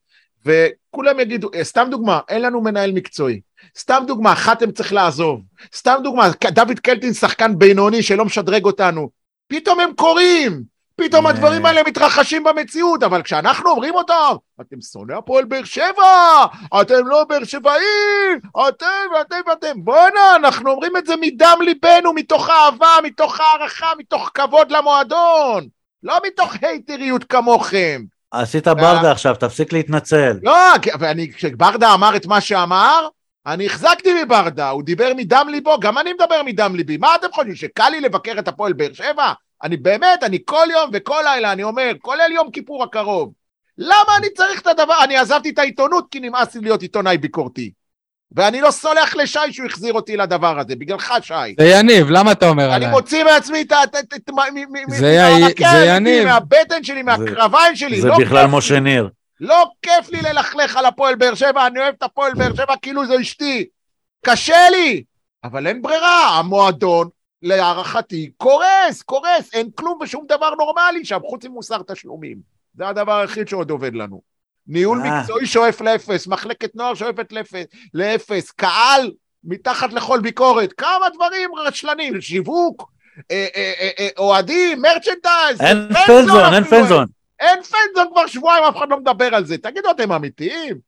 [0.46, 3.40] וכולם יגידו, אה, סתם דוגמה, אין לנו מנהל מקצועי.
[3.78, 5.40] סתם דוגמה, חתם צריך לעזוב.
[5.74, 9.10] סתם דוגמה, דוד קלטין שחקן בינוני שלא משדרג אותנו.
[9.48, 10.62] פתאום הם קוראים,
[10.98, 11.30] פתאום אה.
[11.30, 16.46] הדברים האלה מתרחשים במציאות, אבל כשאנחנו אומרים אותם, אתם שונאי הפועל באר שבע,
[16.80, 18.38] אתם לא באר שבעים,
[18.68, 24.30] אתם ואתם ואתם, בואנה, אנחנו אומרים את זה מדם ליבנו, מתוך אהבה, מתוך הערכה, מתוך
[24.34, 25.68] כבוד למועדון,
[26.02, 28.02] לא מתוך הייטריות כמוכם.
[28.30, 30.38] עשית ברדה עכשיו, תפסיק להתנצל.
[30.42, 30.52] לא,
[31.00, 33.08] ואני, כשברדה אמר את מה שאמר,
[33.46, 36.96] אני החזקתי מברדה, הוא דיבר מדם ליבו, גם אני מדבר מדם ליבי.
[36.96, 39.32] מה אתם חושבים, שקל לי לבקר את הפועל באר שבע?
[39.62, 43.32] אני באמת, אני כל יום וכל לילה, אני אומר, כולל יום כיפור הקרוב.
[43.78, 45.04] למה אני צריך את הדבר?
[45.04, 47.70] אני עזבתי את העיתונות כי נמאס לי להיות עיתונאי ביקורתי.
[48.32, 51.34] ואני לא סולח לשי שהוא החזיר אותי לדבר הזה, בגללך, שי.
[51.60, 52.90] זה יניב, למה אתה אומר אני עליי?
[52.90, 53.76] מוציא מעצמי את ה...
[55.70, 56.24] זה יניב.
[56.24, 58.00] מהבטן שלי, מהקרביים שלי.
[58.00, 58.80] זה לא בכלל משה.
[58.80, 59.08] ניר.
[59.40, 63.06] לא כיף לי ללכלך על הפועל באר שבע, אני אוהב את הפועל באר שבע כאילו
[63.06, 63.66] זו אשתי.
[64.24, 65.02] קשה לי,
[65.44, 67.08] אבל אין ברירה, המועדון,
[67.42, 72.38] להערכתי, קורס, קורס, אין כלום ושום דבר נורמלי שם, חוץ ממוסר תשלומים.
[72.74, 74.22] זה הדבר היחיד שעוד עובד לנו.
[74.66, 75.20] ניהול אה.
[75.20, 77.64] מקצועי שואף לאפס, מחלקת נוער שואפת לאפס,
[77.94, 79.12] לאפס, קהל
[79.44, 82.90] מתחת לכל ביקורת, כמה דברים רשלנים, שיווק,
[83.30, 87.06] אה, אה, אוהדים, מרצ'נדייז, אין פנזון אין פנזון.
[87.40, 89.58] אין פנזון כבר שבועיים, אף אחד לא מדבר על זה.
[89.58, 90.78] תגידו, אתם אמיתיים?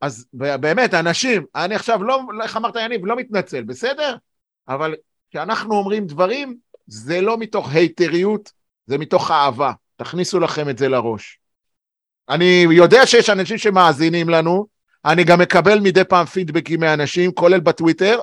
[0.00, 4.16] אז באמת, אנשים, אני עכשיו לא, איך אמרת יניב, לא מתנצל, בסדר?
[4.68, 4.94] אבל
[5.30, 6.56] כשאנחנו אומרים דברים,
[6.86, 8.52] זה לא מתוך היתריות,
[8.86, 9.72] זה מתוך אהבה.
[9.96, 11.38] תכניסו לכם את זה לראש.
[12.28, 14.66] אני יודע שיש אנשים שמאזינים לנו,
[15.04, 18.20] אני גם מקבל מדי פעם פידבקים מאנשים, כולל בטוויטר,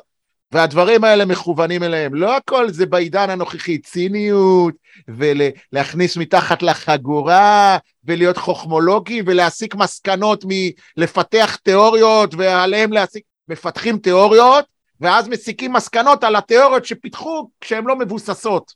[0.51, 2.15] והדברים האלה מכוונים אליהם.
[2.15, 4.73] לא הכל זה בעידן הנוכחי, ציניות,
[5.07, 14.65] ולהכניס מתחת לחגורה, ולהיות חוכמולוגי, ולהסיק מסקנות מלפתח תיאוריות, ועליהם להסיק, מפתחים תיאוריות,
[15.01, 18.73] ואז מסיקים מסקנות על התיאוריות שפיתחו כשהן לא מבוססות.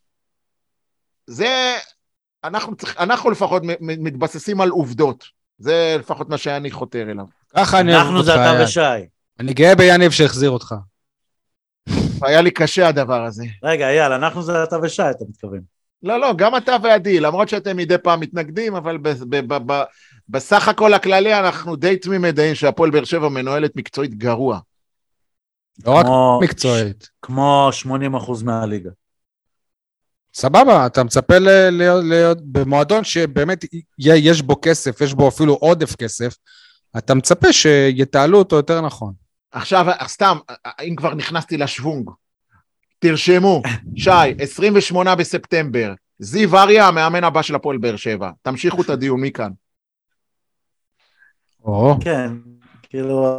[1.27, 1.75] זה,
[2.43, 5.25] אנחנו, צריך, אנחנו לפחות מתבססים על עובדות.
[5.57, 7.25] זה לפחות מה שאני חותר אליו.
[7.57, 8.63] ככה אני אוהב אנחנו אותך, זה אתה.
[8.63, 9.07] ושי.
[9.39, 10.75] אני גאה ביניב שהחזיר אותך.
[12.21, 13.45] היה לי קשה הדבר הזה.
[13.63, 15.59] רגע, אייל, אנחנו זה אתה ושי, אתה מתכוון.
[16.03, 19.83] לא, לא, גם אתה ועדי, למרות שאתם מדי פעם מתנגדים, אבל ב- ב- ב- ב-
[20.29, 24.59] בסך הכל הכללי אנחנו די תמימי דעים שהפועל באר שבע מנוהלת מקצועית גרוע.
[25.85, 26.05] לא רק
[26.43, 27.09] מקצועית.
[27.21, 28.89] כמו 80% מהליגה.
[30.33, 31.69] סבבה, אתה מצפה ל-
[32.09, 33.65] להיות, במועדון שבאמת
[33.97, 36.35] יש בו כסף, יש בו אפילו עודף כסף,
[36.97, 39.13] אתה מצפה שיתעלו אותו יותר נכון.
[39.51, 40.37] עכשיו, סתם,
[40.83, 42.09] אם כבר נכנסתי לשוונג,
[42.99, 43.61] תרשמו,
[43.95, 44.09] שי,
[44.39, 48.31] 28 בספטמבר, זיו אריה, המאמן הבא של הפועל באר שבע.
[48.41, 49.51] תמשיכו את הדיון מכאן.
[51.63, 52.31] או, כן,
[52.89, 53.37] כאילו,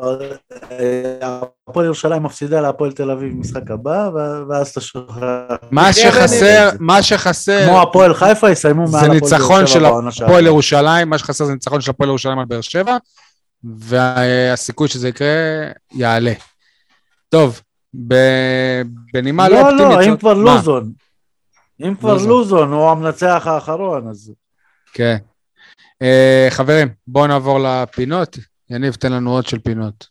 [0.70, 4.10] אה, הפועל ירושלים מפסידה להפועל תל אביב במשחק הבא,
[4.48, 5.22] ואז אתה שוכח.
[5.70, 9.88] מה שחסר, מה שחסר, כמו הפועל חיפה יסיימו זה מעל הפועל ניצחון באר של שבע
[9.90, 10.30] בעונה שעברה.
[10.30, 12.96] הפועל ירושלים, מה שחסר זה ניצחון של הפועל ירושלים על באר שבע,
[13.64, 15.28] והסיכוי שזה יקרה
[15.92, 16.32] יעלה.
[17.28, 17.60] טוב,
[18.08, 18.82] ב-
[19.12, 19.80] בנימה לא לא, אופטימית...
[19.96, 20.34] לא, אם זאת- כבר?
[20.34, 20.92] לוזון.
[21.80, 22.28] אם כבר לוזון.
[22.28, 24.32] לוזון הוא המנצח האחרון, אז...
[24.92, 25.16] כן.
[26.02, 28.38] אה, חברים, בואו נעבור לפינות.
[28.70, 30.06] יניב, תן לנו עוד של פינות.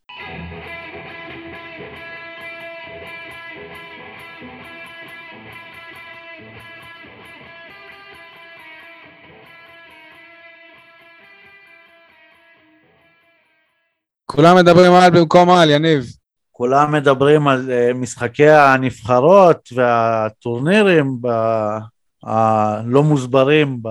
[14.26, 16.06] כולם מדברים על במקום על, יניב.
[16.52, 21.78] כולם מדברים על אה, משחקי הנבחרות והטורנירים ב-
[22.24, 23.82] הלא מוסברים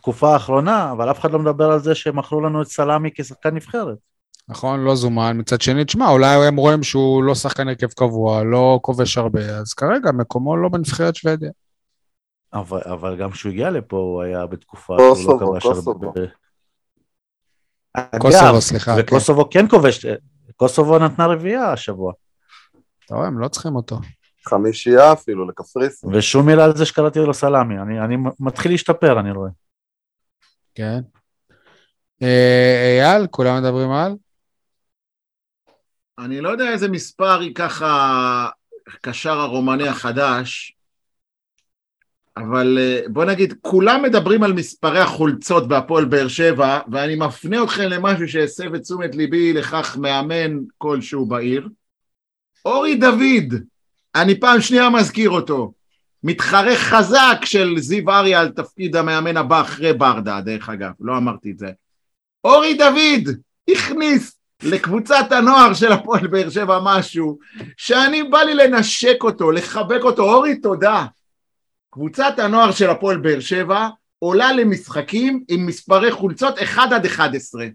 [0.00, 3.96] בתקופה האחרונה, אבל אף אחד לא מדבר על זה שמכרו לנו את סלאמי כשחקן נבחרת.
[4.48, 5.36] נכון, לא זומן.
[5.38, 9.74] מצד שני, תשמע, אולי הם רואים שהוא לא שחקן הרכב קבוע, לא כובש הרבה, אז
[9.74, 11.50] כרגע מקומו לא בנבחרת שוודיה.
[12.52, 16.06] אבל, אבל גם כשהוא הגיע לפה הוא היה בתקופה קוסובו, שהוא לא כבש קוסובו.
[16.06, 16.20] הרבה.
[18.18, 18.94] קוסובו, סליחה.
[18.94, 19.00] כן.
[19.00, 20.06] וקוסובו כן כובש,
[20.56, 22.12] קוסובו נתנה רביעייה השבוע.
[23.06, 23.98] אתה רואה, הם לא צריכים אותו.
[24.48, 26.14] חמישייה אפילו לקפריסין.
[26.14, 29.50] ושום מילה על זה שקראתי לו סלאמי, אני, אני מתחיל להשתפר, אני רואה.
[30.80, 31.00] כן.
[32.22, 34.12] אה, אייל, כולם מדברים על?
[36.18, 38.48] אני לא יודע איזה מספר היא ככה
[39.00, 40.76] קשר הרומני החדש,
[42.36, 47.82] אבל אה, בוא נגיד, כולם מדברים על מספרי החולצות בהפועל באר שבע, ואני מפנה אתכם
[47.82, 51.68] למשהו שהסב את תשומת ליבי לכך מאמן כלשהו בעיר.
[52.64, 53.54] אורי דוד,
[54.14, 55.72] אני פעם שנייה מזכיר אותו,
[56.24, 61.50] מתחרה חזק של זיו אריה על תפקיד המאמן הבא אחרי ברדה, דרך אגב, לא אמרתי
[61.50, 61.70] את זה.
[62.44, 63.36] אורי דוד
[63.70, 67.38] הכניס לקבוצת הנוער של הפועל באר שבע משהו,
[67.76, 71.06] שאני בא לי לנשק אותו, לחבק אותו, אורי תודה.
[71.90, 73.88] קבוצת הנוער של הפועל באר שבע
[74.18, 77.66] עולה למשחקים עם מספרי חולצות 1 עד 11.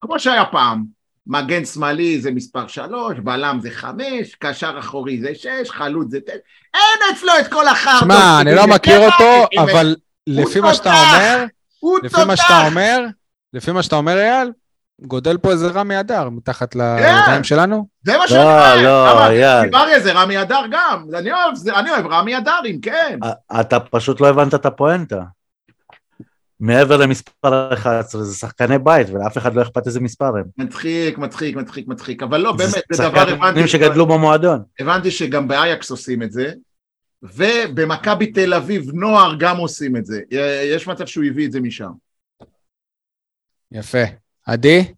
[0.00, 0.95] כמו שהיה פעם.
[1.26, 4.00] מגן שמאלי זה מספר 3, בלם זה 5,
[4.38, 6.32] קשר אחורי זה 6, חלוץ זה 9.
[6.74, 8.00] אין אצלו את כל החרטות.
[8.00, 9.96] שמע, אני לא מכיר אותו, אבל
[10.26, 10.92] לפי מה שאתה.
[10.92, 11.44] אומר,
[12.02, 12.66] לפי מה שאתה.
[12.66, 13.06] אומר,
[13.52, 14.52] לפי מה שאתה אומר, אייל,
[15.02, 16.80] גודל פה איזה רמי אדר מתחת כן.
[16.96, 17.86] לידיים שלנו.
[18.04, 18.82] זה מה שאני לא, אומר.
[18.82, 19.62] לא, אמרתי, אייל.
[19.62, 21.04] דיבריה זה רמי אדר גם.
[21.18, 23.18] אני אוהב, רמי אדרים, כן.
[23.24, 25.22] א- אתה פשוט לא הבנת את הפואנטה.
[26.60, 30.44] מעבר למספר 11 זה שחקני בית ולאף אחד לא אכפת איזה מספר הם.
[30.58, 32.22] מצחיק, מצחיק, מצחיק, מצחיק.
[32.22, 33.68] אבל לא, באמת, זה זה דבר שחקנים הבנתי.
[33.68, 34.62] שגדלו במועדון.
[34.80, 36.52] הבנתי שגם באייקס עושים את זה,
[37.22, 40.20] ובמכבי תל אביב נוער גם עושים את זה.
[40.64, 41.90] יש מצב שהוא הביא את זה משם.
[43.72, 44.02] יפה.
[44.46, 44.94] עדי?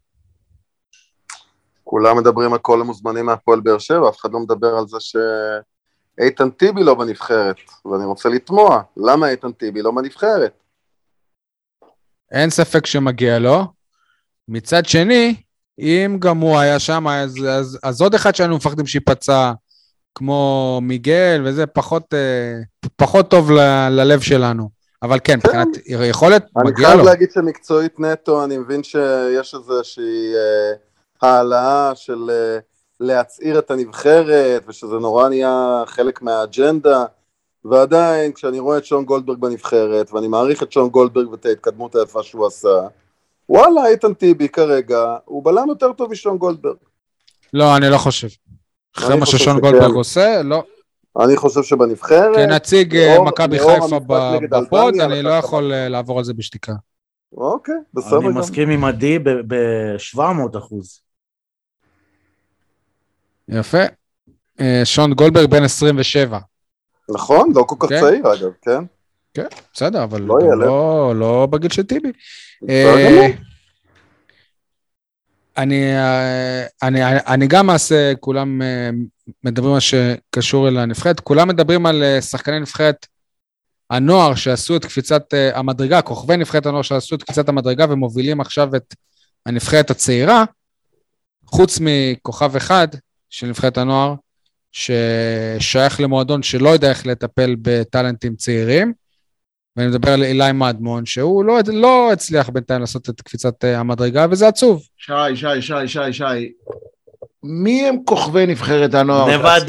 [1.84, 6.50] כולם מדברים על כל המוזמנים מהפועל באר שבע, אף אחד לא מדבר על זה שאיתן
[6.50, 10.52] טיבי לא בנבחרת, ואני רוצה לתמוה, למה איתן טיבי לא בנבחרת?
[12.32, 13.64] אין ספק שמגיע לו.
[14.48, 15.34] מצד שני,
[15.78, 19.52] אם גם הוא היה שם, אז, אז, אז עוד אחד שהיינו מפחדים שייפצע,
[20.14, 22.54] כמו מיגל וזה, פחות, אה,
[22.96, 24.68] פחות טוב ל, ללב שלנו.
[25.02, 27.04] אבל כן, מבחינת יכולת, אני מגיע חייב לו.
[27.04, 30.72] להגיד שמקצועית נטו, אני מבין שיש איזושהי אה,
[31.22, 32.58] העלאה של אה,
[33.00, 37.04] להצעיר את הנבחרת, ושזה נורא נהיה חלק מהאג'נדה,
[37.64, 42.22] ועדיין, כשאני רואה את שון גולדברג בנבחרת, ואני מעריך את שון גולדברג ואת ההתקדמות היפה
[42.22, 42.86] שהוא עשה,
[43.48, 46.76] וואלה, איתן טיבי כרגע, הוא בלם יותר טוב משון גולדברג.
[47.52, 48.28] לא, אני לא חושב.
[48.96, 49.60] אחרי מה ששון.
[49.60, 50.62] גולדברג עושה, לא.
[51.20, 53.98] אני חושב שבנבחרת, כנציג אה, מכבי חיפה
[54.50, 55.72] בפוד, אני לא יכול.
[55.72, 56.72] אה, לעבור על זה בשתיקה.
[57.32, 58.28] אוקיי, בסדר אני.
[58.28, 61.00] מסכים עם עדי ב-700 אחוז.
[63.48, 63.82] יפה.
[64.60, 66.38] אה, שון גולדברג בן 27.
[67.10, 68.00] נכון, לא כל כך כן.
[68.00, 68.84] צעיר אגב, כן?
[69.74, 70.38] בסדר, אבל לא.
[70.58, 72.12] לא, לא בגיל של טיבי.
[72.68, 73.24] אה, גמור.
[75.56, 78.90] אני, אה, אני, אני גם אעשה, כולם אה,
[79.44, 83.06] מדברים על שקשור אל הנבחרת, כולם מדברים על אה, שחקני נבחרת
[83.90, 88.76] הנוער שעשו את קפיצת אה, המדרגה, כוכבי נבחרת הנוער שעשו את קפיצת המדרגה ומובילים עכשיו
[88.76, 88.94] את
[89.46, 90.44] הנבחרת הצעירה,
[91.46, 92.88] חוץ מכוכב אחד
[93.30, 94.14] של נבחרת הנוער,
[94.72, 98.92] ששייך למועדון שלא יודע איך לטפל בטאלנטים צעירים,
[99.76, 104.26] ואני מדבר על אילי מדמון, שהוא לא, לא הצליח בינתיים לעשות את קפיצת אה, המדרגה,
[104.30, 104.82] וזה עצוב.
[104.96, 106.52] שי, שי, שי, שי, שי.
[107.42, 109.58] מי הם כוכבי נבחרת הנוער?
[109.58, 109.62] את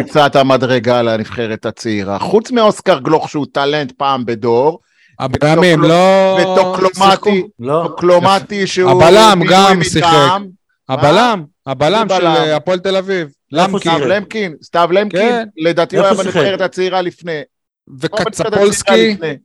[0.00, 2.18] קפיצת המדרגה לנבחרת הצעירה?
[2.18, 4.80] חוץ מאוסקר גלוך שהוא טאלנט פעם בדור,
[5.18, 6.38] הבלמים לא...
[6.40, 7.46] וטוקלומטי.
[7.58, 8.90] לא, טוקלומטי שהוא...
[8.90, 9.82] הבלם גם.
[9.82, 10.08] שיחק.
[10.88, 12.26] הבלם, הבלם של?
[12.26, 13.28] אה, הפועל תל אביב.
[13.78, 15.48] סתיו למקין, סתיו למקין, כן.
[15.56, 16.14] לדעתי הוא היה?
[16.14, 17.40] בנבחרת הצעירה לפני.
[18.00, 19.36] וקצפולסקי, לפני.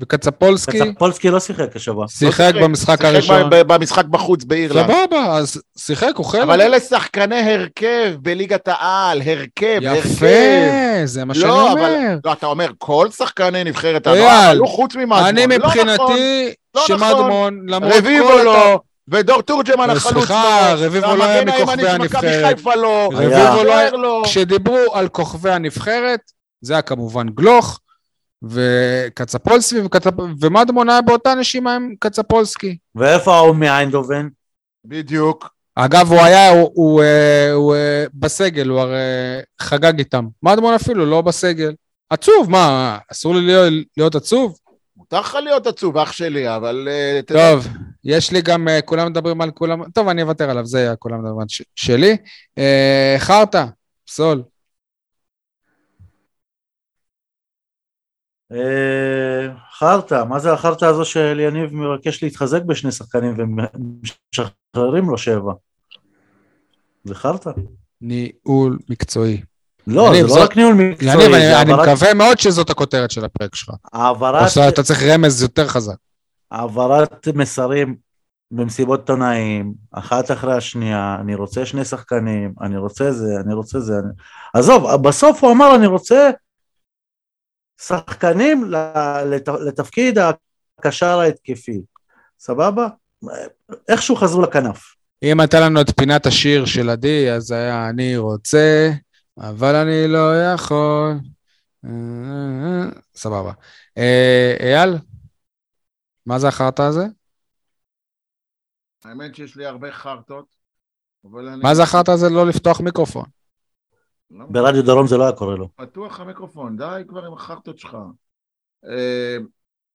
[0.00, 2.08] וקצפולסקי קצפולסקי לא שיחק השבוע.
[2.08, 3.50] שיחק במשחק שיחק הראשון.
[3.50, 4.86] במשחק בחוץ באירלנד.
[4.86, 6.42] סבבה, אז שיחק, הוא חלק.
[6.42, 10.06] אבל אלה שחקני הרכב בליגת העל, הרכב, הרכב.
[10.10, 10.26] יפה,
[11.04, 12.16] זה מה שאני לא, אבל- אומר.
[12.24, 15.18] לא, אתה אומר, כל שחקני נבחרת הנוער חוץ ממדמון.
[15.24, 15.66] אני לא נכון.
[15.80, 16.98] מבחינתי, לא נכון.
[16.98, 18.42] שמדמון, למרות רביבו כל...
[18.44, 22.64] לא, ודור תורג'מן אה, החלוץ סליחה, רביבו לא היה מכוכבי הנבחרת.
[22.66, 23.64] לא, רביבו.
[23.64, 23.90] לא היה...
[24.24, 26.20] כשדיברו על כוכבי הנבחרת,
[26.60, 27.80] זה היה כמובן גלוך,
[28.42, 30.14] וקצפולסקי, וקצפ...
[30.40, 32.76] ומדמון היה באותה נשימה עם קצפולסקי.
[32.94, 34.28] ואיפה ההוא מאיינדובן?
[34.84, 35.48] בדיוק.
[35.74, 38.98] אגב, הוא היה, הוא, הוא, אה, הוא אה, בסגל, הוא הרי
[39.60, 40.26] חגג איתם.
[40.42, 41.72] מדמון אפילו לא בסגל.
[42.10, 44.58] עצוב, מה, אסור לי להיות, להיות עצוב?
[45.00, 46.88] מותר לך להיות עצוב, אח שלי, אבל...
[46.90, 47.66] אה, טוב,
[48.04, 51.18] יש לי גם, אה, כולם מדברים על כולם, טוב, אני אוותר עליו, זה היה כולם
[51.18, 51.62] מדברים על ש...
[51.76, 52.16] שלי.
[52.58, 53.64] אה, חרטא,
[54.06, 54.42] פסול.
[59.78, 65.52] חרטא, מה זה החרטא הזו של יניב מבקש להתחזק בשני שחקנים ומשחררים לו שבע?
[67.04, 67.50] זה חרטא.
[68.00, 69.42] ניהול מקצועי.
[69.90, 73.74] לא, זה לא רק ניהול מקצועי, יניב, אני, מקווה מאוד שזאת הכותרת של הפרק שלך.
[73.92, 75.96] העברת, או שאתה צריך רמז יותר חזק.
[76.50, 77.96] העברת מסרים
[78.50, 83.92] במסיבות עיתונאים, אחת אחרי השנייה, אני רוצה שני שחקנים, אני רוצה זה, אני רוצה זה.
[83.92, 84.12] אני...
[84.54, 86.30] עזוב, בסוף הוא אמר, אני רוצה
[87.82, 88.64] שחקנים
[89.26, 89.48] לת...
[89.48, 90.18] לתפקיד
[90.78, 91.80] הקשר ההתקפי.
[92.40, 92.88] סבבה?
[93.88, 94.94] איכשהו חזרו לכנף.
[95.22, 98.90] אם הייתה לנו את פינת השיר של עדי, אז היה אני רוצה,
[99.40, 101.12] אבל אני לא יכול.
[103.14, 103.52] סבבה.
[103.98, 104.94] אה, אייל,
[106.26, 107.04] מה זה החרטא הזה?
[109.04, 110.56] האמת שיש לי הרבה חרטות.
[111.62, 113.24] מה זה החרטא הזה לא לפתוח מיקרופון?
[114.30, 115.68] לא ברדיו דרום זה לא היה קורה לו.
[115.76, 117.96] פתוח המיקרופון, די כבר עם החרטות שלך.
[118.84, 119.36] אה,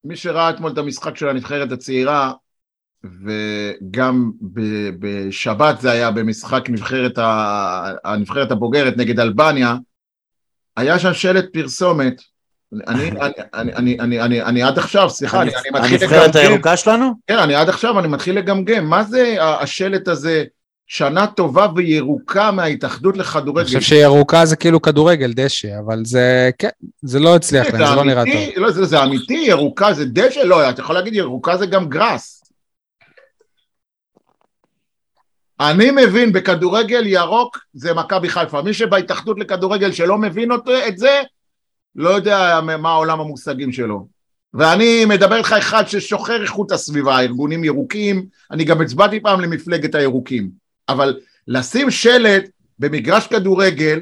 [0.03, 2.33] מי שראה אתמול את המשחק של הנבחרת הצעירה,
[3.25, 4.31] וגם
[4.99, 9.75] בשבת זה היה במשחק נבחרת ה- הנבחרת הבוגרת נגד אלבניה,
[10.77, 12.21] היה שם שלט פרסומת.
[12.87, 13.19] אני, אני,
[13.53, 16.49] אני, אני, אני, אני, אני עד עכשיו, סליחה, אני, אני מתחיל הנבחרת לגמגם.
[16.51, 17.11] הירוקה שלנו?
[17.27, 18.85] כן, אני עד עכשיו, אני מתחיל לגמגם.
[18.89, 20.43] מה זה השלט הזה,
[20.87, 23.65] שנה טובה וירוקה מההתאחדות אני לכדורגל?
[23.65, 26.69] חושב שירוקה זה כאילו כדורגל, דשא, אבל זה, כן,
[27.01, 28.33] זה לא הצליח להם, זה לא נראה טוב.
[28.63, 30.39] לא, זה, זה אמיתי, ירוקה זה דשא?
[30.39, 32.41] לא, אתה יכול להגיד ירוקה זה גם גראס.
[35.59, 38.61] אני מבין, בכדורגל ירוק זה מכבי חיפה.
[38.61, 41.21] מי שבהתאחדות לכדורגל שלא מבין אותו, את זה,
[41.95, 44.07] לא יודע מה עולם המושגים שלו.
[44.53, 50.49] ואני מדבר איתך אחד ששוחר איכות הסביבה, ארגונים ירוקים, אני גם הצבעתי פעם למפלגת הירוקים.
[50.89, 52.43] אבל לשים שלט
[52.79, 53.99] במגרש כדורגל,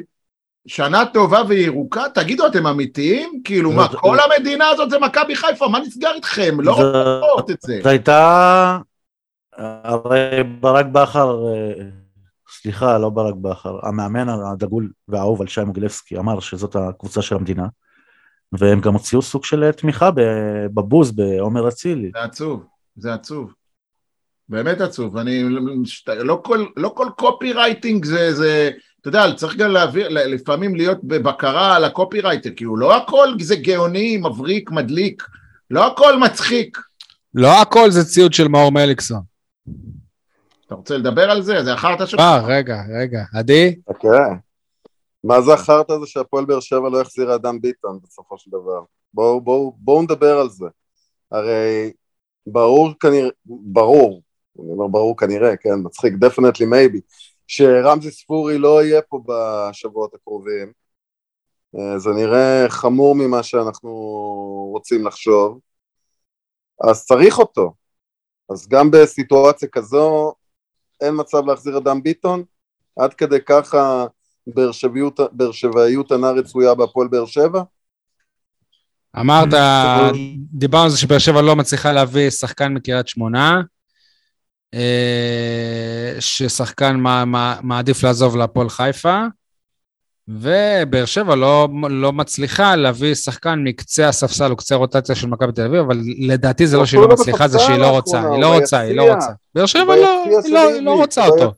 [0.67, 3.41] שנה טובה וירוקה, תגידו, אתם אמיתיים?
[3.43, 6.61] כאילו, מה, כל המדינה הזאת זה מכבי חיפה, מה נסגר איתכם?
[6.61, 7.79] לא רוצה לראות את זה.
[7.83, 8.77] זו הייתה...
[9.57, 11.73] הרי ברק בכר, אה,
[12.61, 17.67] סליחה, לא ברק בכר, המאמן הדגול והאהוב על שי מוגילבסקי אמר שזאת הקבוצה של המדינה,
[18.51, 22.11] והם גם הוציאו סוג של תמיכה ב- בבוז בעומר אצילי.
[22.13, 22.65] זה עצוב,
[22.95, 23.53] זה עצוב.
[24.49, 25.17] באמת עצוב.
[25.17, 25.43] אני,
[26.07, 28.71] לא כל, לא כל copywriting זה, זה,
[29.01, 33.55] אתה יודע, צריך גם להעביר, לפעמים להיות בבקרה על ה copywriter, כאילו לא הכל זה
[33.55, 35.23] גאוני, מבריק, מדליק,
[35.71, 36.77] לא הכל מצחיק.
[37.35, 39.32] לא הכל זה ציוץ של מאור מליקסון.
[40.65, 41.63] אתה רוצה לדבר על זה?
[41.63, 42.19] זה החרטא שלך.
[42.19, 43.23] אה, רגע, רגע.
[43.33, 43.75] עדי?
[43.99, 44.33] כן.
[45.23, 48.83] מה זה החרטא הזה שהפועל באר שבע לא החזירה אדם ביטון בסופו של דבר?
[49.13, 50.65] בואו בואו בואו נדבר על זה.
[51.31, 51.91] הרי
[52.47, 54.21] ברור כנראה, ברור,
[54.59, 56.99] אני אומר ברור כנראה, כן, מצחיק, definitely maybe,
[57.47, 60.71] שרמזי ספורי לא יהיה פה בשבועות הקרובים.
[61.77, 63.89] אה, זה נראה חמור ממה שאנחנו
[64.73, 65.59] רוצים לחשוב.
[66.89, 67.73] אז צריך אותו.
[68.51, 70.33] אז גם בסיטואציה כזו
[71.01, 72.43] אין מצב להחזיר אדם ביטון,
[72.99, 74.05] עד כדי ככה
[74.47, 74.71] באר
[75.51, 77.63] שבעיות- אינה רצויה בהפועל באר שבע?
[79.19, 79.53] אמרת,
[80.53, 83.61] דיברנו על זה שבאר שבע לא מצליחה להביא שחקן מקריית שמונה,
[84.73, 89.21] אה, ששחקן מע- מע- מעדיף לעזוב להפועל חיפה,
[90.27, 95.65] ובאר שבע לא, לא מצליחה להביא שחקן מקצה הספסל או קצה הרוטציה של מכבי תל
[95.65, 98.41] אביב, אבל לדעתי זה לא שהיא לא אפילו מצליחה, זה שהיא לא בספסל רוצה, היא
[98.41, 99.13] לא רוצה, היא לא.
[99.13, 99.31] רוצה.
[99.55, 101.53] באר שבע לא, לא, לא רוצה אותו.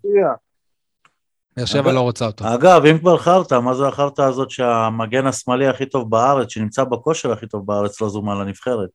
[1.58, 2.46] באר שבע לא רוצה אותו.
[2.54, 7.32] אגב, אם כבר חרטא, מה זה החרטא הזאת שהמגן השמאלי הכי טוב בארץ, שנמצא בכושר
[7.32, 8.90] הכי טוב בארץ, לא זומן לנבחרת?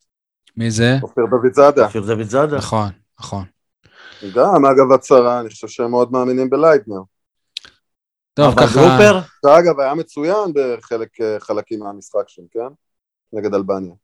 [0.56, 0.98] מי זה?
[1.02, 1.84] אופיר דוד זאדה.
[1.84, 2.56] אופיר דוד זאדה.
[2.56, 2.88] נכון,
[3.20, 3.44] נכון.
[4.34, 7.00] גם, אגב, הצהרה, אני חושב שהם מאוד מאמינים בלייטנר.
[8.34, 8.74] טוב, ככה...
[8.74, 12.74] גרופר, שאגב, היה מצוין בחלק, אה, חלקים מהמשחק שם, כן?
[13.32, 13.94] נגד אלבניה.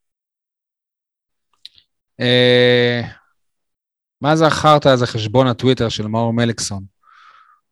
[2.20, 3.00] אה,
[4.20, 6.84] מה זה החרטא הזה חשבון הטוויטר של מאור מליקסון?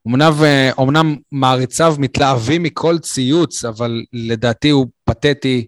[0.08, 5.66] אמנם, אה, אמנם מעריציו מתלהבים מכל ציוץ, אבל לדעתי הוא פתטי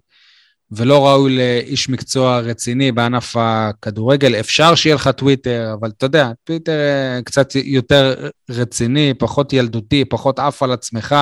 [0.71, 4.35] ולא ראוי לאיש מקצוע רציני בענף הכדורגל.
[4.35, 10.39] אפשר שיהיה לך טוויטר, אבל אתה יודע, טוויטר אה, קצת יותר רציני, פחות ילדותי, פחות
[10.39, 11.15] עף על עצמך,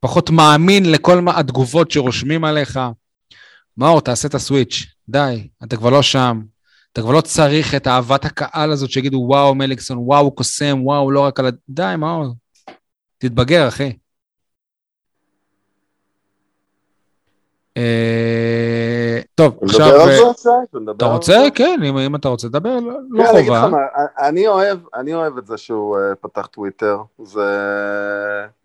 [0.00, 2.80] פחות מאמין לכל התגובות שרושמים עליך.
[3.76, 6.40] מאור, תעשה את הסוויץ', די, אתה כבר לא שם.
[6.92, 11.20] אתה כבר לא צריך את אהבת הקהל הזאת שיגידו וואו מליקסון, וואו קוסם, וואו לא
[11.20, 11.50] רק על ה...
[11.68, 12.34] די, מאור.
[13.18, 13.92] תתבגר, אחי.
[19.34, 19.86] טוב, עכשיו...
[19.86, 20.50] נדבר על אה, זה
[20.96, 21.42] אתה רוצה?
[21.54, 23.68] כן, אם, אתה רוצה לדבר, לא, לא כן, חובה.
[24.18, 27.46] אני אוהב, אני אוהב את זה שהוא אה, פתח טוויטר, זה...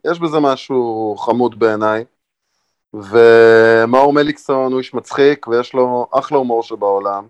[0.06, 2.06] יש בזה משהו חמוד בעיניי,
[2.94, 7.28] ומאור מליקסון הוא איש מצחיק ויש לו אחלה הומור שבעולם,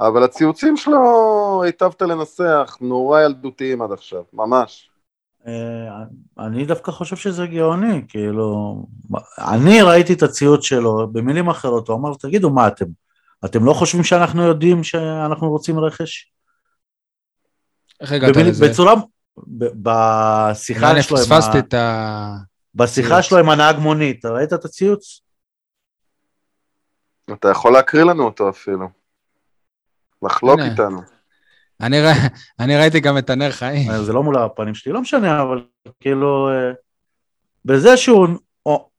[0.00, 4.90] אבל הציוצים שלו היטבת לנסח, נורא ילדותיים עד עכשיו, ממש.
[5.46, 6.04] אה,
[6.46, 8.76] אני דווקא חושב שזה גאוני, כאילו,
[9.38, 12.84] אני ראיתי את הציוץ שלו, במילים אחרות, הוא אמר, תגידו, מה אתם,
[13.44, 16.32] אתם לא חושבים שאנחנו יודעים שאנחנו רוצים רכש?
[18.00, 18.68] איך הגעת במילים- לזה?
[18.68, 18.94] בצורה,
[19.38, 22.36] ב- בשיחה שלו, עם פספסתי ה- את ה...
[22.74, 23.22] בשיחה.
[23.22, 25.20] שלו עם הנהג מונית, אתה ראית את הציוץ?
[27.32, 28.88] אתה יכול להקריא לנו אותו אפילו.
[30.22, 30.60] לחלוק.
[30.60, 31.00] איתנו.
[31.84, 32.12] אני, רא...
[32.60, 33.92] אני ראיתי גם את הנר חיים.
[33.92, 35.66] זה לא מול הפנים שלי, לא משנה, אבל
[36.00, 36.72] כאילו, אה,
[37.64, 38.28] בזה שהוא...
[38.66, 38.90] או-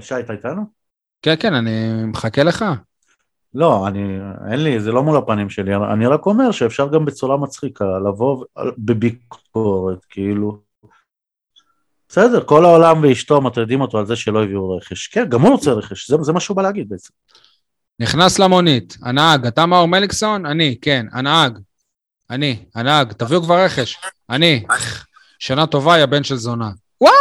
[0.00, 0.62] שי, אתה איתנו?
[1.22, 2.64] כן, כן, אני מחכה לך.
[3.54, 4.18] לא, אני,
[4.50, 8.44] אין לי, זה לא מול הפנים שלי, אני רק אומר שאפשר גם בצורה מצחיקה לבוא
[8.78, 10.60] בביקורת, כאילו,
[12.12, 15.06] בסדר, כל העולם ואשתו מטרידים אותו על זה שלא הביאו רכש.
[15.06, 17.12] כן, גם הוא רוצה רכש, זה, זה מה שהוא בא להגיד בעצם.
[18.00, 20.46] נכנס למונית, הנהג, אתה מאור מליקסון?
[20.46, 21.58] אני, כן, הנהג.
[22.30, 23.96] אני, הנהג, תביאו כבר רכש.
[24.30, 24.64] אני.
[25.38, 26.70] שנה טובה, יא בן של זונה.
[27.00, 27.12] וואו,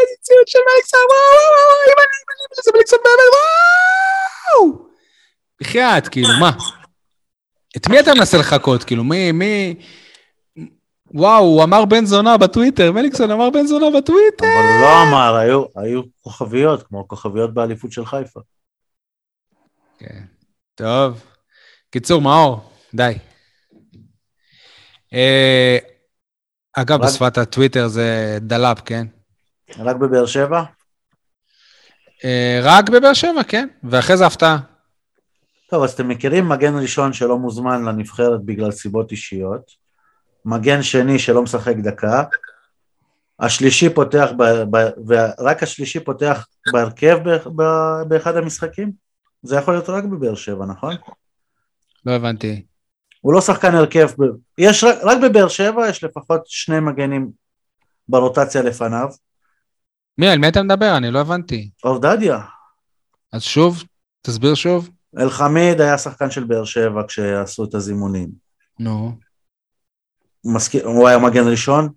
[0.00, 3.28] איזה ציוד של מליקסון, וואו, וואו, וואו, אם אני, אם אני, זה מליקסון באמת,
[4.64, 4.88] וואו!
[5.60, 6.50] בחייאת, כאילו, מה?
[7.76, 8.84] את מי אתה מנסה לחכות?
[8.84, 9.74] כאילו, מי, מי...
[11.14, 14.46] וואו, הוא אמר בן זונה בטוויטר, מליקסון אמר בן זונה בטוויטר.
[14.46, 18.40] אבל לא אמר, היו, היו כוכביות, כמו כוכביות באליפות של חיפה.
[19.98, 20.22] כן.
[20.74, 21.24] טוב.
[21.90, 22.60] קיצור, מאור,
[22.94, 23.12] די.
[25.14, 25.78] אה,
[26.72, 29.06] אגב, רק- בשפת הטוויטר זה דלאפ, כן?
[29.78, 30.62] רק בבאר שבע?
[32.24, 33.68] אה, רק בבאר שבע, כן.
[33.84, 34.58] ואחרי זה הפתעה.
[35.70, 39.87] טוב, אז אתם מכירים מגן ראשון שלא מוזמן לנבחרת בגלל סיבות אישיות,
[40.44, 42.24] מגן שני שלא משחק דקה,
[43.40, 44.42] השלישי פותח, ב,
[44.76, 47.62] ב, ורק השלישי פותח בהרכב ב, ב,
[48.08, 48.92] באחד המשחקים?
[49.42, 50.94] זה יכול להיות רק בבאר שבע, נכון?
[52.06, 52.62] לא הבנתי.
[53.20, 54.24] הוא לא שחקן הרכב, ב...
[54.58, 57.30] יש רק, רק בבאר שבע יש לפחות שני מגנים
[58.08, 59.08] ברוטציה לפניו,
[60.18, 60.96] מי, על מי אתה מדבר?
[60.96, 61.70] אני לא הבנתי.
[61.82, 62.40] עובדדיה,
[63.32, 63.84] אז שוב,
[64.22, 64.90] תסביר שוב.
[65.18, 68.28] אלחמיד היה שחקן של באר שבע כשעשו את הזימונים.
[68.80, 68.90] נו.
[68.98, 69.12] הוא
[70.48, 71.88] מסכים- הוא היה מגן ראשון?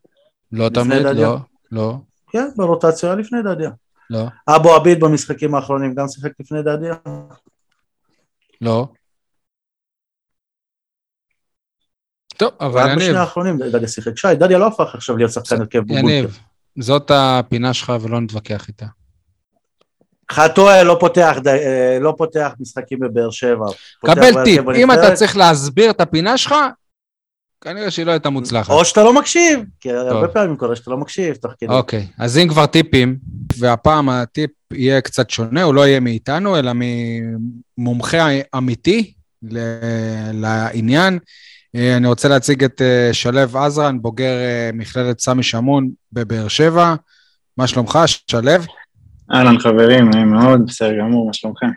[0.51, 1.13] לא תמיד, דדיה?
[1.13, 1.37] לא,
[1.71, 1.95] לא,
[2.31, 3.69] כן, ברוטציה היה לפני דדיה.
[4.09, 6.93] לא, אבו עביד במשחקים האחרונים גם שיחק לפני דדיה?
[8.61, 8.87] לא.
[12.37, 14.17] טוב, אבל רק בשני יניב, האחרונים דדיה שיחק.
[14.17, 16.07] שי, דדיה לא הפך עכשיו להיות שחקן הרכב בבונקר.
[16.07, 16.39] יניב,
[16.79, 18.85] זאת הפינה שלך ולא נתווכח איתה.
[20.31, 23.65] חתואל לא פותח, אה, לא פותח משחקים בבאר שבע.
[24.05, 26.55] קבל טיפ, אם אתה צריך להסביר את הפינה שלך,
[27.61, 28.69] כנראה שהיא לא הייתה מוצלחת.
[28.69, 31.73] או שאתה לא מקשיב, כי הרבה פעמים קורה שאתה לא מקשיב תוך כדי.
[31.73, 33.17] אוקיי, אז אם כבר טיפים,
[33.57, 36.71] והפעם הטיפ יהיה קצת שונה, הוא לא יהיה מאיתנו, אלא
[37.77, 38.27] ממומחה
[38.57, 39.13] אמיתי
[39.43, 41.19] ל- לעניין.
[41.75, 46.95] אה, אני רוצה להציג את אה, שלו עזרן, בוגר אה, מכללת סמי שמון בבאר שבע.
[47.57, 48.51] מה שלומך, שלו?
[49.33, 51.67] אהלן חברים, נעים מאוד, בסדר גמור, מה שלומכם?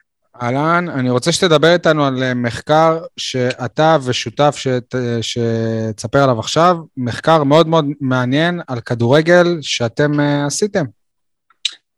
[0.44, 6.76] אהלן, אני רוצה שתדבר איתנו על אה, מחקר שאתה ושותף שת, אה, שתספר עליו עכשיו,
[6.96, 10.84] מחקר מאוד מאוד מעניין על כדורגל שאתם אה, עשיתם.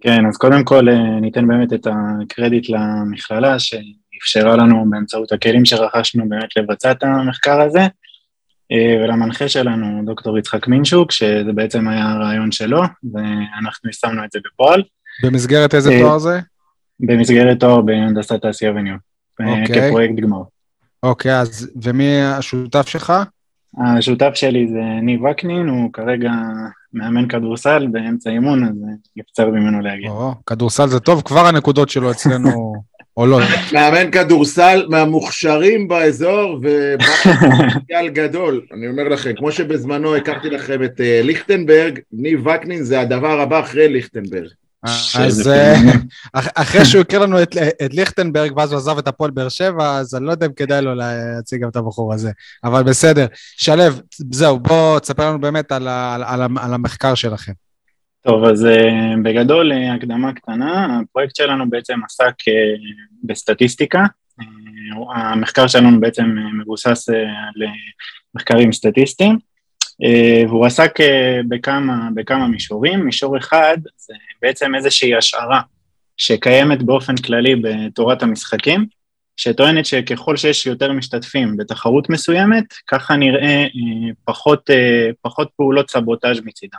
[0.00, 0.86] כן, אז קודם כל
[1.20, 7.86] ניתן באמת את הקרדיט למכללה שאפשרה לנו באמצעות הכלים שרכשנו באמת לבצע את המחקר הזה,
[9.02, 12.82] ולמנחה שלנו, דוקטור יצחק מינשוק, שזה בעצם היה הרעיון שלו,
[13.12, 14.82] ואנחנו יישמנו את זה בפועל,
[15.22, 16.40] במסגרת איזה תואר זה?
[17.00, 18.98] במסגרת תואר בהנדסת תעשייה וניהול,
[19.40, 19.88] אה, אוקיי.
[19.88, 20.42] כפרויקט גמר.
[21.02, 23.12] אוקיי, אז ומי השותף שלך?
[23.78, 26.30] השותף שלי זה ניב וקנין, הוא כרגע
[26.92, 30.10] מאמן כדורסל באמצע אימון, אז אה, נבצר ממנו להגיע.
[30.10, 32.74] או, כדורסל זה טוב, כבר הנקודות שלו אצלנו
[33.14, 33.42] עולות.
[33.72, 38.60] מאמן כדורסל מהמוכשרים באזור ובפוטנציאל גדול.
[38.72, 43.60] אני אומר לכם, כמו שבזמנו הכרתי לכם את אה, ליכטנברג, ניב וקנין זה הדבר הבא
[43.60, 44.48] אחרי ליכטנברג.
[45.18, 45.74] אז אה,
[46.32, 49.96] אח- אחרי שהוא הכיר לנו את את ליכטנברג, ואז הוא עזב את הפועל באר שבע,
[49.98, 52.30] אז אני לא יודע אם כדאי לו להציג גם את הבחור הזה.
[52.64, 53.26] אבל בסדר.
[53.56, 53.82] שלו,
[54.32, 57.52] זהו, בוא תספר לנו באמת על על ה- על המחקר שלכם.
[58.22, 58.68] טוב, אז uh,
[59.24, 62.34] בגדול, הקדמה קטנה, הפרויקט שלנו בעצם עסק
[63.24, 64.04] בסטטיסטיקה.
[65.16, 66.24] המחקר שלנו בעצם
[66.60, 67.62] מבוסס על
[68.34, 69.38] מחקרים סטטיסטיים,
[70.48, 71.04] והוא עסק uh,
[71.48, 73.00] בכמה, בכמה מישורים.
[73.00, 75.60] מישור אחד זה בעצם איזושהי השערה
[76.16, 78.86] שקיימת באופן כללי בתורת המשחקים,
[79.36, 84.70] שטוענת שככל שיש יותר משתתפים בתחרות מסוימת, ככה נראה uh, פחות,
[85.22, 86.78] פחות פעולות סבוטאז' מצידם.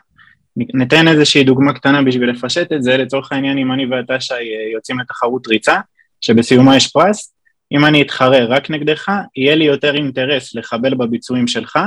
[0.58, 4.34] ניתן איזושהי דוגמה קטנה בשביל לפשט את זה, לצורך העניין אם אני ואתה שי
[4.74, 5.80] יוצאים לתחרות ריצה,
[6.22, 7.34] שבסיומה יש פרס,
[7.72, 11.80] אם אני אתחרה רק נגדך, יהיה לי יותר אינטרס לחבל בביצועים שלך,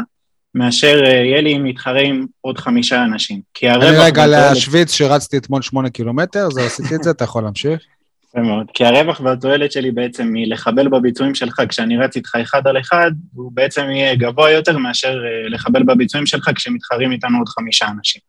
[0.54, 3.40] מאשר אה, יהיה לי אם להתחרה עם עוד חמישה אנשים.
[3.54, 4.04] כי אני הרווח...
[4.04, 7.80] רגע והתועלת- להשוויץ שרצתי אתמול שמונה קילומטר, זהו, עשיתי את זה, אתה יכול להמשיך.
[8.28, 8.66] יפה מאוד.
[8.74, 13.52] כי הרווח והתועלת שלי בעצם מלחבל בביצועים שלך כשאני רץ איתך אחד על אחד, הוא
[13.54, 18.22] בעצם יהיה גבוה יותר מאשר אה, לחבל בביצועים שלך כשמתחרים איתנו עוד חמישה אנשים.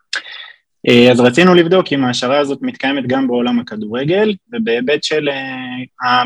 [0.89, 5.29] אה, אז רצינו לבדוק אם ההשערה הזאת מתקיימת גם בעולם הכדורגל, ובהיבט של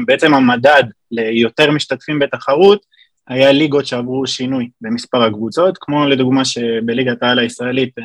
[0.06, 2.95] בעצם המדד ליותר משתתפים בתחרות,
[3.28, 8.04] היה ליגות שעברו שינוי במספר הקבוצות, כמו לדוגמה שבליגת העל הישראלית אה,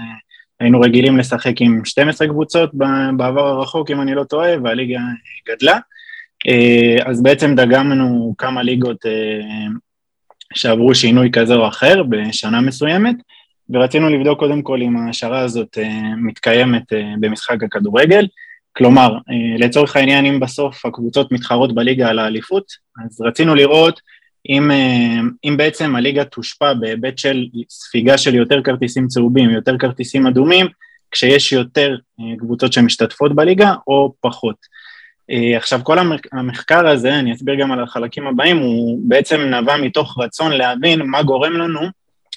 [0.60, 2.70] היינו רגילים לשחק עם 12 קבוצות
[3.16, 5.00] בעבר הרחוק, אם אני לא טועה, והליגה
[5.48, 5.78] גדלה.
[6.48, 9.66] אה, אז בעצם דגמנו כמה ליגות אה,
[10.54, 13.16] שעברו שינוי כזה או אחר בשנה מסוימת,
[13.70, 18.26] ורצינו לבדוק קודם כל אם ההשערה הזאת אה, מתקיימת אה, במשחק הכדורגל.
[18.76, 22.64] כלומר, אה, לצורך העניין, אם בסוף הקבוצות מתחרות בליגה על האליפות,
[23.06, 24.00] אז רצינו לראות
[24.48, 24.70] אם,
[25.44, 30.66] אם בעצם הליגה תושפע בהיבט של ספיגה של יותר כרטיסים צהובים, יותר כרטיסים אדומים,
[31.10, 31.96] כשיש יותר
[32.38, 34.56] קבוצות שמשתתפות בליגה או פחות.
[35.56, 35.98] עכשיו כל
[36.32, 41.22] המחקר הזה, אני אסביר גם על החלקים הבאים, הוא בעצם נבע מתוך רצון להבין מה
[41.22, 41.80] גורם לנו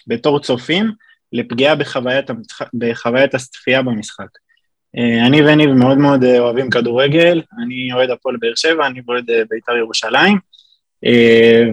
[0.08, 0.92] בתור צופים
[1.34, 2.26] לפגיעה בחוויית,
[2.74, 4.28] בחוויית הצפייה במשחק.
[4.98, 9.30] אה, אני וניב מאוד מאוד אה, אוהבים כדורגל, אני אוהד הפועל באר שבע, אני אוהד
[9.30, 10.38] אה, בית"ר ירושלים,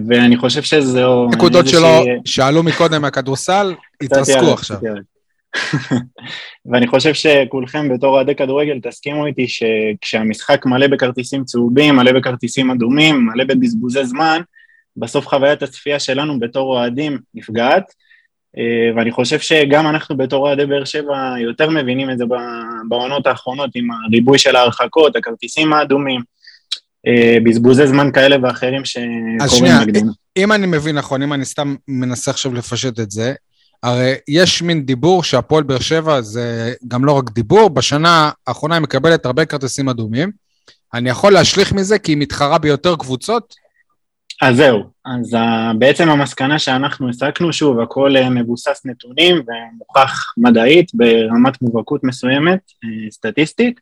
[0.09, 1.29] ואני חושב שזו...
[1.35, 4.79] נקודות שלו שעלו מקודם מהכדורסל, התרסקו עכשיו.
[6.71, 13.27] ואני חושב שכולכם בתור אוהדי כדורגל תסכימו איתי שכשהמשחק מלא בכרטיסים צהובים, מלא בכרטיסים אדומים,
[13.27, 14.41] מלא בבזבוזי זמן,
[14.97, 17.85] בסוף חוויית הצפייה שלנו בתור אוהדים נפגעת.
[18.59, 22.25] אה, ואני חושב שגם אנחנו בתור אוהדי באר שבע יותר מבינים את זה
[22.89, 26.25] בעונות האחרונות עם הריבוי של ההרחקות, הכרטיסים האדומים, אה,
[27.45, 30.13] בזבוזי זמן כאלה ואחרים שקורים נגדנו.
[30.37, 33.35] אם אני מבין נכון, אם אני סתם מנסה עכשיו לפשט את זה,
[33.83, 38.83] הרי יש מין דיבור שהפועל באר שבע זה גם לא רק דיבור, בשנה האחרונה היא
[38.83, 40.31] מקבלת הרבה כרטיסים אדומים.
[40.95, 43.55] אני יכול להשליך מזה כי היא מתחרה ביותר קבוצות,
[44.43, 45.39] אז זהו, אז uh,
[45.79, 52.59] בעצם המסקנה שאנחנו הסקנו, שוב, הכל uh, מבוסס נתונים ומוכח מדעית ברמת מובהקות מסוימת,
[53.11, 53.81] סטטיסטית,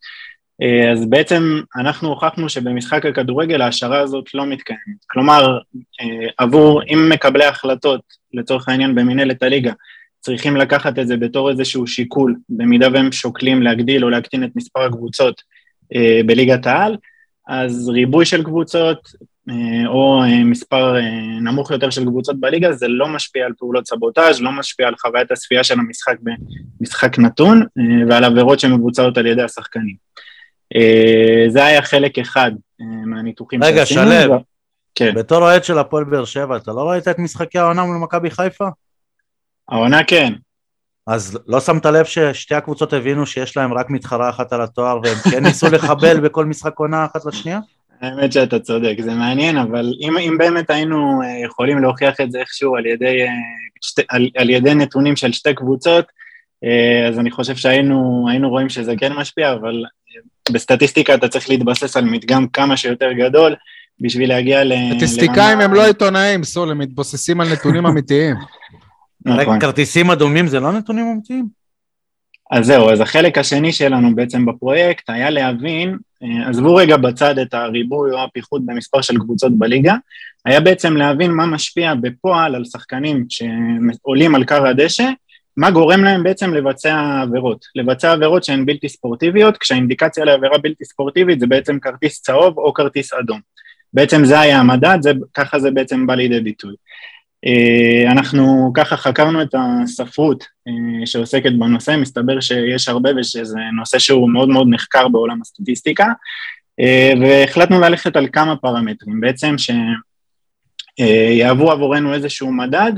[0.93, 5.05] אז בעצם אנחנו הוכחנו שבמשחק הכדורגל ההשערה הזאת לא מתקיימת.
[5.07, 6.07] כלומר, uh,
[6.39, 8.01] עבור, אם מקבלי החלטות,
[8.35, 9.73] לצורך העניין במנהלת הליגה,
[10.21, 14.81] צריכים לקחת את זה בתור איזשהו שיקול, במידה והם שוקלים להגדיל או להקטין את מספר
[14.81, 15.43] הקבוצות
[15.95, 16.97] uh, בליגת העל,
[17.49, 19.09] אז ריבוי של קבוצות,
[19.51, 23.87] אה, או אה, מספר אה, נמוך יותר של קבוצות בליגה, זה לא משפיע על פעולות
[23.87, 26.17] סבוטאז', לא משפיע על חוויית הצפייה של המשחק
[26.81, 27.63] במשחק נתון,
[28.09, 30.08] ועל עבירות שמבוצעות על ידי השחקנים.
[31.49, 32.51] זה היה חלק אחד
[33.07, 34.43] מהניתוחים רגע, שלו,
[34.95, 35.15] כן.
[35.15, 38.69] בתור אוהד של הפועל באר שבע, אתה לא ראית את משחקי העונה מול מכבי חיפה?
[39.69, 40.33] העונה כן.
[41.07, 45.17] אז לא שמת לב ששתי הקבוצות הבינו שיש להם רק מתחרה אחת על התואר והם
[45.31, 47.61] כן ניסו לחבל בכל משחק עונה אחת לשנייה?
[48.01, 52.41] האמת שאתה צודק, זה מעניין, אבל אם, אם באמת היינו אה, יכולים להוכיח את זה
[52.41, 53.29] איכשהו על ידי, אה,
[53.81, 56.05] שתי, על, על ידי נתונים של שתי קבוצות,
[56.65, 59.83] אה, אז אני חושב שהיינו רואים שזה כן משפיע, אבל
[60.51, 63.55] בסטטיסטיקה אתה צריך להתבסס על מדגם כמה שיותר גדול
[64.01, 64.73] בשביל להגיע ל...
[64.93, 68.37] סטטיסטיקאים הם לא עיתונאים, סול, הם מתבוססים על נתונים אמיתיים.
[69.25, 69.61] נכון.
[69.61, 71.59] כרטיסים אדומים זה לא נתונים אמיתיים?
[72.51, 77.55] אז זהו, אז החלק השני שלנו בעצם בפרויקט היה להבין, אה, עזבו רגע בצד את
[77.55, 79.95] הריבוי או הפיחות במספר של קבוצות בליגה,
[80.45, 85.09] היה בעצם להבין מה משפיע בפועל על שחקנים שעולים על קר הדשא,
[85.59, 91.41] מה גורם להם בעצם לבצע עבירות, לבצע עבירות שהן בלתי ספורטיביות, כשהאינדיקציה לעבירה בלתי ספורטיבית
[91.41, 93.41] זה בעצם כרטיס צהוב או כרטיס אדום.
[93.95, 96.75] בעצם זה היה המדד, זה, ככה זה בעצם בא לידי ביטוי.
[97.47, 104.31] אה, אנחנו ככה חקרנו את הספרות אה, שעוסקת בנושא, מסתבר שיש הרבה ושזה נושא שהוא
[104.31, 106.07] מאוד מאוד נחקר בעולם הסטטיסטיקה,
[106.81, 109.55] אה, והחלטנו ללכת על כמה פרמטרים, בעצם
[110.99, 112.93] שיהוו עבורנו איזשהו מדד,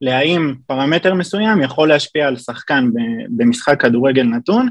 [0.00, 2.90] להאם פרמטר מסוים יכול להשפיע על שחקן
[3.28, 4.68] במשחק כדורגל נתון,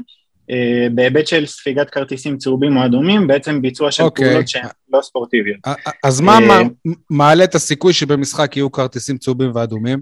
[0.50, 4.06] אה, בהיבט של ספיגת כרטיסים צהובים או אדומים, בעצם ביצוע של okay.
[4.06, 4.28] אוקיי.
[4.28, 5.60] פעולות שהן לא ספורטיביות.
[6.04, 6.62] אז מה אה,
[7.10, 10.00] מעלה את הסיכוי שבמשחק יהיו כרטיסים צהובים ואדומים?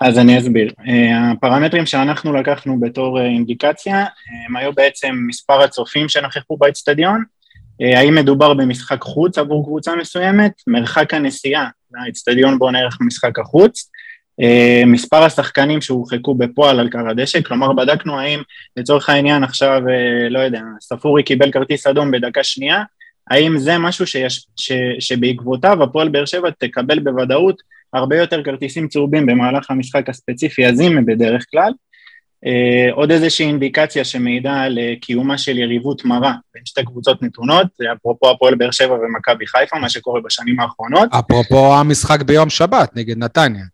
[0.00, 0.72] אז אני אסביר.
[0.88, 4.04] אה, הפרמטרים שאנחנו לקחנו בתור אינדיקציה,
[4.48, 7.24] הם היו בעצם מספר הצופים שנכחו באצטדיון,
[7.96, 13.90] האם מדובר במשחק חוץ עבור קבוצה מסוימת, מרחק הנסיעה לאצטדיון בו נערך משחק החוץ,
[14.86, 18.40] מספר השחקנים שהורחקו בפועל על קר הדשא, כלומר בדקנו האם
[18.76, 22.82] לצורך העניין עכשיו, אה, לא יודע, ספורי קיבל כרטיס אדום בדקה שנייה,
[23.30, 29.26] האם זה משהו שיש, ש, שבעקבותיו הפועל באר שבע תקבל בוודאות הרבה יותר כרטיסים צהובים
[29.26, 31.72] במהלך המשחק הספציפי הזים בדרך כלל.
[32.46, 37.66] Uh, עוד איזושהי אינדיקציה שמעידה על uh, קיומה של יריבות מרה בין שתי קבוצות נתונות,
[37.92, 41.08] אפרופו הפועל באר שבע ומכבי חיפה, מה שקורה בשנים האחרונות.
[41.18, 43.64] אפרופו המשחק ביום שבת נגד נתניה.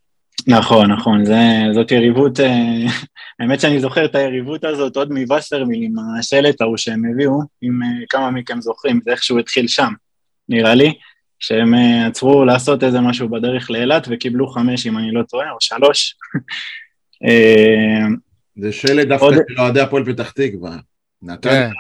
[0.46, 1.40] נכון, נכון, זה,
[1.74, 2.48] זאת יריבות, אה,
[3.40, 8.06] האמת שאני זוכר את היריבות הזאת עוד מווסרמיל עם השלט ההוא שהם הביאו, אם אה,
[8.08, 9.92] כמה מכם זוכרים, זה איכשהו התחיל שם,
[10.48, 10.94] נראה לי,
[11.38, 15.56] שהם אה, עצרו לעשות איזה משהו בדרך לאילת וקיבלו חמש, אם אני לא טועה, או
[15.60, 16.14] שלוש.
[18.62, 20.76] זה שלט דווקא של אוהדי הפועל פתח תקווה.
[21.22, 21.70] נתניה, כן.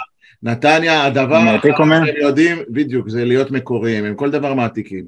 [0.42, 5.04] נתניה, הדבר שהם יודעים, בדיוק, זה להיות מקוריים, הם כל דבר מעתיקים.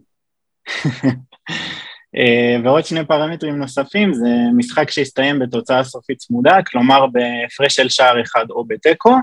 [2.17, 8.23] אה, ועוד שני פרמטרים נוספים, זה משחק שהסתיים בתוצאה סופית צמודה, כלומר בהפרש של שער
[8.23, 9.17] אחד או בתיקו,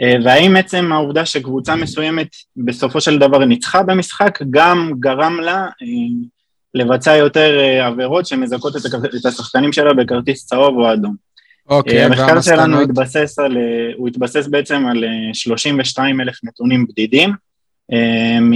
[0.00, 5.66] אה, והאם עצם העובדה שקבוצה מסוימת בסופו של דבר ניצחה במשחק, גם גרם לה
[6.74, 8.76] לבצע יותר עבירות שמזכות
[9.20, 11.14] את השחקנים שלה בכרטיס צהוב או אדום.
[11.68, 13.56] אוקיי, המחקר שלנו התבסס על,
[13.96, 17.30] הוא התבסס בעצם על 32 אלף נתונים בדידים.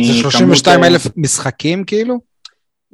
[0.05, 2.34] זה 32 אלף משחקים כאילו?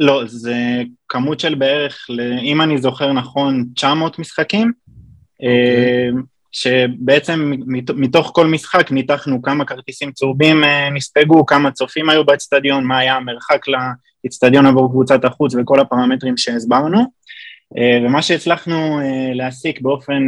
[0.01, 2.07] לא, זה כמות של בערך,
[2.43, 5.47] אם אני זוכר נכון, 900 משחקים, okay.
[5.47, 6.23] אוקיי.
[6.53, 7.53] שבעצם
[7.97, 13.17] מתוך כל משחק ניתחנו כמה כרטיסים צהובים אה, נספגו, כמה צופים היו באצטדיון, מה היה
[13.17, 13.61] המרחק
[14.25, 16.99] לאצטדיון עבור קבוצת החוץ וכל הפרמטרים שהסברנו.
[17.79, 20.27] אה, ומה שהצלחנו אה, להסיק באופן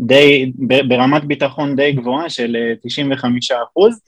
[0.00, 0.52] די,
[0.88, 4.00] ברמת ביטחון די גבוהה של 95 אחוז,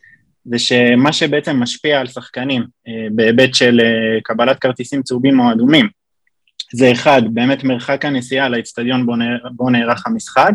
[0.45, 2.65] זה שמה שבעצם משפיע על שחקנים
[3.11, 3.81] בהיבט של
[4.25, 5.89] קבלת כרטיסים צהובים או אדומים,
[6.73, 9.07] זה אחד, באמת מרחק הנסיעה לאצטדיון
[9.57, 10.53] בו, נערך המשחק,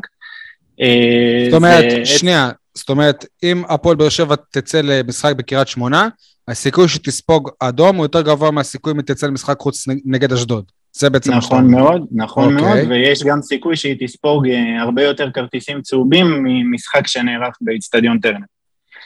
[0.82, 2.06] אה, זאת אומרת, זה...
[2.06, 6.08] שנייה, זאת אומרת, אם הפועל באר שבע תצא למשחק בקריית שמונה,
[6.48, 10.66] הסיכוי שתספוג אדום הוא יותר גבוה מהסיכוי אם תצא למשחק חוץ נגד אשדוד.
[10.96, 12.62] זה בעצם נכון מאוד, נכון okay.
[12.62, 12.82] אוקיי.
[12.82, 18.46] מאוד, ויש גם סיכוי שהיא תספוג אה, הרבה יותר כרטיסים צהובים ממשחק שנערך באיצטדיון טרנר.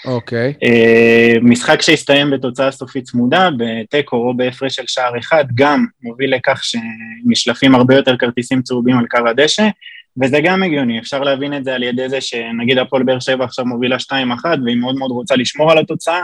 [0.06, 0.54] אוקיי.
[0.58, 0.66] Okay.
[0.66, 6.62] Uh, משחק שהסתיים בתוצאה סופית צמודה, בתיקו או בהפרש של שער אחד, גם מוביל לכך
[6.64, 9.68] שנשלפים הרבה יותר כרטיסים צהובים על קו הדשא,
[10.22, 13.66] וזה גם הגיוני, אפשר להבין את זה על ידי זה שנגיד הפועל באר שבע עכשיו
[13.66, 16.24] מובילה 2-1 והיא מאוד מאוד רוצה לשמור על התוצאה,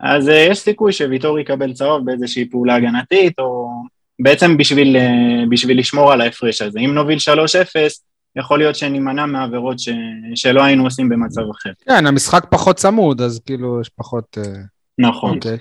[0.00, 3.70] אז uh, יש סיכוי שוויטור יקבל צהוב באיזושהי פעולה הגנתית, או
[4.20, 6.80] בעצם בשביל, uh, בשביל לשמור על ההפרש הזה.
[6.80, 7.22] אם נוביל 3-0,
[8.36, 9.88] יכול להיות שנימנע מעבירות ש...
[10.34, 11.70] שלא היינו עושים במצב אחר.
[11.86, 14.38] כן, המשחק פחות צמוד, אז כאילו יש פחות...
[14.40, 14.48] Uh...
[14.98, 15.32] נכון.
[15.32, 15.36] Okay.
[15.36, 15.58] אוקיי.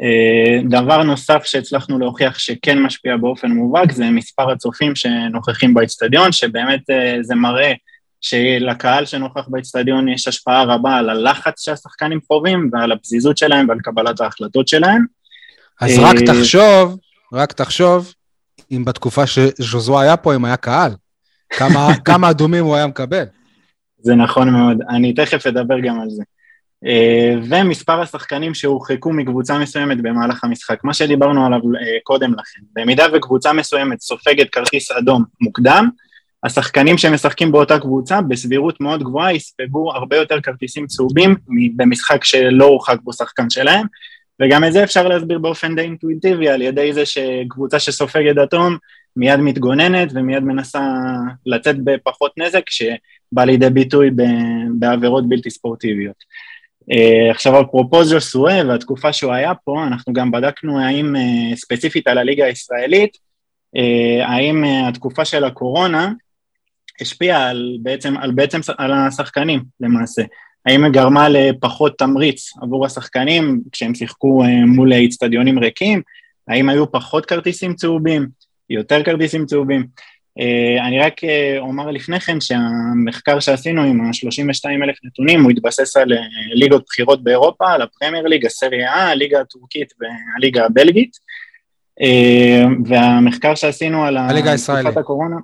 [0.00, 6.90] אה, דבר נוסף שהצלחנו להוכיח שכן משפיע באופן מובהק זה מספר הצופים שנוכחים באצטדיון, שבאמת
[6.90, 7.72] אה, זה מראה
[8.20, 14.20] שלקהל שנוכח באצטדיון יש השפעה רבה על הלחץ שהשחקנים חווים ועל הפזיזות שלהם ועל קבלת
[14.20, 15.04] ההחלטות שלהם.
[15.80, 16.98] אז רק אה, תחשוב,
[17.32, 18.14] רק תחשוב,
[18.72, 20.92] אם בתקופה שז'וזו היה פה, אם היה קהל,
[21.50, 23.24] כמה, כמה אדומים הוא היה מקבל.
[23.98, 26.22] זה נכון מאוד, אני תכף אדבר גם על זה.
[26.86, 32.60] אה, ומספר השחקנים שהורחקו מקבוצה מסוימת במהלך המשחק, מה שדיברנו עליו אה, קודם לכן.
[32.76, 35.88] במידה וקבוצה מסוימת סופגת כרטיס אדום מוקדם,
[36.44, 41.34] השחקנים שמשחקים באותה קבוצה בסבירות מאוד גבוהה יספגו הרבה יותר כרטיסים צהובים
[41.76, 43.86] במשחק שלא הורחק בו שחקן שלהם,
[44.42, 48.76] וגם את זה אפשר להסביר באופן די אינטואיטיבי על ידי זה שקבוצה שסופגת אטום
[49.16, 50.82] מיד מתגוננת ומיד מנסה
[51.46, 54.10] לצאת בפחות נזק שבא לידי ביטוי
[54.78, 56.16] בעבירות בלתי ספורטיביות.
[56.80, 62.18] Uh, עכשיו אפרופו ז'וסואה והתקופה שהוא היה פה, אנחנו גם בדקנו האם uh, ספציפית על
[62.18, 63.16] הליגה הישראלית,
[63.76, 66.12] uh, האם התקופה של הקורונה
[67.00, 70.22] השפיעה על בעצם, על בעצם על השחקנים למעשה,
[70.66, 76.02] האם היא גרמה לפחות תמריץ עבור השחקנים כשהם שיחקו מול איצטדיונים ריקים,
[76.48, 78.28] האם היו פחות כרטיסים צהובים,
[78.70, 79.86] יותר כרטיסים צהובים,
[80.40, 85.96] אה, אני רק אה, אומר לפני כן שהמחקר שעשינו עם ה-32 אלף נתונים הוא התבסס
[85.96, 86.18] על אה,
[86.54, 91.16] ליגות בחירות באירופה, על הפרמייר ליג, הסריה A, הליגה הטורקית והליגה הבלגית.
[92.86, 95.36] והמחקר שעשינו על הליגה תקופת הקורונה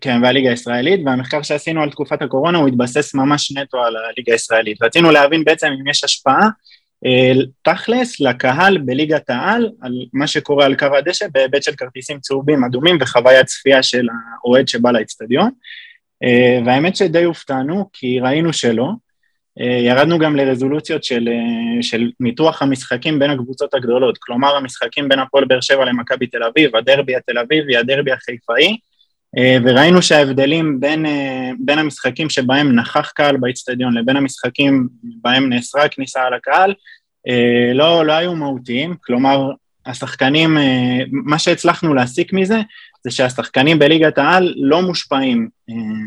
[0.00, 4.82] כן, והליגה הישראלית, והמחקר שעשינו על תקופת הקורונה הוא התבסס ממש נטו על הליגה הישראלית.
[4.82, 6.48] רצינו להבין בעצם אם יש השפעה
[7.62, 12.98] תכלס לקהל בליגת העל על מה שקורה על קו הדשא בהיבט של כרטיסים צהובים אדומים
[13.00, 14.06] וחוויית צפייה של
[14.42, 15.50] האוהד שבא לאצטדיון.
[16.24, 18.90] אה, והאמת שדי הופתענו כי ראינו שלא.
[19.60, 21.28] אה, ירדנו גם לרזולוציות של,
[21.82, 24.18] של ניתוח המשחקים בין הקבוצות הגדולות.
[24.18, 28.76] כלומר המשחקים בין הפועל באר שבע למכבי תל אביב, הדרבי התל אביבי, הדרבי החיפאי
[29.36, 31.06] וראינו שההבדלים בין,
[31.58, 36.74] בין המשחקים שבהם נכח קהל באצטדיון לבין המשחקים בהם נאסרה כניסה על הקהל
[37.74, 39.50] לא, לא היו מהותיים, כלומר
[39.86, 40.58] השחקנים,
[41.10, 42.60] מה שהצלחנו להסיק מזה
[43.04, 45.48] זה שהשחקנים בליגת העל לא מושפעים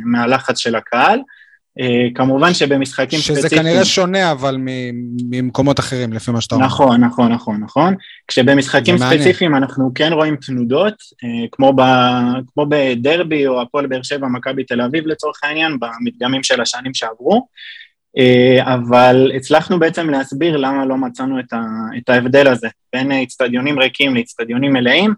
[0.06, 1.20] מהלחץ של הקהל,
[2.16, 3.62] כמובן שבמשחקים שזה ספציפיים...
[3.62, 4.58] שזה כנראה שונה אבל
[5.30, 6.66] ממקומות אחרים לפי מה שאתה אומר.
[6.66, 7.96] נכון, נכון, נכון, נכון.
[8.28, 11.82] כשבמשחקים ספציפיים אנחנו כן רואים תנודות, uh, כמו, ב,
[12.54, 17.48] כמו בדרבי או הפועל באר שבע, מכבי תל אביב לצורך העניין, במדגמים של השנים שעברו,
[18.18, 21.62] uh, אבל הצלחנו בעצם להסביר למה לא מצאנו את, ה,
[21.98, 25.16] את ההבדל הזה בין אצטדיונים ריקים לאצטדיונים מלאים, אה,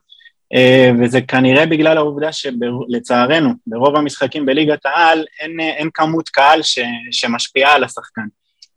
[1.00, 6.80] וזה כנראה בגלל העובדה שלצערנו, ברוב המשחקים בליגת העל אין, אין כמות קהל ש,
[7.12, 8.26] שמשפיעה על השחקן.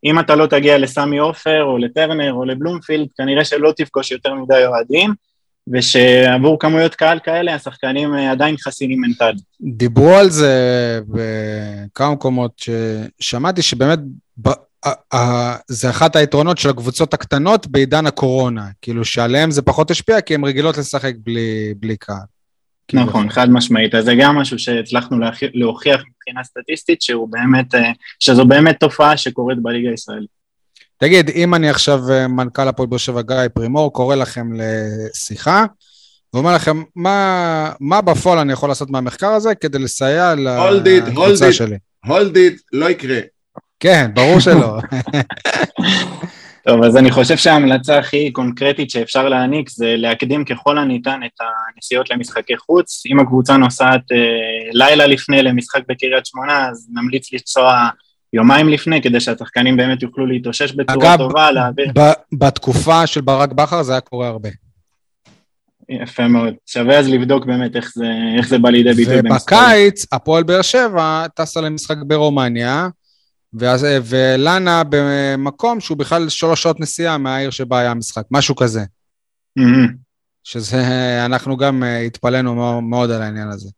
[0.04, 4.66] אם אתה לא תגיע לסמי עופר או לטרנר או לבלומפילד, כנראה שלא תפגוש יותר מדי
[4.66, 5.14] אוהדים,
[5.72, 9.42] ושעבור כמויות קהל כאלה השחקנים אה, עדיין חסינים מנטלית.
[9.60, 12.52] דיברו על זה בכמה מקומות,
[13.20, 13.98] ששמעתי שבאמת
[15.68, 20.44] זה אחת היתרונות של הקבוצות הקטנות בעידן הקורונה, כאילו שעליהם זה פחות השפיע כי הן
[20.44, 22.16] רגילות לשחק בלי, בלי קהל.
[22.92, 23.94] נכון, חד משמעית.
[23.94, 25.18] אז זה גם משהו שהצלחנו
[25.54, 30.36] להוכיח מבחינה סטטיסטית, שהוא באמת, אה, שזו באמת תופעה שקורית בליגה הישראלית.
[30.98, 35.64] תגיד, אם אני עכשיו אה, מנכ"ל הפועל באר שבע גיא פרימור, קורא לכם לשיחה,
[36.34, 41.76] ואומר לכם, מה, מה בפועל אני יכול לעשות מהמחקר הזה כדי לסייע לקבוצה שלי?
[42.04, 43.18] הולד איט, לא יקרה.
[43.80, 44.78] כן, ברור שלא.
[46.66, 52.10] טוב, אז אני חושב שההמלצה הכי קונקרטית שאפשר להעניק זה להקדים ככל הניתן את הנסיעות
[52.10, 53.02] למשחקי חוץ.
[53.06, 54.16] אם הקבוצה נוסעת אה,
[54.72, 57.88] לילה לפני למשחק בקריית שמונה, אז נמליץ לנסוע
[58.32, 61.90] יומיים לפני, כדי שהשחקנים באמת יוכלו להתאושש בצורה אגב, טובה, להעביר...
[61.90, 64.48] אגב, בתקופה של ברק בכר זה היה קורה הרבה.
[65.88, 66.54] יפה מאוד.
[66.66, 68.06] שווה אז לבדוק באמת איך זה,
[68.38, 69.18] איך זה בא לידי ביטוי.
[69.18, 72.88] ובקיץ, הפועל באר שבע טסה למשחק ברומניה,
[73.58, 78.84] ואז, ולנה במקום שהוא בכלל שלוש שעות נסיעה מהעיר שבה היה המשחק, משהו כזה.
[79.58, 79.92] Mm-hmm.
[80.44, 80.82] שזה,
[81.24, 83.70] אנחנו גם אה, התפלאנו מאוד על העניין הזה.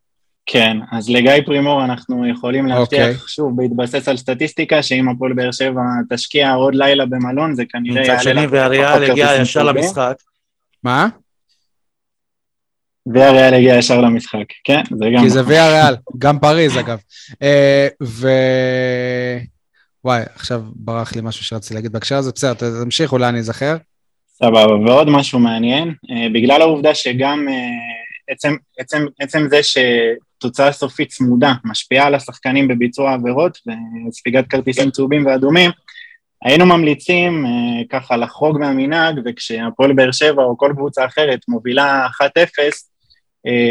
[0.47, 3.11] כן, אז לגיא פרימור אנחנו יכולים להבטיח, okay.
[3.11, 3.29] אוקיי.
[3.29, 5.81] שוב, בהתבסס על סטטיסטיקה, שאם הפועל באר שבע
[6.11, 8.15] תשקיע עוד לילה במלון, זה כנראה יעלה...
[8.15, 10.15] מצד שני, ואריאל הגיע ישר למשחק.
[10.85, 11.09] מה?
[13.07, 15.23] ויאריאל הגיע ישר למשחק, כן, זה גם...
[15.23, 16.99] כי זה ויאריאל, גם פריז אגב.
[17.43, 18.29] אה, ו...
[20.09, 23.77] וואי, עכשיו ברח לי משהו שרציתי להגיד בהקשר הזה, בסדר, תמשיך, אולי אני אזכר.
[24.29, 31.09] סבבה, ועוד משהו מעניין, אה, בגלל העובדה שגם אה, עצם, עצם, עצם זה שתוצאה סופית
[31.09, 33.59] צמודה משפיעה על השחקנים בביצוע עבירות
[34.09, 35.71] וספיגת כרטיסים צהובים ואדומים,
[36.45, 37.51] היינו ממליצים אה,
[37.91, 42.23] ככה לחרוג מהמנהג, וכשהפועל באר שבע או כל קבוצה אחרת מובילה 1-0,
[42.61, 42.69] אה,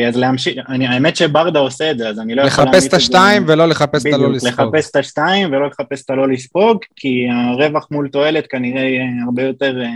[0.08, 2.98] אז להמשיך, אני, האמת שברדה עושה את זה, אז אני לא יכול להמליץ את זה.
[2.98, 4.50] לחפש את השתיים ולא לחפש את הלא לספוג.
[4.50, 9.44] לחפש את השתיים ולא לחפש את הלא לספוג, כי הרווח מול תועלת כנראה יהיה הרבה
[9.44, 9.90] יותר אה,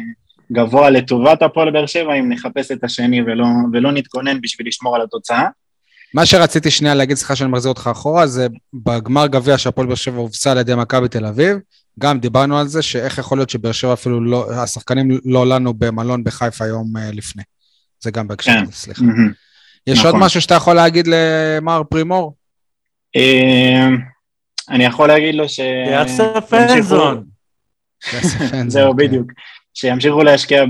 [0.51, 5.01] גבוה לטובת הפועל באר שבע אם נחפש את השני ולא, ולא נתכונן בשביל לשמור על
[5.01, 5.47] התוצאה.
[6.13, 10.17] מה שרציתי שנייה להגיד, סליחה שאני מחזיר אותך אחורה, זה בגמר גביע שהפועל באר שבע
[10.17, 11.57] הובסה על ידי מכבי תל אביב,
[11.99, 16.23] גם דיברנו על זה, שאיך יכול להיות שבאר שבע אפילו לא, השחקנים לא לנו במלון
[16.23, 17.43] בחיפה יום uh, לפני.
[18.03, 18.71] זה גם בהקשר כן.
[18.71, 19.01] סליחה.
[19.01, 19.40] Mm-hmm.
[19.87, 20.11] יש נכון.
[20.11, 22.35] עוד משהו שאתה יכול להגיד למר פרימור?
[23.15, 23.97] אמ,
[24.69, 25.59] אני יכול להגיד לו ש...
[25.91, 27.23] יאסף פנזון.
[28.67, 29.31] זהו, בדיוק.
[29.73, 30.63] שימשיכו להשקיע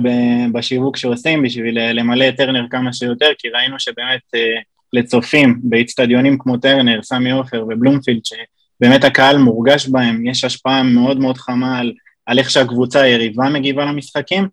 [0.52, 4.62] בשיווק שעושים בשביל למלא את טרנר כמה שיותר, כי ראינו שבאמת אה,
[4.94, 11.38] לצופים באיצטדיונים כמו טרנר, סמי עופר ובלומפילד, שבאמת הקהל מורגש בהם, יש השפעה מאוד מאוד
[11.38, 11.94] חמה על,
[12.26, 14.50] על איך שהקבוצה היריבה מגיבה למשחקים, אה,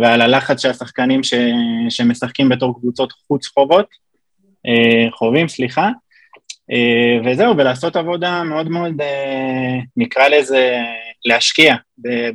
[0.00, 1.34] ועל הלחץ שהשחקנים ש,
[1.88, 3.86] שמשחקים בתור קבוצות חוץ חובות,
[4.66, 5.88] אה, חווים, סליחה,
[7.24, 8.92] וזהו, ולעשות עבודה מאוד מאוד,
[9.96, 10.78] נקרא לזה,
[11.24, 11.74] להשקיע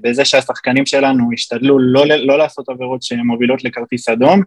[0.01, 4.41] בזה שהשחקנים שלנו ישתדלו לא, לא לעשות עבירות שמובילות לכרטיס אדום,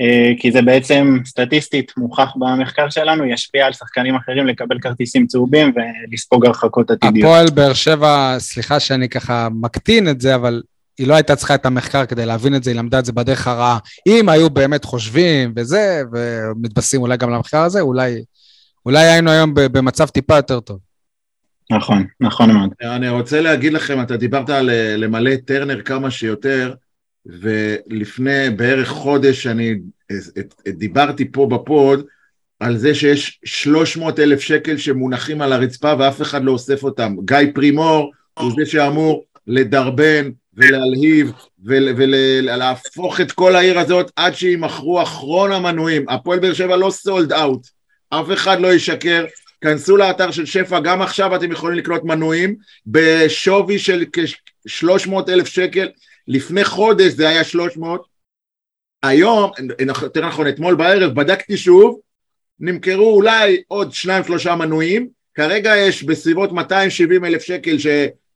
[0.00, 5.72] אה, כי זה בעצם סטטיסטית מוכח במחקר שלנו, ישפיע על שחקנים אחרים לקבל כרטיסים צהובים
[5.74, 7.24] ולספוג הרחקות עתידיות.
[7.24, 10.62] הפועל באר שבע, סליחה שאני ככה מקטין את זה, אבל
[10.98, 13.46] היא לא הייתה צריכה את המחקר כדי להבין את זה, היא למדה את זה בדרך
[13.46, 13.78] הרעה.
[14.06, 18.24] אם היו באמת חושבים וזה, ומתבססים אולי גם למחקר הזה, אולי,
[18.86, 20.78] אולי היינו היום במצב טיפה יותר טוב.
[21.70, 22.70] נכון, נכון מאוד.
[22.82, 26.74] אני רוצה להגיד לכם, אתה דיברת על אה, למלא את טרנר כמה שיותר,
[27.26, 29.74] ולפני בערך חודש אני
[30.68, 32.04] דיברתי פה בפוד
[32.60, 37.16] על זה שיש 300 אלף שקל שמונחים על הרצפה ואף אחד לא אוסף אותם.
[37.24, 41.32] גיא פרימור הוא זה שאמור לדרבן ולהלהיב
[41.64, 46.08] ולהפוך את כל העיר הזאת עד שימכרו אחרון המנויים.
[46.08, 47.66] הפועל באר שבע לא סולד אאוט,
[48.10, 49.24] אף אחד לא ישקר,
[49.60, 52.56] כנסו לאתר של שפע, גם עכשיו אתם יכולים לקנות מנויים
[52.86, 55.88] בשווי של כ-300 אלף שקל,
[56.28, 58.06] לפני חודש זה היה 300,
[59.02, 59.50] היום,
[60.02, 62.00] יותר נכון אתמול בערב, בדקתי שוב,
[62.60, 67.78] נמכרו אולי עוד שניים שלושה מנויים, כרגע יש בסביבות 270 אלף שקל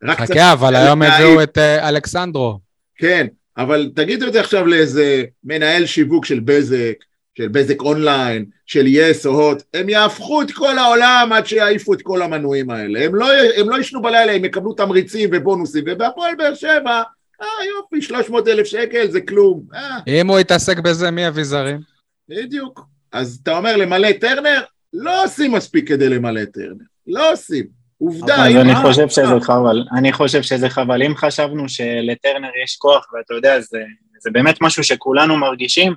[0.04, 0.30] קצת...
[0.30, 2.58] חכה, אבל היום הביאו את אה, אלכסנדרו.
[2.96, 3.26] כן,
[3.56, 6.94] אבל תגידו את זה עכשיו לאיזה מנהל שיווק של בזק,
[7.38, 12.02] של בזק אונליין, של יס או הוט, הם יהפכו את כל העולם עד שיעיפו את
[12.02, 13.04] כל המנויים האלה.
[13.04, 13.26] הם לא,
[13.56, 17.02] הם לא ישנו בלילה, הם יקבלו תמריצים ובונוסים, ובהפועל באר שבע,
[17.42, 17.46] אה
[17.76, 19.62] יופי, 300 אלף שקל זה כלום.
[19.74, 19.98] אה.
[20.06, 21.80] אם הוא יתעסק בזה, מי יביא זרים?
[22.28, 22.80] בדיוק.
[23.12, 24.60] אז אתה אומר למלא טרנר?
[24.92, 26.84] לא עושים מספיק כדי למלא טרנר.
[27.06, 27.77] לא עושים.
[27.98, 28.46] עובדה.
[28.46, 29.84] אז אני חושב שזה חבל.
[29.98, 31.02] אני חושב שזה חבל.
[31.02, 33.78] אם חשבנו שלטרנר יש כוח, ואתה יודע, זה,
[34.20, 35.94] זה באמת משהו שכולנו מרגישים,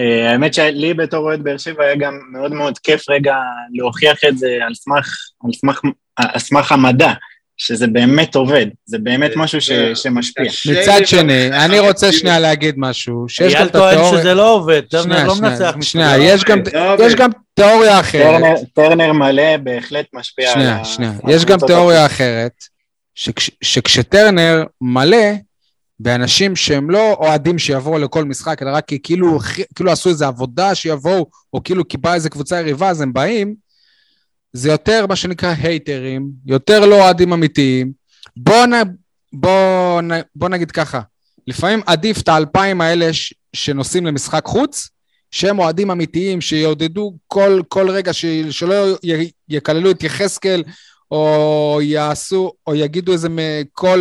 [0.00, 3.36] אה, האמת שלי בתור אוהד באר שבע היה גם מאוד מאוד כיף רגע
[3.72, 5.80] להוכיח את זה על סמך, על סמך,
[6.16, 7.12] על סמך המדע,
[7.56, 10.44] שזה באמת עובד, זה באמת משהו ש, שמשפיע.
[10.72, 14.20] מצד שני, אני רוצה שנייה להגיד משהו, שיש גם אייל את טוען התיאוריה...
[14.20, 16.16] שזה לא עובד, טרנר לא מנצח שנייה.
[16.18, 18.42] יש גם- לא גם תיאוריה אחרת.
[18.74, 21.12] טרנר, מלא בהחלט משפיע על שנייה, ה- שנייה.
[21.28, 22.52] יש גם תיאוריה אחרת,
[23.14, 25.26] שכש- שכשטרנר מלא,
[26.00, 29.38] באנשים שהם לא אוהדים שיבואו לכל משחק, אלא רק כי כאילו,
[29.74, 33.54] כאילו עשו איזו עבודה שיבואו, או כאילו כי באה איזה קבוצה יריבה, אז הם באים,
[34.56, 37.92] זה יותר מה שנקרא הייטרים, יותר לא אוהדים אמיתיים.
[38.36, 38.72] בוא, נ,
[39.32, 41.00] בוא, נ, בוא נגיד ככה,
[41.46, 44.88] לפעמים עדיף את האלפיים האלה ש, שנוסעים למשחק חוץ,
[45.30, 48.74] שהם אוהדים אמיתיים, שיעודדו כל, כל רגע, ש, שלא
[49.04, 50.62] י, יקללו את יחזקאל,
[51.10, 54.00] או יעשו, או יגידו איזה מ- כל,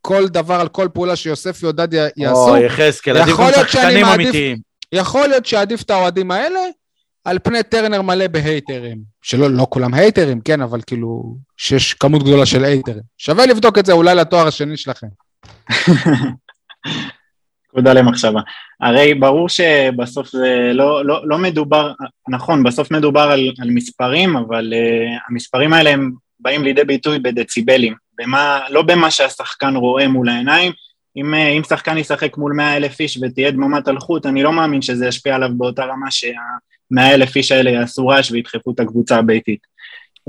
[0.00, 2.48] כל דבר על כל פעולה שיוסף ויודד י- יעשו.
[2.48, 4.58] או יחזקאל, עדיף גם שחקנים אמיתיים.
[4.92, 6.60] יכול להיות שעדיף את האוהדים האלה
[7.26, 8.98] על פני טרנר מלא בהייטרים.
[9.22, 13.02] שלא לא כולם הייטרים, כן, אבל כאילו, שיש כמות גדולה של הייטרים.
[13.18, 15.06] שווה לבדוק את זה אולי לתואר השני שלכם.
[17.72, 18.40] נקודה למחשבה.
[18.80, 21.92] הרי ברור שבסוף זה לא, לא, לא מדובר,
[22.28, 27.94] נכון, בסוף מדובר על, על מספרים, אבל uh, המספרים האלה הם באים לידי ביטוי בדציבלים,
[28.18, 30.72] במה, לא במה שהשחקן רואה מול העיניים.
[31.16, 34.82] אם, uh, אם שחקן ישחק מול 100 אלף איש ותהיה דממת אלחוט, אני לא מאמין
[34.82, 36.10] שזה ישפיע עליו באותה רמה
[36.94, 39.60] שה-100 אלף איש האלה יעשו רעש וידחפו את הקבוצה הביתית.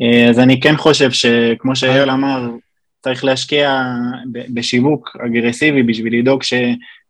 [0.02, 2.50] Uh, אז אני כן חושב שכמו שאייל אמר,
[3.02, 3.84] צריך להשקיע
[4.32, 6.54] בשיווק אגרסיבי בשביל לדאוג ש...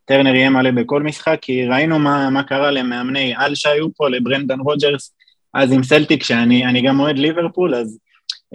[0.07, 4.59] טרנר יהיה מלא בכל משחק, כי ראינו מה, מה קרה למאמני על שהיו פה, לברנדן
[4.59, 5.15] רוג'רס,
[5.53, 7.99] אז עם סלטיק, שאני אני גם אוהד ליברפול, אז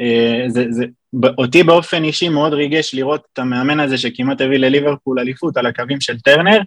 [0.01, 0.85] אה, זה, זה,
[1.39, 6.01] אותי באופן אישי מאוד ריגש לראות את המאמן הזה שכמעט הביא לליברפול אליפות על הקווים
[6.01, 6.61] של טרנר,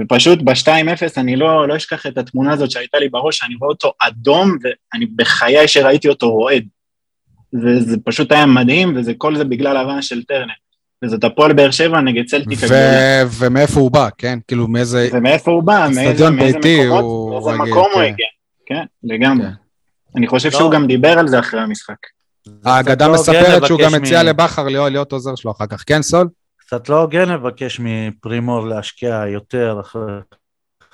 [0.00, 3.92] ופשוט ב-2-0 אני לא, לא אשכח את התמונה הזאת שהייתה לי בראש, אני רואה אותו
[4.00, 6.64] אדום, ואני בחיי שראיתי אותו רועד.
[7.64, 10.52] וזה פשוט היה מדהים, וכל זה בגלל הרעש של טרנר.
[11.04, 13.24] וזאת הפועל באר שבע נגד סלטיק ו- הגדולה.
[13.38, 14.38] ומאיפה הוא בא, כן?
[14.48, 15.08] כאילו מאיזה...
[15.12, 18.12] ומאיפה הוא בא, מאיזה, מאיזה ביתי מקומות, הוא מאיזה רגיל, מקום הוא כן.
[18.12, 18.26] הגיע.
[18.66, 19.46] כן, לגמרי.
[19.46, 19.52] כן.
[20.16, 20.58] אני חושב לא.
[20.58, 21.96] שהוא גם דיבר על זה אחרי המשחק.
[22.64, 25.82] האגדה מספרת שהוא גם הציע לבכר להיות עוזר שלו אחר כך.
[25.86, 26.28] כן, סול?
[26.66, 30.12] קצת לא הוגן לבקש מפרימור להשקיע יותר אחרי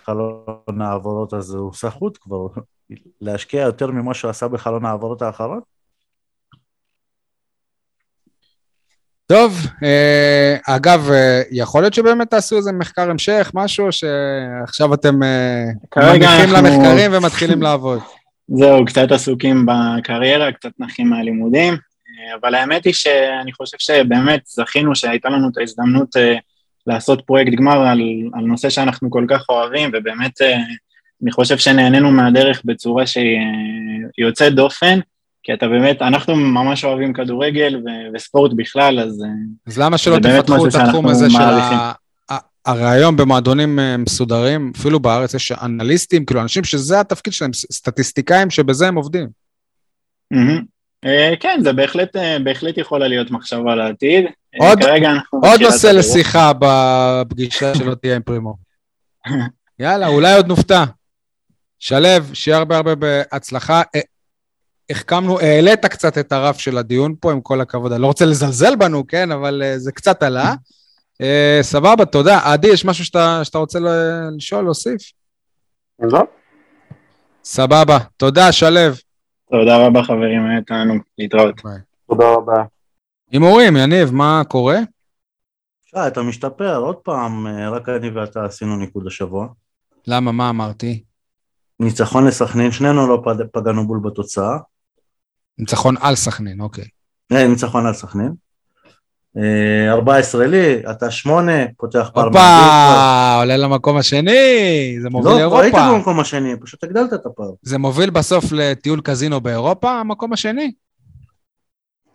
[0.05, 2.47] חלון העברות הזה, הוא סחוט כבר,
[3.21, 5.61] להשקיע יותר ממה שהוא עשה בחלון העברות האחרון?
[9.27, 9.53] טוב,
[9.83, 15.65] אה, אגב, אה, יכול להיות שבאמת תעשו איזה מחקר המשך, משהו שעכשיו אתם אה,
[15.97, 18.01] מניחים אנחנו- למחקרים ומתחילים לעבוד.
[18.59, 21.79] זהו, קצת עסוקים בקריירה, קצת נחים מהלימודים, אה,
[22.41, 26.35] אבל האמת היא שאני חושב שבאמת זכינו שהייתה לנו את ההזדמנות אה,
[26.87, 28.01] לעשות פרויקט גמר על,
[28.35, 30.57] על נושא שאנחנו כל כך אוהבים, ובאמת אה,
[31.23, 35.01] אני חושב שנהנינו מהדרך בצורה שהיא אה, יוצאת דופן,
[35.43, 39.29] כי אתה באמת, אנחנו ממש אוהבים כדורגל ו- וספורט בכלל, אז אה,
[39.67, 41.79] אז למה שלא תפתחו את התחום הזה של מעריכים.
[41.79, 41.93] ה...
[42.31, 47.53] ה- הרי היום במועדונים אה, מסודרים, אפילו בארץ יש אנליסטים, כאילו אנשים שזה התפקיד שלהם,
[47.53, 49.29] סטטיסטיקאים שבזה הם עובדים.
[50.31, 50.80] מהמם.
[51.05, 54.25] אה, כן, זה בהחלט, אה, בהחלט יכולה להיות מחשבה לעתיד.
[54.61, 54.83] אה, עוד-
[55.31, 55.87] עוד נושא.
[55.87, 58.55] לשיחה בפגישה שלא תהיה עם פרימו.
[59.79, 60.85] יאללה, אולי עוד נופתע.
[61.79, 63.83] שלו, שיהיה הרבה הרבה בהצלחה.
[64.91, 67.93] החכמנו, העלית קצת את הרף של הדיון פה, עם כל הכבוד.
[67.93, 70.55] אני לא רוצה לזלזל בנו, כן, אבל זה קצת עלה.
[71.63, 72.41] סבבה, תודה.
[72.45, 73.79] עדי, יש משהו שאתה, שאתה רוצה
[74.37, 75.03] לשאול, להוסיף?
[76.01, 76.21] לא?
[77.45, 77.99] סבבה.
[78.17, 78.81] תודה, שלו.
[79.51, 81.55] תודה רבה חברים, היה תענוג, להתראות.
[82.09, 82.65] תודה רבה.
[83.31, 84.79] הימורים, יניב, מה קורה?
[85.83, 89.49] שי, אתה משתפר, עוד פעם, אה, רק אני ואתה עשינו ניקוד השבוע.
[90.07, 91.03] למה, מה אמרתי?
[91.81, 93.23] ניצחון לסכנין, שנינו לא
[93.53, 94.59] פגענו בול בתוצאה.
[95.59, 96.85] ניצחון על סכנין, אוקיי.
[97.33, 98.33] אה, ניצחון על סכנין.
[99.37, 103.37] אה, 14 לי, אתה 8, פותח פער הופה.
[103.41, 105.97] עולה למקום השני, זה מוביל לא, כבר היית לאירופה.
[105.97, 107.51] במקום השני, פשוט הגדלת את הפער.
[107.63, 110.73] זה מוביל בסוף לטיול קזינו באירופה, המקום השני?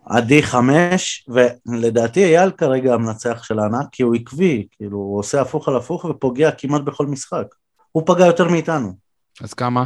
[0.06, 5.68] עדי חמש, ולדעתי אייל כרגע המנצח של הענק, כי הוא עקבי, כאילו הוא עושה הפוך
[5.68, 7.46] על הפוך ופוגע כמעט בכל משחק.
[7.92, 8.92] הוא פגע יותר מאיתנו.
[9.40, 9.84] אז כמה?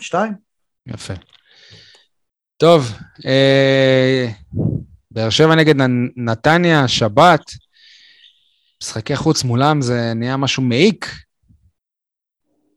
[0.00, 0.32] שתיים.
[0.86, 1.14] יפה.
[2.56, 2.92] טוב,
[3.26, 4.28] אה,
[5.16, 5.74] באר שבע נגד
[6.16, 7.40] נתניה, שבת,
[8.82, 11.06] משחקי חוץ מולם זה נהיה משהו מעיק.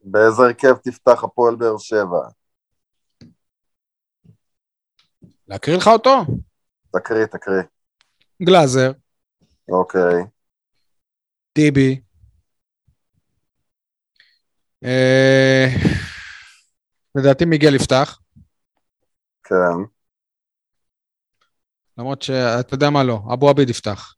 [0.04, 2.28] באיזה הרכב תפתח הפועל באר שבע?
[5.48, 6.26] להקריא לך אותו?
[6.92, 7.64] תקריא, תקריא.
[8.44, 8.92] גלאזר,
[9.70, 10.24] אוקיי.
[11.54, 12.02] טיבי,
[14.84, 15.68] אה,
[17.16, 18.20] לדעתי מיגל יפתח,
[19.44, 19.99] כן.
[22.00, 24.14] למרות שאתה יודע מה לא, אבו עביד יפתח.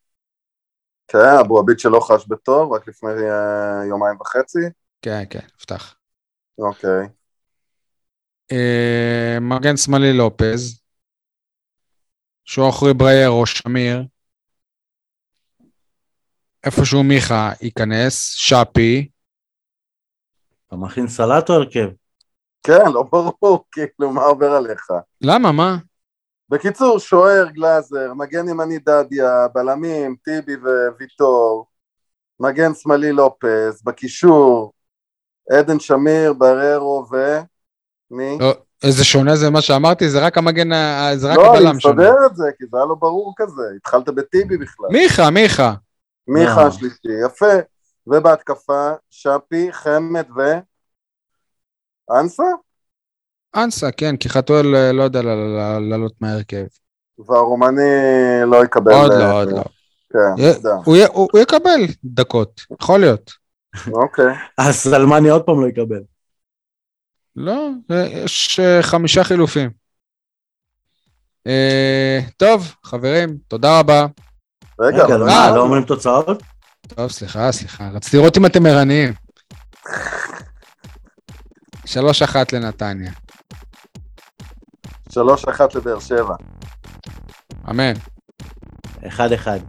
[1.08, 4.60] כן, אבו עביד שלא חש בטוב, רק לפני אה, יומיים וחצי.
[5.02, 5.96] כן, כן, יפתח.
[6.58, 7.08] אוקיי.
[8.52, 10.82] אה, מגן שמאלי לופז,
[12.46, 14.04] שוחרי ברייר או שמיר,
[16.64, 19.10] איפשהו מיכה ייכנס, שפי,
[20.68, 21.90] אתה מכין סלט או הרכב?
[22.64, 24.88] כן, לא ברור, כאילו, מה עובר עליך?
[25.22, 25.78] למה, מה?
[26.52, 30.56] בקיצור, שוער גלאזר, מגן ימני דדיה, בלמים, טיבי
[30.98, 31.66] וויטור,
[32.40, 34.74] מגן שמאלי לופס, בקישור,
[35.52, 37.38] עדן שמיר, בררו ו...
[38.12, 38.38] מי?
[38.40, 38.54] לא,
[38.84, 40.70] איזה שונה זה מה שאמרתי, זה רק המגן,
[41.16, 41.96] זה רק לא, אני הבלם שונה.
[41.96, 44.88] מסדר את זה, כי זה היה לא ברור כזה, התחלת בטיבי בכלל.
[44.92, 45.74] מיכה, מיכה.
[46.28, 46.68] מיכה לא.
[46.68, 47.54] השלישי, יפה.
[48.08, 50.42] ובהתקפה, שפי, חמד ו...
[52.20, 52.44] אנסה?
[53.56, 56.64] אנסה, כן, כי חתואל אה, לא יודע ל- ל- לעלות מההרכב.
[57.28, 57.82] והרומני
[58.46, 58.94] לא יקבל...
[58.94, 59.64] עוד אה, לא, עוד לא.
[60.14, 60.76] כן, יודע.
[61.14, 63.32] הוא יקבל דקות, יכול להיות.
[63.92, 64.34] אוקיי.
[64.58, 66.02] אז סלמני עוד פעם לא יקבל.
[67.36, 69.70] לא, אה, יש אה, חמישה חילופים.
[71.48, 74.06] אה, טוב, חברים, תודה רבה.
[74.82, 76.44] רגע, רגע, אבל מה, אה, לא אומרים תוצאות?
[76.88, 77.90] טוב, סליחה, סליחה.
[77.94, 79.14] רציתי לראות אם אתם ערניים.
[81.86, 83.12] שלוש אחת לנתניה.
[85.14, 86.36] שלוש אחת לבאר שבע.
[87.70, 87.94] אמן.
[89.08, 89.60] אחד אחד.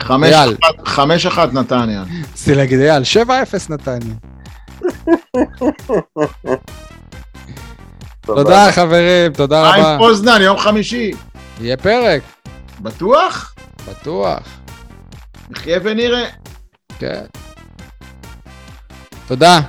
[0.00, 0.56] חמש אייל.
[0.64, 2.04] אחת- חמש אחת נתניה.
[2.32, 4.14] רציתי להגיד, אייל, 7-0 נתניה.
[8.26, 9.92] תודה, חברים, תודה רבה.
[9.94, 11.10] עם פוזנן, יום חמישי.
[11.60, 12.22] יהיה פרק,
[12.80, 13.54] בטוח?
[13.88, 14.58] בטוח.
[15.50, 16.24] נחיה ונראה.
[16.98, 17.24] כן.
[19.26, 19.60] תודה.